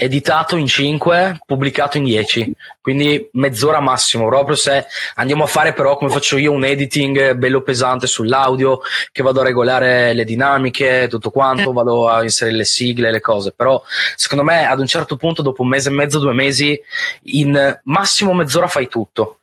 editato 0.00 0.56
in 0.56 0.66
5, 0.66 1.40
pubblicato 1.44 1.98
in 1.98 2.04
10, 2.04 2.52
quindi 2.80 3.28
mezz'ora 3.32 3.80
massimo, 3.80 4.26
proprio 4.26 4.56
se 4.56 4.86
andiamo 5.16 5.44
a 5.44 5.46
fare 5.46 5.74
però 5.74 5.98
come 5.98 6.10
faccio 6.10 6.38
io 6.38 6.52
un 6.52 6.64
editing 6.64 7.34
bello 7.34 7.60
pesante 7.60 8.06
sull'audio, 8.06 8.80
che 9.12 9.22
vado 9.22 9.40
a 9.40 9.44
regolare 9.44 10.14
le 10.14 10.24
dinamiche, 10.24 11.06
tutto 11.08 11.30
quanto, 11.30 11.72
vado 11.72 12.08
a 12.08 12.22
inserire 12.22 12.56
le 12.56 12.64
sigle, 12.64 13.10
le 13.10 13.20
cose, 13.20 13.52
però 13.52 13.82
secondo 14.16 14.42
me 14.42 14.66
ad 14.66 14.80
un 14.80 14.86
certo 14.86 15.16
punto 15.16 15.42
dopo 15.42 15.60
un 15.60 15.68
mese 15.68 15.90
e 15.90 15.92
mezzo, 15.92 16.18
due 16.18 16.32
mesi, 16.32 16.80
in 17.24 17.80
massimo 17.84 18.32
mezz'ora 18.32 18.68
fai 18.68 18.88
tutto, 18.88 19.40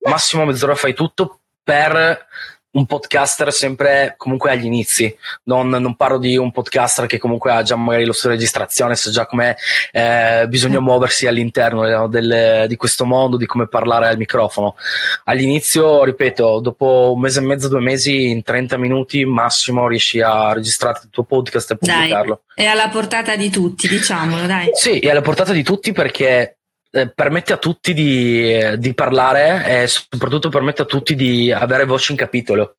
massimo 0.00 0.44
mezz'ora 0.44 0.74
fai 0.74 0.92
tutto 0.92 1.38
per 1.62 2.26
un 2.72 2.86
podcaster 2.86 3.52
sempre 3.52 4.14
comunque 4.16 4.50
agli 4.52 4.64
inizi, 4.64 5.14
non, 5.44 5.68
non, 5.68 5.96
parlo 5.96 6.18
di 6.18 6.36
un 6.36 6.52
podcaster 6.52 7.06
che 7.06 7.18
comunque 7.18 7.50
ha 7.50 7.62
già 7.62 7.74
magari 7.74 8.04
lo 8.04 8.12
studio 8.12 8.36
di 8.36 8.42
registrazione, 8.42 8.94
sa 8.94 9.10
già 9.10 9.26
come 9.26 9.56
eh, 9.90 10.46
bisogna 10.48 10.80
mm. 10.80 10.84
muoversi 10.84 11.26
all'interno 11.26 12.06
del, 12.06 12.66
di 12.68 12.76
questo 12.76 13.04
mondo, 13.04 13.36
di 13.36 13.46
come 13.46 13.66
parlare 13.66 14.06
al 14.06 14.16
microfono. 14.16 14.76
All'inizio, 15.24 16.04
ripeto, 16.04 16.60
dopo 16.60 17.12
un 17.14 17.20
mese 17.20 17.40
e 17.40 17.42
mezzo, 17.42 17.68
due 17.68 17.80
mesi, 17.80 18.28
in 18.28 18.42
30 18.42 18.76
minuti 18.76 19.24
massimo 19.24 19.88
riesci 19.88 20.20
a 20.20 20.52
registrare 20.52 21.00
il 21.02 21.10
tuo 21.10 21.24
podcast 21.24 21.72
e 21.72 21.76
pubblicarlo. 21.76 22.42
Dai, 22.54 22.66
è 22.66 22.68
alla 22.68 22.88
portata 22.88 23.34
di 23.34 23.50
tutti, 23.50 23.88
diciamolo, 23.88 24.46
dai. 24.46 24.70
Sì, 24.74 25.00
è 25.00 25.10
alla 25.10 25.22
portata 25.22 25.52
di 25.52 25.64
tutti 25.64 25.92
perché 25.92 26.59
eh, 26.92 27.08
permette 27.08 27.52
a 27.52 27.56
tutti 27.56 27.94
di, 27.94 28.78
di, 28.78 28.94
parlare 28.94 29.82
e 29.82 29.86
soprattutto 29.86 30.48
permette 30.48 30.82
a 30.82 30.86
tutti 30.86 31.14
di 31.14 31.52
avere 31.52 31.84
voce 31.84 32.12
in 32.12 32.18
capitolo. 32.18 32.76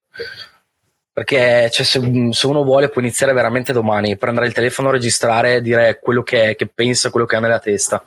Perché 1.14 1.70
cioè, 1.72 1.86
se, 1.86 2.30
se, 2.32 2.48
uno 2.48 2.64
vuole 2.64 2.90
può 2.90 3.02
iniziare 3.02 3.34
veramente 3.34 3.74
domani, 3.74 4.18
prendere 4.18 4.48
il 4.48 4.54
telefono, 4.54 4.92
registrare, 4.92 5.62
dire 5.62 6.00
quello 6.02 6.24
che, 6.24 6.56
che 6.58 6.68
pensa, 6.68 7.10
quello 7.10 7.26
che 7.26 7.36
ha 7.36 7.40
nella 7.40 7.60
testa. 7.60 8.04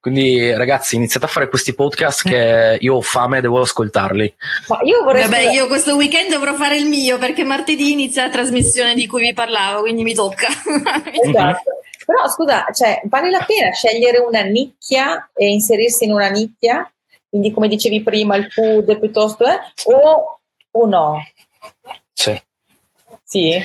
Quindi 0.00 0.54
ragazzi 0.54 0.96
iniziate 0.96 1.26
a 1.26 1.28
fare 1.28 1.48
questi 1.50 1.74
podcast 1.74 2.26
che 2.26 2.78
io 2.80 2.94
ho 2.94 3.00
fame 3.02 3.38
e 3.38 3.40
devo 3.42 3.60
ascoltarli. 3.60 4.34
Ma 4.68 4.78
io 4.82 5.02
vorrei 5.02 5.22
Vabbè, 5.22 5.50
io 5.50 5.66
questo 5.66 5.96
weekend 5.96 6.30
dovrò 6.30 6.54
fare 6.54 6.78
il 6.78 6.86
mio 6.86 7.18
perché 7.18 7.44
martedì 7.44 7.92
inizia 7.92 8.22
la 8.22 8.30
trasmissione 8.30 8.94
di 8.94 9.06
cui 9.06 9.20
vi 9.20 9.34
parlavo, 9.34 9.80
quindi 9.80 10.02
mi 10.02 10.14
tocca. 10.14 10.48
Esatto. 11.22 11.80
Però 12.06 12.28
scusa, 12.28 12.66
cioè, 12.72 13.00
vale 13.06 13.30
la 13.30 13.44
pena 13.44 13.72
scegliere 13.72 14.18
una 14.18 14.42
nicchia 14.42 15.28
e 15.34 15.48
inserirsi 15.48 16.04
in 16.04 16.12
una 16.12 16.28
nicchia? 16.28 16.88
Quindi 17.28 17.52
come 17.52 17.66
dicevi 17.66 18.02
prima 18.04 18.36
il 18.36 18.50
food 18.50 18.98
piuttosto, 19.00 19.44
eh? 19.44 19.58
o, 19.86 20.40
o 20.70 20.86
no? 20.86 21.20
Sì. 22.12 22.40
Sì. 23.24 23.60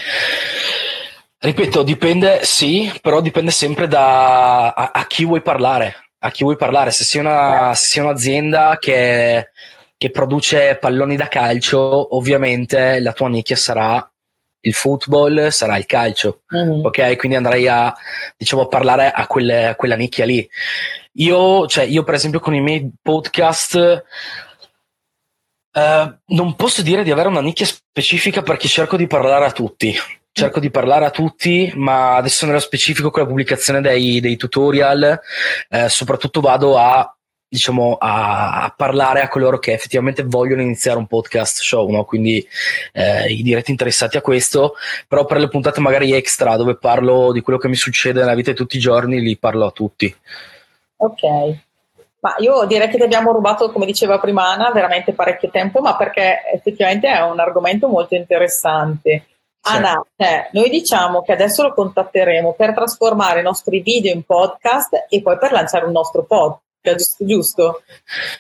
Ripeto, 1.38 1.84
dipende, 1.84 2.40
sì, 2.44 2.92
però 3.00 3.22
dipende 3.22 3.52
sempre 3.52 3.88
da 3.88 4.70
a, 4.74 4.92
a 4.92 5.06
chi 5.06 5.24
vuoi 5.24 5.42
parlare. 5.42 6.10
A 6.20 6.32
chi 6.32 6.44
vuoi 6.44 6.56
parlare. 6.56 6.90
Se 6.92 7.04
sei, 7.04 7.22
una, 7.22 7.74
se 7.76 7.88
sei 7.90 8.04
un'azienda 8.04 8.78
che, 8.80 9.52
che 9.98 10.10
produce 10.10 10.78
palloni 10.78 11.16
da 11.16 11.28
calcio, 11.28 12.16
ovviamente 12.16 13.00
la 13.00 13.14
tua 13.14 13.30
nicchia 13.30 13.56
sarà 13.56 14.11
il 14.62 14.74
football, 14.74 15.48
sarà 15.50 15.78
il 15.78 15.86
calcio. 15.86 16.42
Mhm. 16.50 16.86
Ok, 16.86 17.16
quindi 17.18 17.38
andrei 17.38 17.68
a, 17.68 17.94
diciamo, 18.38 18.64
a 18.64 18.68
parlare 18.68 19.12
a, 19.12 19.28
quelle- 19.28 19.68
a 19.68 19.76
quella 19.76 19.96
nicchia 19.96 20.26
lì. 20.26 20.48
Io, 21.16 21.68
cioè, 21.68 21.84
io, 21.86 22.04
per 22.04 22.14
esempio, 22.14 22.40
con 22.40 22.54
i 22.56 22.62
miei 22.62 22.90
podcast. 23.02 24.04
eh, 25.74 26.18
non 26.26 26.56
posso 26.56 26.82
dire 26.82 27.04
di 27.04 27.12
avere 27.12 27.30
una 27.30 27.42
nicchia 27.42 27.66
specifica 27.66 28.42
perché 28.42 28.68
cerco 28.68 28.98
di 28.98 29.08
parlare 29.08 29.46
a 29.46 29.52
tutti. 29.52 29.96
Cerco 30.34 30.60
di 30.62 30.70
parlare 30.72 31.06
a 31.06 31.10
tutti, 31.12 31.72
ma 31.76 32.16
adesso 32.16 32.46
nello 32.46 32.60
specifico 32.60 33.10
con 33.12 33.22
la 33.24 33.28
pubblicazione 33.28 33.82
dei, 33.82 34.22
dei 34.22 34.38
tutorial, 34.38 35.20
eh, 35.70 35.90
soprattutto 35.90 36.40
vado 36.40 36.78
a, 36.78 37.14
diciamo, 37.52 37.98
a, 38.00 38.64
a 38.64 38.74
parlare 38.74 39.20
a 39.20 39.28
coloro 39.28 39.60
che 39.60 39.74
effettivamente 39.74 40.24
vogliono 40.24 40.62
iniziare 40.62 40.98
un 40.98 41.06
podcast 41.06 41.60
show, 41.62 41.90
no? 41.90 42.06
Quindi 42.06 42.48
eh, 42.94 43.26
i 43.28 43.44
diretti 43.44 43.72
interessati 43.72 44.16
a 44.16 44.22
questo, 44.22 44.76
però 45.06 45.26
per 45.26 45.38
le 45.38 45.50
puntate 45.50 45.82
magari 45.82 46.14
extra 46.14 46.56
dove 46.56 46.78
parlo 46.78 47.34
di 47.34 47.42
quello 47.42 47.60
che 47.60 47.68
mi 47.68 47.76
succede 47.76 48.22
nella 48.22 48.36
vita 48.36 48.52
di 48.52 48.56
tutti 48.56 48.78
i 48.78 48.80
giorni, 48.80 49.20
li 49.20 49.36
parlo 49.36 49.66
a 49.66 49.72
tutti. 49.72 50.16
Ok. 50.96 51.24
Ma 52.22 52.36
io 52.38 52.64
direi 52.66 52.88
che 52.88 52.96
ti 52.96 53.04
abbiamo 53.04 53.34
rubato, 53.34 53.70
come 53.72 53.86
diceva 53.86 54.18
prima 54.18 54.54
Anna, 54.54 54.72
veramente 54.72 55.12
parecchio 55.12 55.50
tempo, 55.50 55.82
ma 55.82 55.98
perché 55.98 56.44
effettivamente 56.54 57.10
è 57.10 57.20
un 57.20 57.40
argomento 57.40 57.90
molto 57.90 58.16
interessante. 58.16 59.26
Anna, 59.64 60.02
eh, 60.16 60.48
noi 60.54 60.70
diciamo 60.70 61.22
che 61.22 61.34
adesso 61.34 61.64
lo 61.64 61.74
contatteremo 61.74 62.54
per 62.54 62.74
trasformare 62.74 63.42
i 63.42 63.44
nostri 63.44 63.82
video 63.82 64.14
in 64.14 64.24
podcast 64.24 65.08
e 65.10 65.22
poi 65.22 65.38
per 65.38 65.52
lanciare 65.52 65.84
un 65.84 65.92
nostro 65.92 66.24
podcast, 66.24 66.71
giusto? 66.82 67.26
giusto? 67.26 67.84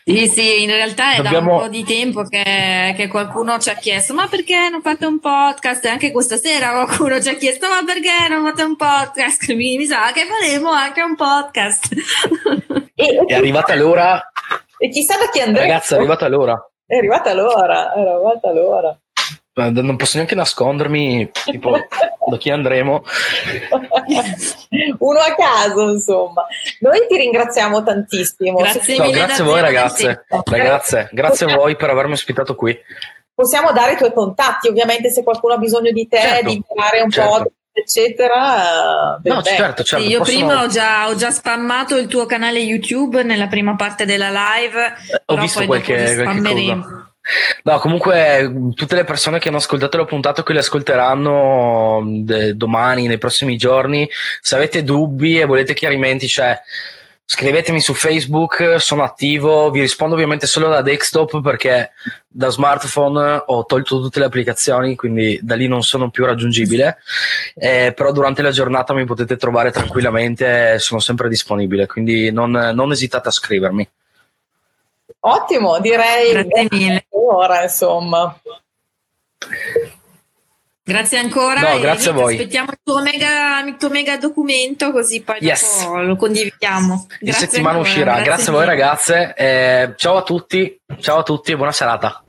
Sì, 0.04 0.28
sì, 0.28 0.64
in 0.64 0.70
realtà 0.72 1.14
è 1.14 1.18
da 1.18 1.24
Dobbiamo- 1.24 1.54
un 1.56 1.60
po' 1.62 1.68
di 1.68 1.84
tempo 1.84 2.24
che, 2.24 2.94
che 2.98 3.08
qualcuno 3.08 3.60
ci 3.60 3.70
ha 3.70 3.76
chiesto 3.76 4.14
ma 4.14 4.28
perché 4.28 4.70
non 4.70 4.82
fate 4.82 5.06
un 5.06 5.20
podcast? 5.20 5.86
E 5.86 5.89
anche 5.89 6.12
questa 6.12 6.38
sera 6.38 6.72
qualcuno 6.72 7.22
ci 7.22 7.30
ha 7.30 7.36
chiesto 7.36 7.68
ma 7.70 7.84
perché 7.86 8.10
non 8.30 8.44
fate 8.46 8.64
un 8.64 8.76
podcast? 8.76 9.52
Mi, 9.54 9.78
mi 9.78 9.86
sa 9.86 10.12
che 10.12 10.26
faremo 10.26 10.70
anche 10.72 11.02
un 11.02 11.16
podcast. 11.16 11.94
E, 12.96 13.24
È 13.28 13.34
arrivata 13.34 13.76
l'ora, 13.76 14.32
e 14.78 14.89
chissà 14.89 15.18
da 15.18 15.30
chi 15.30 15.39
andremo. 15.39 15.68
ragazzi, 15.68 15.94
è 15.94 15.98
arrivata 15.98 16.28
l'ora. 16.28 16.70
È 16.86 16.96
arrivata 16.98 17.34
l'ora, 17.34 17.94
è 17.94 18.00
arrivata 18.00 18.52
l'ora. 18.52 18.98
Eh, 19.68 19.72
Non 19.72 19.95
posso 19.95 20.18
neanche 20.18 20.36
nascondermi, 20.36 21.30
tipo, 21.45 21.72
da 22.26 22.38
chi 22.38 22.49
andremo. 22.49 23.03
Uno 24.99 25.20
a 25.20 25.36
caso, 25.36 25.89
insomma. 25.91 26.45
Noi 26.80 27.05
ti 27.07 27.18
ringraziamo 27.18 27.84
tantissimo. 27.84 28.57
Grazie 28.59 28.97
No, 28.97 29.09
grazie 29.09 29.43
a 29.43 29.45
voi 29.47 29.62
ragazze, 29.62 30.26
ragazze, 30.45 31.09
grazie 31.12 31.51
a 31.51 31.55
voi 31.55 31.76
per 31.76 31.89
avermi 31.89 32.14
ospitato 32.14 32.55
qui. 32.55 32.78
Possiamo 33.34 33.72
dare 33.72 33.93
i 33.93 33.97
tuoi 33.97 34.14
contatti, 34.14 34.68
ovviamente, 34.68 35.09
se 35.09 35.24
qualcuno 35.24 35.53
ha 35.55 35.57
bisogno 35.57 35.91
di 35.91 36.07
te, 36.07 36.20
Certo, 36.20 36.49
di 36.49 36.55
imparare 36.55 37.01
un 37.01 37.09
certo. 37.09 37.30
po', 37.43 37.51
eccetera. 37.74 39.16
eh, 39.24 39.30
No, 39.30 39.41
ben 39.41 39.43
certo, 39.43 39.84
certo. 39.84 40.05
Sì, 40.05 40.12
io 40.12 40.20
possono- 40.20 40.38
prima 40.38 40.62
ho 40.64 40.68
già, 40.68 41.07
ho 41.07 41.16
già 41.16 41.32
spammato 41.32 41.95
il 41.97 42.07
tuo 42.07 42.26
canale 42.28 42.59
YouTube 42.59 43.24
nella 43.24 43.47
prima 43.47 43.76
parte 43.76 44.05
della 44.05 44.30
live. 44.30 44.93
ho 45.26 45.34
però 45.34 45.41
visto 45.41 45.59
poi 45.59 45.68
qualche, 45.68 45.93
qualche 45.95 46.22
spammeremo. 46.22 46.84
cosa. 46.84 47.01
No, 47.64 47.78
comunque 47.78 48.72
tutte 48.74 48.96
le 48.96 49.04
persone 49.04 49.38
che 49.38 49.50
hanno 49.50 49.58
ascoltato 49.58 49.98
la 49.98 50.06
puntata 50.06 50.44
che 50.44 50.54
le 50.54 50.60
ascolteranno 50.60 52.02
de- 52.24 52.56
domani, 52.56 53.08
nei 53.08 53.20
prossimi 53.20 53.58
giorni, 53.58 54.10
se 54.42 54.56
avete 54.56 54.84
dubbi 54.84 55.40
e 55.40 55.46
volete 55.46 55.74
chiarimenti, 55.76 56.28
cioè 56.28 56.60
scrivetemi 57.24 57.80
su 57.80 57.94
Facebook, 57.94 58.76
sono 58.80 59.04
attivo, 59.04 59.70
vi 59.72 59.80
rispondo 59.80 60.16
ovviamente 60.16 60.48
solo 60.48 60.68
da 60.68 60.82
desktop 60.82 61.42
perché 61.42 61.92
da 62.28 62.50
smartphone 62.50 63.44
ho 63.46 63.66
tolto 63.66 64.02
tutte 64.02 64.20
le 64.20 64.26
applicazioni, 64.26 64.96
quindi 64.96 65.40
da 65.42 65.56
lì 65.56 65.68
non 65.68 65.82
sono 65.84 66.10
più 66.10 66.26
raggiungibile, 66.26 66.98
Eh, 67.56 67.94
però 67.96 68.12
durante 68.12 68.42
la 68.42 68.52
giornata 68.52 68.94
mi 68.94 69.06
potete 69.06 69.38
trovare 69.38 69.72
tranquillamente, 69.72 70.78
sono 70.80 71.00
sempre 71.00 71.30
disponibile, 71.30 71.86
quindi 71.86 72.32
non, 72.32 72.52
non 72.52 72.92
esitate 72.92 73.30
a 73.30 73.32
scrivermi. 73.32 73.88
Ottimo, 75.24 75.80
direi 75.80 76.32
Grazie 76.32 76.68
mille. 76.72 77.06
ora, 77.10 77.64
insomma. 77.64 78.36
Grazie 80.92 81.18
ancora. 81.20 81.62
No, 81.62 81.78
e 81.78 81.80
grazie 81.80 82.10
a 82.10 82.14
voi. 82.14 82.34
Aspettiamo 82.36 82.72
il 82.72 82.80
tuo 82.84 83.02
mega, 83.02 83.64
il 83.66 83.76
tuo 83.78 83.89
mega 83.89 84.18
documento 84.18 84.92
così 84.92 85.22
poi 85.22 85.38
Yes. 85.39 85.84
dopo 85.84 86.02
lo 86.02 86.16
condividiamo. 86.16 87.08
Grazie 87.20 87.48
settimana 87.48 87.78
ancora, 87.78 87.89
uscirà. 87.89 88.22
Grazie, 88.22 88.50
a 88.50 88.52
voi 88.52 88.66
ragazze. 88.66 89.34
Eh, 89.36 89.94
ciao 89.96 90.18
a 90.18 90.24
tutti. 90.24 90.80
Ciao 91.00 91.20
a 91.20 91.24
tutti 91.24 91.52
e 91.52 91.56
buona 91.56 91.72
serata. 91.72 92.24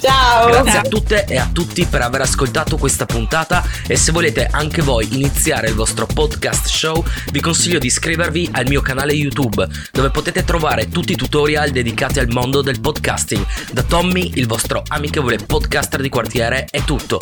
Ciao. 0.00 0.50
Grazie 0.50 0.78
a 0.80 0.82
tutte 0.82 1.24
e 1.26 1.38
a 1.38 1.48
tutti 1.52 1.86
per 1.86 2.02
aver 2.02 2.22
ascoltato 2.22 2.76
questa 2.76 3.06
puntata 3.06 3.62
e 3.86 3.96
se 3.96 4.10
volete 4.10 4.48
anche 4.50 4.82
voi 4.82 5.06
iniziare 5.12 5.68
il 5.68 5.74
vostro 5.74 6.06
podcast 6.06 6.66
show 6.66 7.02
vi 7.30 7.40
consiglio 7.40 7.78
di 7.78 7.86
iscrivervi 7.86 8.50
al 8.52 8.66
mio 8.66 8.80
canale 8.80 9.12
YouTube 9.12 9.66
dove 9.92 10.10
potete 10.10 10.42
trovare 10.44 10.88
tutti 10.88 11.12
i 11.12 11.16
tutorial 11.16 11.70
dedicati 11.70 12.18
al 12.18 12.28
mondo 12.28 12.60
del 12.60 12.80
podcasting. 12.80 13.46
Da 13.72 13.82
Tommy, 13.84 14.32
il 14.34 14.46
vostro 14.48 14.82
amichevole 14.88 15.36
podcaster 15.36 16.00
di 16.00 16.08
quartiere, 16.08 16.66
è 16.68 16.82
tutto. 16.82 17.20